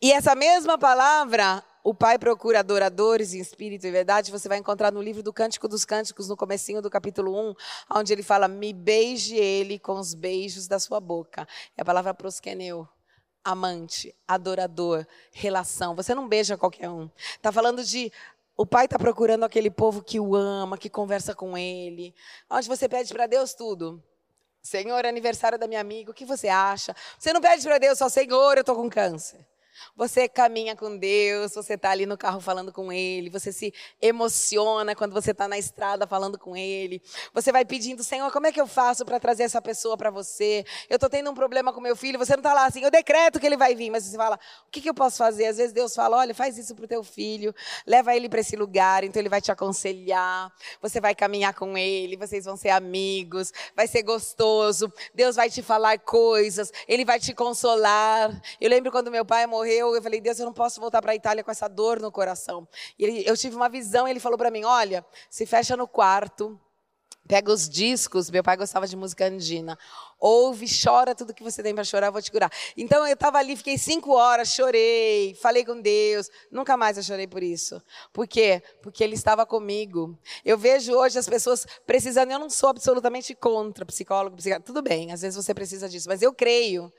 E 0.00 0.12
essa 0.12 0.34
mesma 0.34 0.78
palavra, 0.78 1.62
o 1.82 1.94
Pai 1.94 2.18
procura 2.18 2.60
adoradores 2.60 3.34
em 3.34 3.40
espírito 3.40 3.86
e 3.86 3.90
verdade, 3.90 4.30
você 4.30 4.48
vai 4.48 4.58
encontrar 4.58 4.92
no 4.92 5.00
livro 5.02 5.22
do 5.22 5.32
Cântico 5.32 5.68
dos 5.68 5.84
Cânticos, 5.84 6.28
no 6.28 6.36
comecinho 6.36 6.82
do 6.82 6.90
capítulo 6.90 7.34
1, 7.50 7.54
onde 7.94 8.12
ele 8.12 8.22
fala, 8.22 8.48
me 8.48 8.72
beije 8.72 9.36
ele 9.36 9.78
com 9.78 9.98
os 9.98 10.14
beijos 10.14 10.66
da 10.66 10.78
sua 10.78 11.00
boca. 11.00 11.46
É 11.76 11.82
a 11.82 11.84
palavra 11.84 12.12
proskeneu 12.12 12.88
amante, 13.44 14.14
adorador, 14.26 15.06
relação. 15.32 15.96
Você 15.96 16.14
não 16.14 16.28
beija 16.28 16.56
qualquer 16.56 16.90
um. 16.90 17.08
Está 17.36 17.50
falando 17.50 17.82
de 17.82 18.12
o 18.56 18.66
pai 18.66 18.86
está 18.86 18.98
procurando 18.98 19.44
aquele 19.44 19.70
povo 19.70 20.02
que 20.02 20.18
o 20.18 20.34
ama, 20.34 20.76
que 20.76 20.90
conversa 20.90 21.34
com 21.34 21.56
ele. 21.56 22.14
Onde 22.50 22.68
você 22.68 22.88
pede 22.88 23.12
para 23.14 23.26
Deus 23.26 23.54
tudo. 23.54 24.02
Senhor, 24.60 25.06
aniversário 25.06 25.58
da 25.58 25.66
minha 25.66 25.80
amiga, 25.80 26.10
o 26.10 26.14
que 26.14 26.24
você 26.24 26.48
acha? 26.48 26.94
Você 27.18 27.32
não 27.32 27.40
pede 27.40 27.62
para 27.62 27.78
Deus 27.78 27.96
só, 27.98 28.08
Senhor, 28.08 28.56
eu 28.56 28.60
estou 28.60 28.74
com 28.74 28.90
câncer. 28.90 29.46
Você 29.96 30.28
caminha 30.28 30.76
com 30.76 30.96
Deus, 30.96 31.54
você 31.54 31.74
está 31.74 31.90
ali 31.90 32.06
no 32.06 32.16
carro 32.16 32.40
falando 32.40 32.72
com 32.72 32.92
Ele, 32.92 33.30
você 33.30 33.52
se 33.52 33.72
emociona 34.00 34.94
quando 34.94 35.12
você 35.12 35.32
está 35.32 35.48
na 35.48 35.58
estrada 35.58 36.06
falando 36.06 36.38
com 36.38 36.56
Ele. 36.56 37.02
Você 37.32 37.52
vai 37.52 37.64
pedindo, 37.64 38.02
Senhor, 38.02 38.30
como 38.32 38.46
é 38.46 38.52
que 38.52 38.60
eu 38.60 38.66
faço 38.66 39.04
para 39.04 39.18
trazer 39.20 39.44
essa 39.44 39.60
pessoa 39.60 39.96
para 39.96 40.10
você? 40.10 40.64
Eu 40.88 40.96
estou 40.96 41.08
tendo 41.10 41.30
um 41.30 41.34
problema 41.34 41.72
com 41.72 41.80
meu 41.80 41.96
filho, 41.96 42.18
você 42.18 42.32
não 42.32 42.40
está 42.40 42.52
lá 42.54 42.66
assim, 42.66 42.82
eu 42.82 42.90
decreto 42.90 43.38
que 43.38 43.46
ele 43.46 43.56
vai 43.56 43.74
vir, 43.74 43.90
mas 43.90 44.04
você 44.04 44.16
fala, 44.16 44.38
o 44.66 44.70
que, 44.70 44.80
que 44.80 44.88
eu 44.88 44.94
posso 44.94 45.18
fazer? 45.18 45.46
Às 45.46 45.56
vezes 45.56 45.72
Deus 45.72 45.94
fala, 45.94 46.16
olha, 46.16 46.34
faz 46.34 46.58
isso 46.58 46.74
para 46.74 46.84
o 46.84 46.88
teu 46.88 47.02
filho, 47.02 47.54
leva 47.86 48.14
ele 48.14 48.28
para 48.28 48.40
esse 48.40 48.56
lugar, 48.56 49.04
então 49.04 49.20
ele 49.20 49.28
vai 49.28 49.40
te 49.40 49.50
aconselhar, 49.50 50.52
você 50.80 51.00
vai 51.00 51.14
caminhar 51.14 51.54
com 51.54 51.76
ele, 51.76 52.16
vocês 52.16 52.44
vão 52.44 52.56
ser 52.56 52.70
amigos, 52.70 53.52
vai 53.74 53.86
ser 53.86 54.02
gostoso, 54.02 54.92
Deus 55.14 55.36
vai 55.36 55.50
te 55.50 55.62
falar 55.62 55.98
coisas, 55.98 56.72
ele 56.86 57.04
vai 57.04 57.20
te 57.20 57.34
consolar. 57.34 58.30
Eu 58.60 58.70
lembro 58.70 58.90
quando 58.90 59.10
meu 59.10 59.24
pai 59.24 59.46
morreu, 59.46 59.67
morreu, 59.68 59.94
eu 59.94 60.02
falei, 60.02 60.20
Deus, 60.20 60.38
eu 60.38 60.46
não 60.46 60.52
posso 60.52 60.80
voltar 60.80 61.02
para 61.02 61.12
a 61.12 61.14
Itália 61.14 61.44
com 61.44 61.50
essa 61.50 61.68
dor 61.68 62.00
no 62.00 62.10
coração. 62.10 62.66
E 62.98 63.04
ele, 63.04 63.24
eu 63.26 63.36
tive 63.36 63.54
uma 63.54 63.68
visão, 63.68 64.08
ele 64.08 64.18
falou 64.18 64.38
para 64.38 64.50
mim, 64.50 64.64
olha, 64.64 65.04
se 65.28 65.44
fecha 65.44 65.76
no 65.76 65.86
quarto, 65.86 66.58
pega 67.26 67.52
os 67.52 67.68
discos, 67.68 68.30
meu 68.30 68.42
pai 68.42 68.56
gostava 68.56 68.86
de 68.86 68.96
música 68.96 69.26
andina, 69.26 69.78
ouve, 70.18 70.66
chora 70.66 71.14
tudo 71.14 71.34
que 71.34 71.42
você 71.42 71.62
tem 71.62 71.74
para 71.74 71.84
chorar, 71.84 72.06
eu 72.06 72.12
vou 72.12 72.22
te 72.22 72.32
curar. 72.32 72.50
Então 72.74 73.06
eu 73.06 73.12
estava 73.12 73.36
ali, 73.36 73.54
fiquei 73.54 73.76
cinco 73.76 74.12
horas, 74.12 74.48
chorei, 74.48 75.34
falei 75.34 75.62
com 75.62 75.78
Deus, 75.78 76.30
nunca 76.50 76.74
mais 76.74 76.96
eu 76.96 77.02
chorei 77.02 77.26
por 77.26 77.42
isso. 77.42 77.82
Por 78.14 78.26
quê? 78.26 78.62
Porque 78.82 79.04
Ele 79.04 79.14
estava 79.14 79.44
comigo. 79.44 80.18
Eu 80.42 80.56
vejo 80.56 80.94
hoje 80.94 81.18
as 81.18 81.28
pessoas 81.28 81.66
precisando, 81.86 82.30
eu 82.30 82.38
não 82.38 82.48
sou 82.48 82.70
absolutamente 82.70 83.34
contra 83.34 83.84
psicólogo, 83.84 84.36
tudo 84.64 84.80
bem, 84.80 85.12
às 85.12 85.20
vezes 85.20 85.36
você 85.36 85.52
precisa 85.52 85.86
disso, 85.88 86.08
mas 86.08 86.22
eu 86.22 86.32
creio 86.32 86.90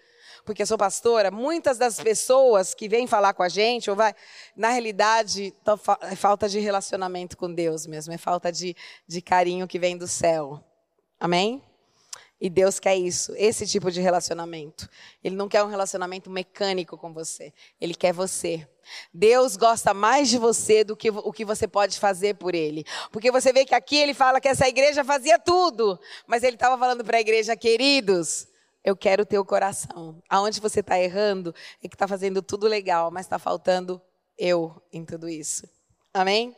porque 0.46 0.66
sou 0.66 0.78
pastora, 0.78 1.32
muitas 1.32 1.78
das 1.78 2.00
pessoas 2.00 2.74
que 2.74 2.88
vêm 2.88 3.08
falar 3.08 3.34
com 3.34 3.44
a 3.44 3.50
gente, 3.50 3.90
ou 3.90 3.96
vai, 3.96 4.14
na 4.56 4.70
realidade, 4.70 5.54
é 6.02 6.16
falta 6.16 6.48
de 6.48 6.60
relacionamento 6.60 7.38
com 7.38 7.54
Deus 7.54 7.86
mesmo, 7.86 8.14
é 8.14 8.18
falta 8.18 8.52
de, 8.52 8.76
de 9.08 9.22
carinho 9.22 9.68
que 9.68 9.80
vem 9.80 9.98
do 9.98 10.08
céu. 10.08 10.64
Amém? 11.20 11.64
E 12.42 12.50
Deus 12.50 12.80
quer 12.80 12.96
isso, 12.96 13.34
esse 13.36 13.68
tipo 13.68 13.92
de 13.92 14.00
relacionamento. 14.00 14.90
Ele 15.22 15.36
não 15.36 15.50
quer 15.50 15.62
um 15.62 15.68
relacionamento 15.68 16.30
mecânico 16.30 16.98
com 16.98 17.14
você. 17.14 17.52
Ele 17.82 17.94
quer 17.94 18.14
você. 18.14 18.66
Deus 19.14 19.58
gosta 19.58 19.94
mais 19.94 20.30
de 20.30 20.38
você 20.38 20.86
do 20.86 20.96
que 20.96 21.10
o 21.10 21.34
que 21.34 21.44
você 21.44 21.68
pode 21.68 22.00
fazer 22.00 22.36
por 22.36 22.56
ele. 22.56 22.86
Porque 23.12 23.30
você 23.30 23.52
vê 23.52 23.66
que 23.66 23.76
aqui 23.76 23.98
ele 23.98 24.14
fala 24.14 24.40
que 24.40 24.48
essa 24.48 24.70
igreja 24.70 25.04
fazia 25.04 25.38
tudo, 25.38 26.00
mas 26.26 26.42
ele 26.42 26.56
estava 26.56 26.78
falando 26.78 27.04
para 27.04 27.18
a 27.18 27.22
igreja, 27.22 27.58
queridos, 27.58 28.48
eu 28.84 28.96
quero 28.96 29.24
o 29.24 29.26
teu 29.26 29.44
coração. 29.46 30.22
Aonde 30.30 30.60
você 30.60 30.80
está 30.80 31.00
errando 31.00 31.54
é 31.84 31.88
que 31.88 31.96
está 31.96 32.08
fazendo 32.08 32.42
tudo 32.42 32.68
legal, 32.68 33.12
mas 33.12 33.26
está 33.26 33.40
faltando 33.40 34.02
eu 34.38 34.82
em 34.92 35.04
tudo 35.04 35.28
isso. 35.28 35.68
Amém? 36.14 36.56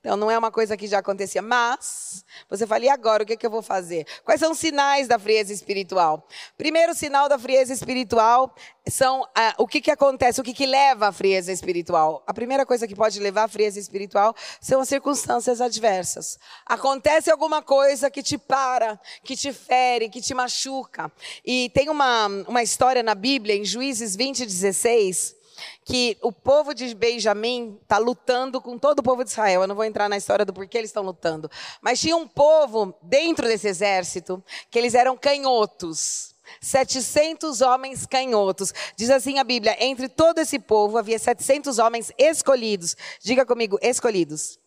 Então 0.00 0.16
não 0.16 0.30
é 0.30 0.38
uma 0.38 0.50
coisa 0.50 0.76
que 0.76 0.86
já 0.86 0.98
acontecia, 0.98 1.42
mas 1.42 2.24
você 2.48 2.66
fala, 2.66 2.84
e 2.84 2.88
agora 2.88 3.22
o 3.22 3.26
que, 3.26 3.32
é 3.32 3.36
que 3.36 3.44
eu 3.44 3.50
vou 3.50 3.62
fazer? 3.62 4.06
Quais 4.24 4.38
são 4.40 4.52
os 4.52 4.58
sinais 4.58 5.08
da 5.08 5.18
frieza 5.18 5.52
espiritual? 5.52 6.26
Primeiro 6.56 6.94
sinal 6.94 7.28
da 7.28 7.38
frieza 7.38 7.72
espiritual 7.72 8.54
são 8.88 9.26
ah, 9.34 9.54
o 9.58 9.66
que, 9.66 9.80
que 9.80 9.90
acontece, 9.90 10.40
o 10.40 10.44
que, 10.44 10.54
que 10.54 10.64
leva 10.64 11.08
à 11.08 11.12
frieza 11.12 11.50
espiritual. 11.50 12.22
A 12.26 12.32
primeira 12.32 12.64
coisa 12.64 12.86
que 12.86 12.94
pode 12.94 13.18
levar 13.18 13.44
à 13.44 13.48
frieza 13.48 13.80
espiritual 13.80 14.34
são 14.60 14.80
as 14.80 14.88
circunstâncias 14.88 15.60
adversas. 15.60 16.38
Acontece 16.64 17.30
alguma 17.30 17.60
coisa 17.62 18.10
que 18.10 18.22
te 18.22 18.38
para, 18.38 19.00
que 19.24 19.36
te 19.36 19.52
fere, 19.52 20.08
que 20.08 20.20
te 20.20 20.34
machuca. 20.34 21.10
E 21.44 21.70
tem 21.74 21.90
uma, 21.90 22.26
uma 22.46 22.62
história 22.62 23.02
na 23.02 23.14
Bíblia, 23.14 23.56
em 23.56 23.64
Juízes 23.64 24.14
20, 24.14 24.46
16, 24.46 25.34
que 25.84 26.16
o 26.22 26.32
povo 26.32 26.74
de 26.74 26.94
Benjamim 26.94 27.78
está 27.82 27.98
lutando 27.98 28.60
com 28.60 28.78
todo 28.78 29.00
o 29.00 29.02
povo 29.02 29.24
de 29.24 29.30
Israel. 29.30 29.62
Eu 29.62 29.66
não 29.68 29.74
vou 29.74 29.84
entrar 29.84 30.08
na 30.08 30.16
história 30.16 30.44
do 30.44 30.52
porquê 30.52 30.78
eles 30.78 30.90
estão 30.90 31.02
lutando. 31.02 31.50
Mas 31.80 32.00
tinha 32.00 32.16
um 32.16 32.26
povo 32.26 32.94
dentro 33.02 33.46
desse 33.46 33.68
exército 33.68 34.42
que 34.70 34.78
eles 34.78 34.94
eram 34.94 35.16
canhotos. 35.16 36.34
700 36.60 37.60
homens 37.60 38.06
canhotos. 38.06 38.72
Diz 38.96 39.10
assim 39.10 39.38
a 39.38 39.44
Bíblia: 39.44 39.76
entre 39.80 40.08
todo 40.08 40.38
esse 40.38 40.58
povo 40.58 40.98
havia 40.98 41.18
700 41.18 41.78
homens 41.78 42.12
escolhidos. 42.16 42.96
Diga 43.20 43.44
comigo, 43.44 43.78
escolhidos. 43.82 44.58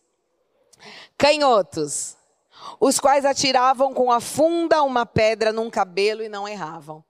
Canhotos. 1.16 2.16
Os 2.78 3.00
quais 3.00 3.24
atiravam 3.24 3.94
com 3.94 4.12
a 4.12 4.20
funda 4.20 4.82
uma 4.82 5.06
pedra 5.06 5.52
num 5.52 5.70
cabelo 5.70 6.22
e 6.22 6.28
não 6.28 6.46
erravam. 6.46 7.02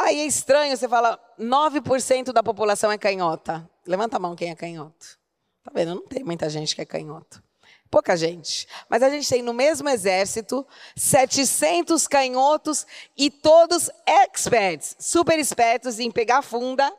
Aí 0.00 0.18
é 0.18 0.24
estranho, 0.24 0.74
você 0.74 0.88
fala, 0.88 1.20
9% 1.38 2.32
da 2.32 2.42
população 2.42 2.90
é 2.90 2.96
canhota. 2.96 3.68
Levanta 3.86 4.16
a 4.16 4.18
mão 4.18 4.34
quem 4.34 4.50
é 4.50 4.54
canhoto. 4.54 5.18
Tá 5.62 5.70
vendo? 5.74 5.94
Não 5.94 6.06
tem 6.06 6.24
muita 6.24 6.48
gente 6.48 6.74
que 6.74 6.80
é 6.80 6.86
canhoto. 6.86 7.42
Pouca 7.90 8.16
gente. 8.16 8.66
Mas 8.88 9.02
a 9.02 9.10
gente 9.10 9.28
tem 9.28 9.42
no 9.42 9.52
mesmo 9.52 9.90
exército 9.90 10.66
700 10.96 12.08
canhotos 12.08 12.86
e 13.14 13.30
todos 13.30 13.90
experts, 14.06 14.96
super 14.98 15.38
espertos 15.38 15.98
em 15.98 16.10
pegar 16.10 16.40
funda 16.40 16.90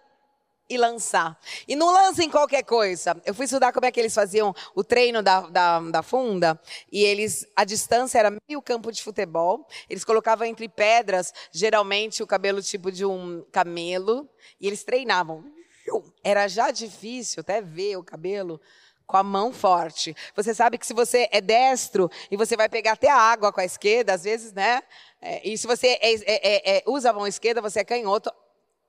e 0.72 0.78
lançar. 0.78 1.38
E 1.68 1.76
não 1.76 1.92
lancem 1.92 2.30
qualquer 2.30 2.64
coisa. 2.64 3.22
Eu 3.26 3.36
fui 3.36 3.44
estudar 3.44 3.74
como 3.74 3.86
é 3.86 3.92
que 3.92 4.00
eles 4.00 4.16
faziam 4.16 4.56
o 4.74 4.84
treino 4.84 5.22
da, 5.22 5.42
da, 5.42 5.80
da 5.82 6.02
funda, 6.02 6.60
e 6.90 7.04
eles, 7.04 7.46
a 7.56 7.66
distância 7.66 8.18
era 8.18 8.32
meio 8.48 8.62
campo 8.62 8.90
de 8.90 9.04
futebol. 9.04 9.68
Eles 9.90 10.06
colocavam 10.06 10.48
entre 10.48 10.70
pedras, 10.70 11.34
geralmente 11.52 12.24
o 12.24 12.28
cabelo 12.28 12.62
tipo 12.62 12.90
de 12.90 13.06
um 13.06 13.46
camelo, 13.52 14.30
e 14.62 14.68
eles 14.68 14.84
treinavam. 14.84 15.44
Era 16.24 16.48
já 16.48 16.72
difícil 16.72 17.42
até 17.42 17.62
ver 17.62 17.98
o 17.98 18.04
cabelo 18.04 18.62
com 19.06 19.18
a 19.18 19.24
mão 19.24 19.52
forte. 19.52 20.16
Você 20.34 20.54
sabe 20.54 20.78
que 20.78 20.88
se 20.88 20.94
você 20.94 21.28
é 21.34 21.42
destro 21.42 22.10
e 22.32 22.38
você 22.38 22.56
vai 22.56 22.70
pegar 22.70 22.94
até 22.94 23.10
a 23.10 23.18
água 23.18 23.52
com 23.52 23.60
a 23.60 23.66
esquerda, 23.66 24.14
às 24.14 24.24
vezes, 24.24 24.54
né? 24.54 24.82
É, 25.22 25.46
e 25.46 25.58
se 25.58 25.68
você 25.68 26.00
é, 26.02 26.14
é, 26.14 26.22
é, 26.26 26.78
é 26.78 26.84
usa 26.88 27.10
a 27.10 27.14
mão 27.14 27.28
esquerda, 27.28 27.62
você 27.62 27.82
é 27.82 27.84
canhoto, 27.84 28.32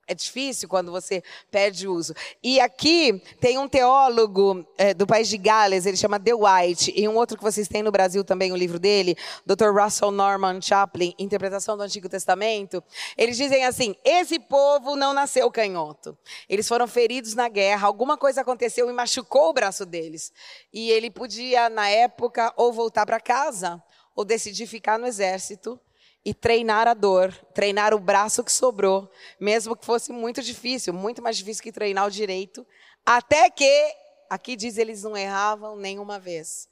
é 0.07 0.13
difícil 0.13 0.67
quando 0.67 0.91
você 0.91 1.23
perde 1.49 1.87
uso. 1.87 2.13
E 2.41 2.59
aqui 2.59 3.21
tem 3.39 3.57
um 3.57 3.67
teólogo 3.67 4.65
é, 4.77 4.93
do 4.93 5.07
país 5.07 5.29
de 5.29 5.37
Gales, 5.37 5.85
ele 5.85 5.95
chama 5.95 6.19
The 6.19 6.33
White, 6.33 6.93
e 6.95 7.07
um 7.07 7.15
outro 7.15 7.37
que 7.37 7.43
vocês 7.43 7.67
têm 7.67 7.81
no 7.81 7.91
Brasil 7.91 8.23
também, 8.23 8.51
o 8.51 8.55
livro 8.55 8.79
dele, 8.79 9.15
Dr. 9.45 9.69
Russell 9.69 10.11
Norman 10.11 10.61
Chaplin, 10.61 11.15
Interpretação 11.17 11.77
do 11.77 11.83
Antigo 11.83 12.09
Testamento. 12.09 12.83
Eles 13.17 13.37
dizem 13.37 13.65
assim: 13.65 13.95
esse 14.03 14.39
povo 14.39 14.95
não 14.95 15.13
nasceu 15.13 15.49
canhoto. 15.49 16.17
Eles 16.49 16.67
foram 16.67 16.87
feridos 16.87 17.33
na 17.33 17.47
guerra, 17.47 17.87
alguma 17.87 18.17
coisa 18.17 18.41
aconteceu 18.41 18.89
e 18.89 18.93
machucou 18.93 19.49
o 19.49 19.53
braço 19.53 19.85
deles. 19.85 20.33
E 20.73 20.91
ele 20.91 21.09
podia, 21.09 21.69
na 21.69 21.89
época, 21.89 22.53
ou 22.57 22.73
voltar 22.73 23.05
para 23.05 23.19
casa, 23.19 23.81
ou 24.15 24.25
decidir 24.25 24.67
ficar 24.67 24.99
no 24.99 25.07
exército 25.07 25.79
e 26.25 26.33
treinar 26.33 26.87
a 26.87 26.93
dor, 26.93 27.33
treinar 27.53 27.93
o 27.93 27.99
braço 27.99 28.43
que 28.43 28.51
sobrou, 28.51 29.11
mesmo 29.39 29.75
que 29.75 29.85
fosse 29.85 30.11
muito 30.11 30.41
difícil, 30.41 30.93
muito 30.93 31.21
mais 31.21 31.37
difícil 31.37 31.63
que 31.63 31.71
treinar 31.71 32.07
o 32.07 32.11
direito, 32.11 32.65
até 33.05 33.49
que, 33.49 33.93
aqui 34.29 34.55
diz, 34.55 34.77
eles 34.77 35.03
não 35.03 35.17
erravam 35.17 35.75
nenhuma 35.75 36.19
vez. 36.19 36.69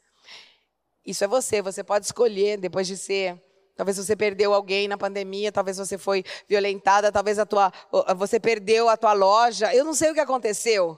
Isso 1.05 1.23
é 1.23 1.27
você, 1.27 1.61
você 1.61 1.83
pode 1.83 2.05
escolher, 2.05 2.57
depois 2.57 2.87
de 2.87 2.95
ser. 2.95 3.41
Talvez 3.75 3.97
você 3.97 4.15
perdeu 4.15 4.53
alguém 4.53 4.87
na 4.87 4.97
pandemia, 4.97 5.51
talvez 5.51 5.77
você 5.77 5.97
foi 5.97 6.23
violentada, 6.47 7.11
talvez 7.11 7.39
a 7.39 7.45
tua, 7.45 7.73
você 8.15 8.39
perdeu 8.39 8.87
a 8.87 8.95
tua 8.95 9.13
loja. 9.13 9.73
Eu 9.73 9.83
não 9.83 9.93
sei 9.93 10.11
o 10.11 10.13
que 10.13 10.19
aconteceu. 10.19 10.97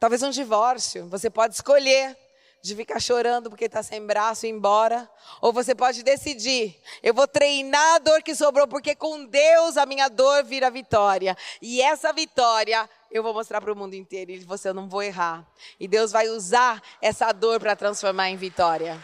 Talvez 0.00 0.22
um 0.22 0.30
divórcio. 0.30 1.06
Você 1.08 1.28
pode 1.28 1.54
escolher 1.54 2.16
de 2.64 2.74
ficar 2.74 2.98
chorando 2.98 3.50
porque 3.50 3.66
está 3.66 3.82
sem 3.82 4.04
braço 4.06 4.46
e 4.46 4.48
ir 4.48 4.52
embora. 4.52 5.06
Ou 5.42 5.52
você 5.52 5.74
pode 5.74 6.02
decidir: 6.02 6.80
eu 7.02 7.12
vou 7.12 7.28
treinar 7.28 7.96
a 7.96 7.98
dor 7.98 8.22
que 8.22 8.34
sobrou, 8.34 8.66
porque 8.66 8.94
com 8.94 9.26
Deus 9.26 9.76
a 9.76 9.84
minha 9.84 10.08
dor 10.08 10.42
vira 10.44 10.70
vitória. 10.70 11.36
E 11.60 11.82
essa 11.82 12.10
vitória 12.10 12.88
eu 13.10 13.22
vou 13.22 13.34
mostrar 13.34 13.60
para 13.60 13.70
o 13.70 13.76
mundo 13.76 13.92
inteiro. 13.92 14.30
E 14.30 14.38
você, 14.38 14.70
eu 14.70 14.74
não 14.74 14.88
vou 14.88 15.02
errar. 15.02 15.46
E 15.78 15.86
Deus 15.86 16.10
vai 16.10 16.26
usar 16.28 16.82
essa 17.02 17.30
dor 17.32 17.60
para 17.60 17.76
transformar 17.76 18.30
em 18.30 18.36
vitória. 18.36 18.98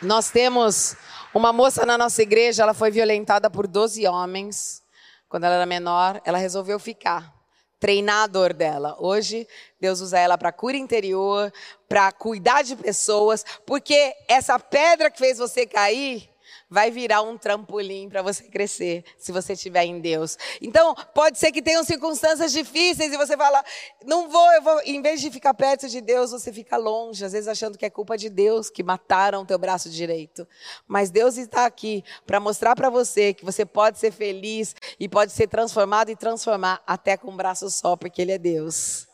Nós 0.00 0.30
temos 0.30 0.94
uma 1.34 1.52
moça 1.52 1.84
na 1.84 1.98
nossa 1.98 2.22
igreja, 2.22 2.62
ela 2.62 2.72
foi 2.72 2.92
violentada 2.92 3.50
por 3.50 3.66
12 3.66 4.06
homens. 4.06 4.80
Quando 5.28 5.42
ela 5.42 5.56
era 5.56 5.66
menor, 5.66 6.22
ela 6.24 6.38
resolveu 6.38 6.78
ficar 6.78 7.37
treinar 7.78 8.24
a 8.24 8.26
dor 8.26 8.52
dela. 8.52 8.96
Hoje, 8.98 9.46
Deus 9.80 10.00
usa 10.00 10.18
ela 10.18 10.36
para 10.36 10.52
cura 10.52 10.76
interior, 10.76 11.52
para 11.88 12.10
cuidar 12.12 12.62
de 12.62 12.76
pessoas, 12.76 13.44
porque 13.64 14.14
essa 14.28 14.58
pedra 14.58 15.10
que 15.10 15.18
fez 15.18 15.38
você 15.38 15.66
cair 15.66 16.28
vai 16.70 16.90
virar 16.90 17.22
um 17.22 17.38
trampolim 17.38 18.08
para 18.08 18.22
você 18.22 18.44
crescer, 18.44 19.04
se 19.16 19.32
você 19.32 19.54
estiver 19.54 19.84
em 19.84 20.00
Deus. 20.00 20.36
Então, 20.60 20.94
pode 21.14 21.38
ser 21.38 21.50
que 21.50 21.62
tenham 21.62 21.82
circunstâncias 21.84 22.52
difíceis 22.52 23.12
e 23.12 23.16
você 23.16 23.36
fala, 23.36 23.64
não 24.04 24.28
vou, 24.28 24.52
eu 24.52 24.62
vou, 24.62 24.80
em 24.84 25.00
vez 25.00 25.20
de 25.20 25.30
ficar 25.30 25.54
perto 25.54 25.88
de 25.88 26.00
Deus, 26.00 26.30
você 26.30 26.52
fica 26.52 26.76
longe, 26.76 27.24
às 27.24 27.32
vezes 27.32 27.48
achando 27.48 27.78
que 27.78 27.86
é 27.86 27.90
culpa 27.90 28.16
de 28.16 28.28
Deus 28.28 28.70
que 28.70 28.82
mataram 28.82 29.42
o 29.42 29.46
teu 29.46 29.58
braço 29.58 29.88
direito. 29.88 30.46
Mas 30.86 31.10
Deus 31.10 31.36
está 31.36 31.64
aqui 31.64 32.04
para 32.26 32.38
mostrar 32.38 32.76
para 32.76 32.90
você 32.90 33.32
que 33.32 33.44
você 33.44 33.64
pode 33.64 33.98
ser 33.98 34.12
feliz 34.12 34.74
e 35.00 35.08
pode 35.08 35.32
ser 35.32 35.48
transformado 35.48 36.10
e 36.10 36.16
transformar 36.16 36.82
até 36.86 37.16
com 37.16 37.30
um 37.30 37.36
braço 37.36 37.70
só, 37.70 37.96
porque 37.96 38.22
ele 38.22 38.32
é 38.32 38.38
Deus. 38.38 39.07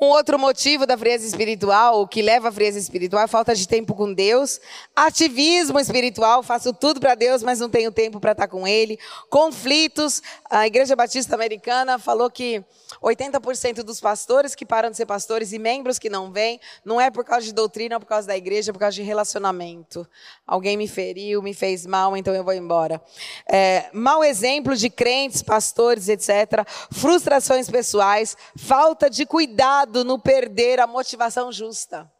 Um 0.00 0.06
outro 0.06 0.38
motivo 0.38 0.86
da 0.86 0.96
frieza 0.96 1.26
espiritual, 1.26 2.02
o 2.02 2.06
que 2.06 2.22
leva 2.22 2.50
à 2.50 2.52
frieza 2.52 2.78
espiritual, 2.78 3.24
é 3.24 3.26
falta 3.26 3.52
de 3.52 3.66
tempo 3.66 3.96
com 3.96 4.14
Deus. 4.14 4.60
Ativismo 4.94 5.80
espiritual, 5.80 6.40
faço 6.40 6.72
tudo 6.72 7.00
para 7.00 7.16
Deus, 7.16 7.42
mas 7.42 7.58
não 7.58 7.68
tenho 7.68 7.90
tempo 7.90 8.20
para 8.20 8.30
estar 8.30 8.46
com 8.46 8.64
Ele. 8.64 8.96
Conflitos. 9.28 10.22
A 10.48 10.68
Igreja 10.68 10.94
Batista 10.94 11.34
Americana 11.34 11.98
falou 11.98 12.30
que 12.30 12.62
80% 13.02 13.82
dos 13.82 14.00
pastores 14.00 14.54
que 14.54 14.64
param 14.64 14.88
de 14.88 14.96
ser 14.96 15.04
pastores 15.04 15.52
e 15.52 15.58
membros 15.58 15.98
que 15.98 16.08
não 16.08 16.30
vêm, 16.30 16.60
não 16.84 17.00
é 17.00 17.10
por 17.10 17.24
causa 17.24 17.46
de 17.46 17.52
doutrina 17.52 17.96
ou 17.96 18.00
por 18.00 18.06
causa 18.06 18.28
da 18.28 18.36
igreja, 18.36 18.70
é 18.70 18.72
por 18.72 18.78
causa 18.78 18.94
de 18.94 19.02
relacionamento. 19.02 20.06
Alguém 20.46 20.76
me 20.76 20.86
feriu, 20.86 21.42
me 21.42 21.52
fez 21.52 21.84
mal, 21.84 22.16
então 22.16 22.32
eu 22.32 22.44
vou 22.44 22.54
embora. 22.54 23.02
É, 23.50 23.90
mau 23.92 24.22
exemplo 24.22 24.76
de 24.76 24.88
crentes, 24.88 25.42
pastores, 25.42 26.08
etc. 26.08 26.64
Frustrações 26.92 27.68
pessoais, 27.68 28.36
falta 28.56 29.10
de 29.10 29.26
cuidado 29.26 29.87
no 30.04 30.18
perder 30.18 30.80
a 30.80 30.86
motivação 30.86 31.52
justa. 31.52 32.10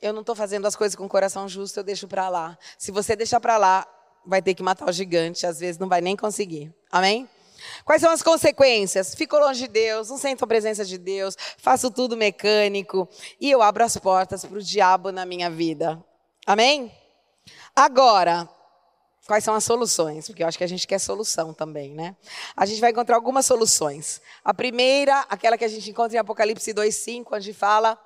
Eu 0.00 0.12
não 0.12 0.20
estou 0.20 0.34
fazendo 0.34 0.66
as 0.66 0.74
coisas 0.74 0.96
com 0.96 1.04
o 1.04 1.08
coração 1.08 1.48
justo, 1.48 1.78
eu 1.78 1.84
deixo 1.84 2.08
para 2.08 2.28
lá. 2.28 2.56
Se 2.78 2.90
você 2.90 3.14
deixar 3.14 3.38
para 3.38 3.58
lá, 3.58 3.86
vai 4.24 4.40
ter 4.40 4.54
que 4.54 4.62
matar 4.62 4.88
o 4.88 4.92
gigante, 4.92 5.46
às 5.46 5.60
vezes 5.60 5.78
não 5.78 5.88
vai 5.88 6.00
nem 6.00 6.16
conseguir. 6.16 6.74
Amém? 6.90 7.28
Quais 7.84 8.00
são 8.00 8.10
as 8.10 8.22
consequências? 8.22 9.14
Fico 9.14 9.36
longe 9.36 9.60
de 9.60 9.68
Deus, 9.68 10.08
não 10.08 10.16
sinto 10.16 10.44
a 10.44 10.46
presença 10.46 10.84
de 10.84 10.96
Deus, 10.96 11.36
faço 11.58 11.90
tudo 11.90 12.16
mecânico 12.16 13.08
e 13.38 13.50
eu 13.50 13.60
abro 13.60 13.84
as 13.84 13.96
portas 13.98 14.44
para 14.44 14.56
o 14.56 14.62
diabo 14.62 15.12
na 15.12 15.26
minha 15.26 15.50
vida. 15.50 16.02
Amém? 16.46 16.90
Agora, 17.76 18.48
quais 19.30 19.44
são 19.44 19.54
as 19.54 19.62
soluções? 19.62 20.26
Porque 20.26 20.42
eu 20.42 20.48
acho 20.48 20.58
que 20.58 20.64
a 20.64 20.66
gente 20.66 20.88
quer 20.88 20.98
solução 20.98 21.54
também, 21.54 21.94
né? 21.94 22.16
A 22.56 22.66
gente 22.66 22.80
vai 22.80 22.90
encontrar 22.90 23.14
algumas 23.14 23.46
soluções. 23.46 24.20
A 24.44 24.52
primeira, 24.52 25.20
aquela 25.28 25.56
que 25.56 25.64
a 25.64 25.68
gente 25.68 25.88
encontra 25.88 26.16
em 26.16 26.18
Apocalipse 26.18 26.74
2:5, 26.74 27.36
onde 27.36 27.52
fala: 27.52 27.96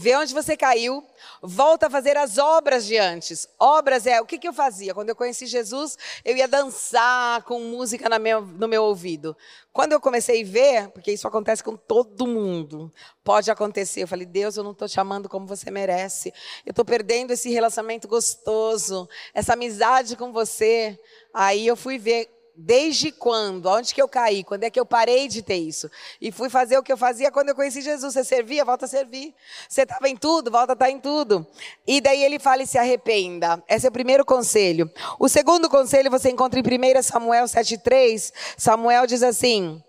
vê 0.00 0.14
onde 0.14 0.32
você 0.32 0.56
caiu, 0.56 1.04
volta 1.42 1.88
a 1.88 1.90
fazer 1.90 2.16
as 2.16 2.38
obras 2.38 2.86
de 2.86 2.96
antes. 2.96 3.48
Obras 3.58 4.06
é 4.06 4.20
o 4.20 4.24
que, 4.24 4.38
que 4.38 4.46
eu 4.46 4.52
fazia? 4.52 4.94
Quando 4.94 5.08
eu 5.08 5.16
conheci 5.16 5.44
Jesus, 5.44 5.98
eu 6.24 6.36
ia 6.36 6.46
dançar 6.46 7.42
com 7.42 7.58
música 7.58 8.16
meu, 8.16 8.42
no 8.42 8.68
meu 8.68 8.84
ouvido. 8.84 9.36
Quando 9.72 9.94
eu 9.94 10.00
comecei 10.00 10.42
a 10.42 10.46
ver, 10.46 10.88
porque 10.90 11.10
isso 11.10 11.26
acontece 11.26 11.64
com 11.64 11.74
todo 11.74 12.28
mundo, 12.28 12.92
pode 13.24 13.50
acontecer. 13.50 14.04
Eu 14.04 14.08
falei, 14.08 14.24
Deus, 14.24 14.56
eu 14.56 14.62
não 14.62 14.70
estou 14.70 14.86
te 14.86 15.00
amando 15.00 15.28
como 15.28 15.48
você 15.48 15.68
merece. 15.68 16.32
Eu 16.64 16.70
estou 16.70 16.84
perdendo 16.84 17.32
esse 17.32 17.50
relacionamento 17.50 18.06
gostoso, 18.06 19.08
essa 19.34 19.54
amizade 19.54 20.14
com 20.14 20.32
você. 20.32 20.96
Aí 21.34 21.66
eu 21.66 21.74
fui 21.74 21.98
ver 21.98 22.37
Desde 22.60 23.12
quando? 23.12 23.66
Onde 23.66 23.94
que 23.94 24.02
eu 24.02 24.08
caí? 24.08 24.42
Quando 24.42 24.64
é 24.64 24.70
que 24.70 24.80
eu 24.80 24.84
parei 24.84 25.28
de 25.28 25.42
ter 25.42 25.58
isso? 25.58 25.88
E 26.20 26.32
fui 26.32 26.50
fazer 26.50 26.76
o 26.76 26.82
que 26.82 26.92
eu 26.92 26.96
fazia 26.96 27.30
quando 27.30 27.50
eu 27.50 27.54
conheci 27.54 27.80
Jesus. 27.80 28.14
Você 28.14 28.24
servia, 28.24 28.64
volta 28.64 28.84
a 28.84 28.88
servir. 28.88 29.32
Você 29.68 29.82
estava 29.82 30.08
em 30.08 30.16
tudo, 30.16 30.50
volta 30.50 30.72
a 30.72 30.74
estar 30.74 30.86
tá 30.86 30.90
em 30.90 30.98
tudo. 30.98 31.46
E 31.86 32.00
daí 32.00 32.20
ele 32.20 32.40
fala 32.40 32.64
e 32.64 32.66
se 32.66 32.76
arrependa. 32.76 33.62
Esse 33.68 33.86
é 33.86 33.88
o 33.88 33.92
primeiro 33.92 34.24
conselho. 34.24 34.90
O 35.20 35.28
segundo 35.28 35.70
conselho 35.70 36.10
você 36.10 36.30
encontra 36.30 36.58
em 36.58 36.62
1 36.64 37.00
Samuel 37.00 37.44
7,3. 37.44 38.32
Samuel 38.56 39.06
diz 39.06 39.22
assim. 39.22 39.80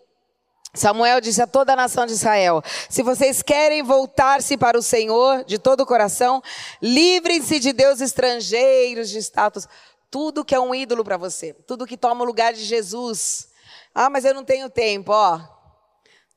Samuel 0.72 1.20
disse 1.20 1.42
a 1.42 1.48
toda 1.48 1.74
a 1.74 1.76
nação 1.76 2.06
de 2.06 2.14
Israel: 2.14 2.62
Se 2.88 3.02
vocês 3.02 3.42
querem 3.42 3.82
voltar-se 3.82 4.56
para 4.56 4.78
o 4.78 4.84
Senhor 4.84 5.44
de 5.44 5.58
todo 5.58 5.82
o 5.82 5.88
coração, 5.88 6.40
livrem-se 6.80 7.60
de 7.60 7.74
deuses 7.74 8.02
estrangeiros, 8.02 9.10
de 9.10 9.18
status 9.18 9.68
tudo 10.12 10.44
que 10.44 10.56
é 10.56 10.60
um 10.60 10.74
ídolo 10.74 11.04
para 11.04 11.18
você, 11.18 11.54
tudo 11.54 11.86
que 11.86 11.98
toma 11.98 12.24
o 12.24 12.28
lugar 12.28 12.54
de 12.54 12.64
Jesus. 12.64 13.50
Ah, 13.94 14.10
mas 14.10 14.26
eu 14.26 14.34
não 14.34 14.44
tenho 14.44 14.70
tempo, 14.70 15.12
ó. 15.12 15.40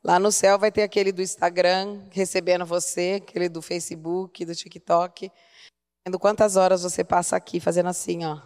Lá 0.04 0.18
no 0.18 0.32
céu 0.32 0.58
vai 0.58 0.72
ter 0.72 0.82
aquele 0.82 1.12
do 1.12 1.22
Instagram 1.22 2.06
recebendo 2.10 2.66
você, 2.66 3.20
aquele 3.22 3.48
do 3.48 3.62
Facebook, 3.62 4.44
do 4.44 4.54
TikTok. 4.54 5.30
Vendo 6.04 6.18
quantas 6.18 6.56
horas 6.56 6.82
você 6.82 7.04
passa 7.04 7.36
aqui 7.36 7.60
fazendo 7.60 7.88
assim, 7.88 8.24
ó. 8.24 8.40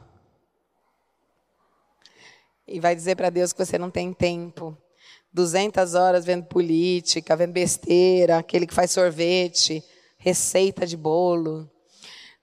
E 2.68 2.79
vai 2.79 2.95
dizer 2.95 3.16
para 3.16 3.31
Deus 3.31 3.53
que 3.53 3.64
você 3.64 3.79
não 3.79 3.91
tem 3.91 4.12
tempo. 4.12 4.77
200 5.33 5.95
horas 5.95 6.24
vendo 6.24 6.45
política, 6.47 7.37
vendo 7.37 7.53
besteira, 7.53 8.39
aquele 8.39 8.66
que 8.66 8.74
faz 8.74 8.91
sorvete, 8.91 9.83
receita 10.18 10.87
de 10.87 10.97
bolo. 10.97 11.70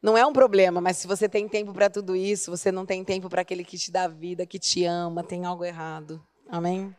Não 0.03 0.17
é 0.17 0.25
um 0.25 0.33
problema, 0.33 0.81
mas 0.81 0.97
se 0.97 1.07
você 1.07 1.29
tem 1.29 1.47
tempo 1.47 1.71
para 1.71 1.89
tudo 1.89 2.13
isso, 2.13 2.51
você 2.51 2.73
não 2.73 2.85
tem 2.85 3.05
tempo 3.05 3.29
para 3.29 3.41
aquele 3.41 3.63
que 3.63 3.77
te 3.77 3.89
dá 3.89 4.05
vida, 4.05 4.45
que 4.45 4.59
te 4.59 4.83
ama, 4.83 5.23
tem 5.23 5.45
algo 5.45 5.63
errado. 5.63 6.21
Amém? 6.49 6.93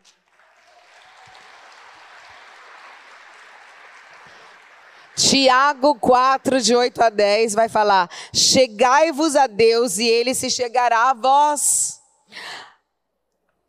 Tiago 5.15 5.93
4, 5.99 6.59
de 6.59 6.75
8 6.75 6.99
a 7.03 7.09
10, 7.11 7.53
vai 7.53 7.69
falar: 7.69 8.09
Chegai-vos 8.33 9.35
a 9.35 9.45
Deus 9.45 9.99
e 9.99 10.07
ele 10.07 10.33
se 10.33 10.49
chegará 10.49 11.11
a 11.11 11.13
vós. 11.13 12.01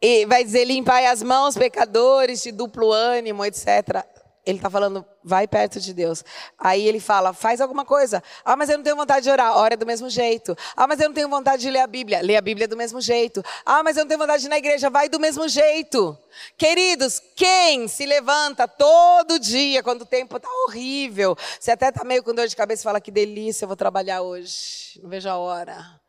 E 0.00 0.24
vai 0.24 0.44
dizer: 0.44 0.64
Limpai 0.64 1.04
as 1.04 1.22
mãos, 1.22 1.58
pecadores, 1.58 2.42
de 2.42 2.50
duplo 2.52 2.90
ânimo, 2.90 3.44
etc. 3.44 4.02
Ele 4.46 4.58
está 4.58 4.70
falando, 4.70 5.04
vai 5.24 5.48
perto 5.48 5.80
de 5.80 5.92
Deus. 5.92 6.24
Aí 6.56 6.86
ele 6.86 7.00
fala, 7.00 7.32
faz 7.32 7.60
alguma 7.60 7.84
coisa. 7.84 8.22
Ah, 8.44 8.54
mas 8.54 8.70
eu 8.70 8.76
não 8.76 8.84
tenho 8.84 8.94
vontade 8.94 9.24
de 9.24 9.30
orar. 9.30 9.56
Ora 9.56 9.76
do 9.76 9.84
mesmo 9.84 10.08
jeito. 10.08 10.56
Ah, 10.76 10.86
mas 10.86 11.00
eu 11.00 11.08
não 11.08 11.14
tenho 11.14 11.28
vontade 11.28 11.62
de 11.62 11.70
ler 11.70 11.80
a 11.80 11.86
Bíblia. 11.88 12.20
Lê 12.22 12.36
a 12.36 12.40
Bíblia 12.40 12.68
do 12.68 12.76
mesmo 12.76 13.00
jeito. 13.00 13.44
Ah, 13.64 13.82
mas 13.82 13.96
eu 13.96 14.04
não 14.04 14.08
tenho 14.08 14.20
vontade 14.20 14.42
de 14.42 14.46
ir 14.46 14.50
na 14.50 14.58
igreja. 14.58 14.88
Vai 14.88 15.08
do 15.08 15.18
mesmo 15.18 15.48
jeito. 15.48 16.16
Queridos, 16.56 17.20
quem 17.34 17.88
se 17.88 18.06
levanta 18.06 18.68
todo 18.68 19.36
dia 19.40 19.82
quando 19.82 20.02
o 20.02 20.06
tempo 20.06 20.36
está 20.36 20.48
horrível? 20.68 21.36
Você 21.58 21.72
até 21.72 21.88
está 21.88 22.04
meio 22.04 22.22
com 22.22 22.32
dor 22.32 22.46
de 22.46 22.54
cabeça 22.54 22.82
e 22.82 22.84
fala, 22.84 23.00
que 23.00 23.10
delícia, 23.10 23.64
eu 23.64 23.68
vou 23.68 23.76
trabalhar 23.76 24.22
hoje. 24.22 25.00
Não 25.02 25.10
vejo 25.10 25.28
a 25.28 25.36
hora. 25.36 26.00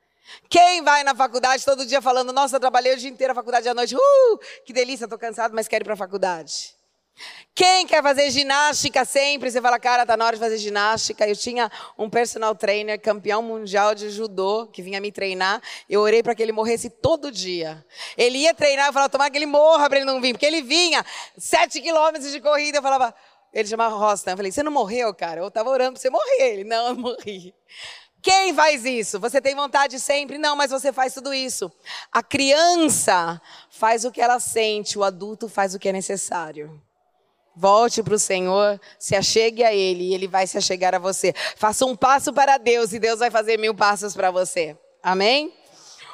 Quem 0.47 0.83
vai 0.83 1.03
na 1.03 1.15
faculdade 1.15 1.65
todo 1.65 1.87
dia 1.87 2.03
falando, 2.03 2.31
nossa, 2.31 2.59
trabalhei 2.59 2.93
o 2.93 2.97
dia 2.97 3.09
inteiro 3.09 3.31
a 3.31 3.35
faculdade 3.35 3.67
à 3.67 3.73
noite. 3.73 3.95
Uh, 3.95 4.39
que 4.63 4.73
delícia, 4.73 5.05
estou 5.05 5.17
cansado, 5.17 5.55
mas 5.55 5.67
quero 5.67 5.81
ir 5.81 5.85
para 5.85 5.95
a 5.95 5.97
faculdade. 5.97 6.76
Quem 7.55 7.87
quer 7.87 8.03
fazer 8.03 8.29
ginástica 8.29 9.03
sempre? 9.03 9.49
Você 9.49 9.59
fala, 9.59 9.79
cara, 9.79 10.05
tá 10.05 10.15
na 10.15 10.25
hora 10.25 10.35
de 10.35 10.39
fazer 10.39 10.57
ginástica. 10.57 11.27
Eu 11.27 11.35
tinha 11.35 11.71
um 11.97 12.09
personal 12.09 12.53
trainer, 12.53 13.01
campeão 13.01 13.41
mundial 13.41 13.95
de 13.95 14.09
judô, 14.11 14.67
que 14.67 14.81
vinha 14.81 15.01
me 15.01 15.11
treinar. 15.11 15.61
Eu 15.89 16.01
orei 16.01 16.21
para 16.21 16.35
que 16.35 16.43
ele 16.43 16.51
morresse 16.51 16.89
todo 16.89 17.31
dia. 17.31 17.83
Ele 18.15 18.37
ia 18.39 18.53
treinar, 18.53 18.87
eu 18.87 18.93
falava, 18.93 19.09
tomar 19.09 19.31
que 19.31 19.37
ele 19.37 19.47
morra 19.47 19.89
para 19.89 19.97
ele 19.97 20.05
não 20.05 20.21
vir. 20.21 20.33
Porque 20.33 20.45
ele 20.45 20.61
vinha, 20.61 21.03
sete 21.35 21.81
quilômetros 21.81 22.31
de 22.31 22.39
corrida, 22.39 22.77
eu 22.77 22.81
falava, 22.83 23.13
ele 23.51 23.67
chamava 23.67 23.95
Rostam. 23.95 24.33
Eu 24.33 24.37
falei, 24.37 24.51
você 24.51 24.61
não 24.61 24.71
morreu, 24.71 25.11
cara? 25.15 25.41
Eu 25.41 25.47
estava 25.47 25.69
orando 25.69 25.93
para 25.93 26.01
você 26.01 26.11
morrer. 26.11 26.53
Ele, 26.53 26.63
não, 26.63 26.89
eu 26.89 26.95
morri. 26.95 27.55
Quem 28.21 28.53
faz 28.53 28.85
isso? 28.85 29.19
Você 29.19 29.41
tem 29.41 29.55
vontade 29.55 29.99
sempre? 29.99 30.37
Não, 30.37 30.55
mas 30.55 30.69
você 30.69 30.93
faz 30.93 31.13
tudo 31.13 31.33
isso. 31.33 31.71
A 32.11 32.21
criança 32.21 33.41
faz 33.69 34.05
o 34.05 34.11
que 34.11 34.21
ela 34.21 34.39
sente, 34.39 34.99
o 34.99 35.03
adulto 35.03 35.47
faz 35.47 35.73
o 35.73 35.79
que 35.79 35.89
é 35.89 35.93
necessário. 35.93 36.79
Volte 37.59 38.03
para 38.03 38.13
o 38.13 38.19
Senhor, 38.19 38.79
se 38.99 39.15
achegue 39.15 39.63
a 39.63 39.73
Ele 39.73 40.09
e 40.09 40.13
Ele 40.13 40.27
vai 40.27 40.45
se 40.45 40.59
achegar 40.59 40.93
a 40.93 40.99
você. 40.99 41.33
Faça 41.55 41.87
um 41.87 41.95
passo 41.95 42.31
para 42.31 42.59
Deus 42.59 42.93
e 42.93 42.99
Deus 42.99 43.17
vai 43.17 43.31
fazer 43.31 43.57
mil 43.57 43.73
passos 43.73 44.13
para 44.13 44.29
você. 44.29 44.77
Amém? 45.01 45.51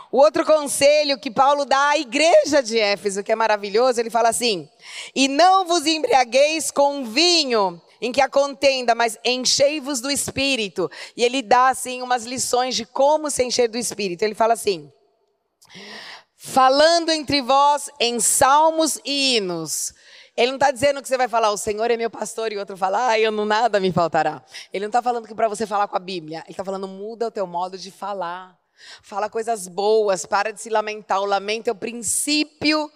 O 0.09 0.19
outro 0.19 0.45
conselho 0.45 1.19
que 1.19 1.29
Paulo 1.29 1.65
dá 1.65 1.89
à 1.89 1.97
igreja 1.97 2.63
de 2.63 2.79
Éfeso, 2.79 3.21
que 3.21 3.31
é 3.31 3.35
maravilhoso, 3.35 3.99
ele 3.99 4.09
fala 4.09 4.29
assim: 4.29 4.69
E 5.13 5.27
não 5.27 5.65
vos 5.65 5.85
embriagueis 5.85 6.71
com 6.71 7.03
vinho 7.03 7.81
em 7.99 8.13
que 8.13 8.21
a 8.21 8.29
contenda, 8.29 8.95
mas 8.95 9.17
enchei-vos 9.25 9.99
do 9.99 10.09
espírito. 10.09 10.89
E 11.17 11.25
ele 11.25 11.41
dá 11.41 11.67
assim 11.67 12.01
umas 12.01 12.23
lições 12.23 12.73
de 12.73 12.85
como 12.85 13.29
se 13.29 13.43
encher 13.43 13.67
do 13.67 13.77
espírito. 13.77 14.23
Ele 14.23 14.33
fala 14.33 14.53
assim: 14.53 14.89
Falando 16.37 17.09
entre 17.11 17.41
vós 17.41 17.89
em 17.99 18.21
salmos 18.21 18.97
e 19.03 19.35
hinos 19.35 19.93
ele 20.35 20.47
não 20.47 20.55
está 20.55 20.71
dizendo 20.71 21.01
que 21.01 21.07
você 21.07 21.17
vai 21.17 21.27
falar, 21.27 21.51
o 21.51 21.57
Senhor 21.57 21.89
é 21.91 21.97
meu 21.97 22.09
pastor, 22.09 22.51
e 22.51 22.57
outro 22.57 22.75
fala, 22.75 23.09
ah, 23.09 23.19
eu 23.19 23.31
não 23.31 23.45
nada 23.45 23.79
me 23.79 23.91
faltará. 23.91 24.43
Ele 24.73 24.85
não 24.85 24.89
está 24.89 25.01
falando 25.01 25.27
que 25.27 25.35
para 25.35 25.47
você 25.47 25.67
falar 25.67 25.87
com 25.87 25.95
a 25.95 25.99
Bíblia. 25.99 26.39
Ele 26.39 26.51
está 26.51 26.63
falando, 26.63 26.87
muda 26.87 27.27
o 27.27 27.31
teu 27.31 27.45
modo 27.45 27.77
de 27.77 27.91
falar. 27.91 28.57
Fala 29.03 29.29
coisas 29.29 29.67
boas, 29.67 30.25
para 30.25 30.51
de 30.51 30.59
se 30.59 30.69
lamentar. 30.69 31.21
O 31.21 31.25
lamento 31.25 31.67
é 31.67 31.71
o 31.71 31.75
princípio 31.75 32.91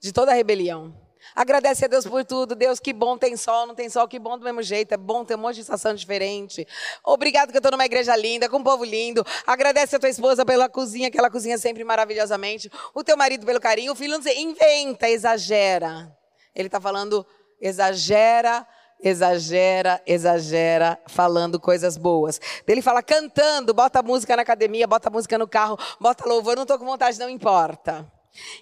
de 0.00 0.12
toda 0.12 0.32
rebelião. 0.32 0.92
Agradece 1.36 1.84
a 1.84 1.88
Deus 1.88 2.04
por 2.04 2.24
tudo. 2.24 2.56
Deus, 2.56 2.80
que 2.80 2.92
bom 2.92 3.16
tem 3.16 3.36
sol, 3.36 3.66
não 3.66 3.74
tem 3.76 3.88
sol, 3.88 4.08
que 4.08 4.18
bom 4.18 4.36
do 4.36 4.44
mesmo 4.44 4.60
jeito. 4.60 4.92
É 4.92 4.96
bom 4.96 5.24
ter 5.24 5.36
um 5.36 5.38
monte 5.38 5.54
de 5.54 5.60
estação 5.60 5.94
diferente. 5.94 6.66
Obrigado 7.04 7.50
que 7.50 7.56
eu 7.56 7.60
estou 7.60 7.70
numa 7.70 7.86
igreja 7.86 8.16
linda, 8.16 8.48
com 8.48 8.56
um 8.56 8.62
povo 8.62 8.84
lindo. 8.84 9.24
Agradece 9.46 9.94
a 9.94 9.98
tua 10.00 10.08
esposa 10.08 10.44
pela 10.44 10.68
cozinha, 10.68 11.12
que 11.12 11.18
ela 11.18 11.30
cozinha 11.30 11.56
sempre 11.56 11.84
maravilhosamente. 11.84 12.68
O 12.92 13.04
teu 13.04 13.16
marido 13.16 13.46
pelo 13.46 13.60
carinho. 13.60 13.92
O 13.92 13.96
filho 13.96 14.18
não 14.18 14.32
inventa, 14.32 15.08
exagera. 15.08 16.12
Ele 16.54 16.68
está 16.68 16.80
falando, 16.80 17.26
exagera, 17.60 18.66
exagera, 19.02 20.00
exagera, 20.06 20.98
falando 21.06 21.58
coisas 21.58 21.96
boas. 21.96 22.40
Ele 22.66 22.80
fala 22.80 23.02
cantando, 23.02 23.74
bota 23.74 24.02
música 24.02 24.36
na 24.36 24.42
academia, 24.42 24.86
bota 24.86 25.10
música 25.10 25.36
no 25.36 25.48
carro, 25.48 25.78
bota 26.00 26.28
louvor, 26.28 26.54
não 26.54 26.62
estou 26.62 26.78
com 26.78 26.84
vontade, 26.84 27.18
não 27.18 27.28
importa. 27.28 28.10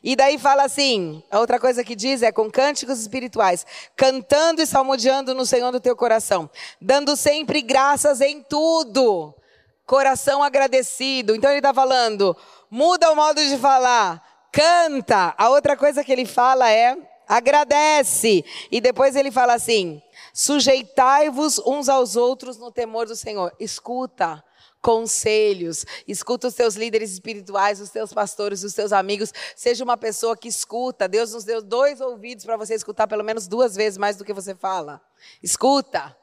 E 0.03 0.17
daí 0.17 0.37
fala 0.39 0.65
assim, 0.65 1.23
a 1.31 1.39
outra 1.39 1.61
coisa 1.61 1.85
que 1.85 1.95
diz 1.95 2.23
é 2.23 2.33
com 2.33 2.51
cânticos 2.51 2.99
espirituais, 2.99 3.65
cantando 3.95 4.61
e 4.61 4.67
salmodiando 4.67 5.35
no 5.35 5.47
Senhor 5.47 5.71
do 5.71 5.79
teu 5.79 5.95
coração, 5.95 6.51
dando 6.81 7.17
sempre 7.17 7.63
graças 7.63 8.21
em 8.21 8.43
tudo, 8.43 9.33
coração 9.87 10.43
agradecido. 10.43 11.37
Então 11.37 11.51
ele 11.51 11.61
está 11.61 11.73
falando, 11.73 12.37
muda 12.69 13.13
o 13.13 13.17
modo 13.17 13.41
de 13.45 13.57
falar, 13.59 14.21
canta. 14.51 15.35
A 15.39 15.51
outra 15.51 15.77
coisa 15.77 16.03
que 16.03 16.11
ele 16.11 16.27
fala 16.27 16.69
é 16.71 16.97
agradece. 17.31 18.45
E 18.73 18.81
depois 18.81 19.15
ele 19.15 19.31
fala 19.31 19.55
assim: 19.55 20.03
sujeitai-vos 20.35 21.59
uns 21.61 21.89
aos 21.89 22.17
outros 22.17 22.59
no 22.59 22.73
temor 22.73 23.07
do 23.07 23.15
Senhor. 23.15 23.55
Escuta 23.61 24.43
conselhos, 24.83 25.85
escuta 26.09 26.49
os 26.49 26.55
teus 26.55 26.75
líderes 26.75 27.13
espirituais, 27.13 27.81
os 27.81 27.91
teus 27.91 28.15
pastores, 28.15 28.65
os 28.65 28.73
teus 28.73 28.95
amigos, 28.95 29.31
seja 29.55 29.85
uma 29.85 29.97
pessoa 29.97 30.37
que 30.37 30.49
escuta. 30.49 31.07
Deus 31.07 31.33
nos 31.33 31.45
deu 31.45 31.63
dois 31.63 32.01
ouvidos 32.01 32.45
para 32.45 32.57
você 32.57 32.75
escutar 32.75 33.07
pelo 33.07 33.23
menos 33.23 33.47
duas 33.47 33.77
vezes 33.77 33.99
mais 33.99 34.17
do 34.17 34.25
que 34.25 34.33
você 34.33 34.55
fala. 34.55 35.01
Escuta. 35.43 36.17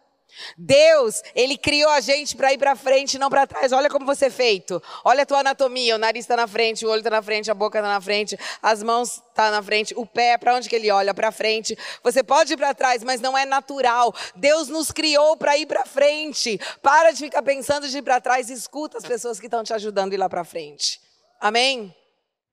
Deus, 0.57 1.21
Ele 1.35 1.57
criou 1.57 1.89
a 1.91 1.99
gente 1.99 2.35
para 2.35 2.53
ir 2.53 2.57
para 2.57 2.75
frente, 2.75 3.17
não 3.17 3.29
para 3.29 3.47
trás. 3.47 3.71
Olha 3.71 3.89
como 3.89 4.05
você 4.05 4.25
é 4.25 4.29
feito. 4.29 4.81
Olha 5.03 5.23
a 5.23 5.25
tua 5.25 5.39
anatomia. 5.39 5.95
O 5.95 5.97
nariz 5.97 6.23
está 6.23 6.35
na 6.35 6.47
frente, 6.47 6.85
o 6.85 6.89
olho 6.89 6.99
está 6.99 7.09
na 7.09 7.21
frente, 7.21 7.49
a 7.49 7.53
boca 7.53 7.79
está 7.79 7.87
na 7.87 8.01
frente, 8.01 8.37
as 8.61 8.83
mãos 8.83 9.09
estão 9.13 9.31
tá 9.33 9.51
na 9.51 9.61
frente, 9.61 9.93
o 9.95 10.05
pé, 10.05 10.37
para 10.37 10.55
onde 10.55 10.67
que 10.67 10.75
ele 10.75 10.91
olha? 10.91 11.13
Para 11.13 11.31
frente. 11.31 11.77
Você 12.03 12.23
pode 12.23 12.53
ir 12.53 12.57
para 12.57 12.73
trás, 12.73 13.03
mas 13.03 13.21
não 13.21 13.37
é 13.37 13.45
natural. 13.45 14.13
Deus 14.35 14.67
nos 14.67 14.91
criou 14.91 15.37
para 15.37 15.57
ir 15.57 15.65
para 15.65 15.85
frente. 15.85 16.59
Para 16.81 17.11
de 17.11 17.19
ficar 17.19 17.41
pensando 17.41 17.87
de 17.87 17.97
ir 17.97 18.01
para 18.01 18.21
trás. 18.21 18.49
Escuta 18.49 18.97
as 18.97 19.05
pessoas 19.05 19.39
que 19.39 19.47
estão 19.47 19.63
te 19.63 19.73
ajudando 19.73 20.11
a 20.11 20.15
ir 20.15 20.17
lá 20.17 20.29
para 20.29 20.43
frente. 20.43 20.99
Amém? 21.39 21.93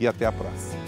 e 0.00 0.06
até 0.06 0.24
a 0.24 0.32
próxima. 0.32 0.80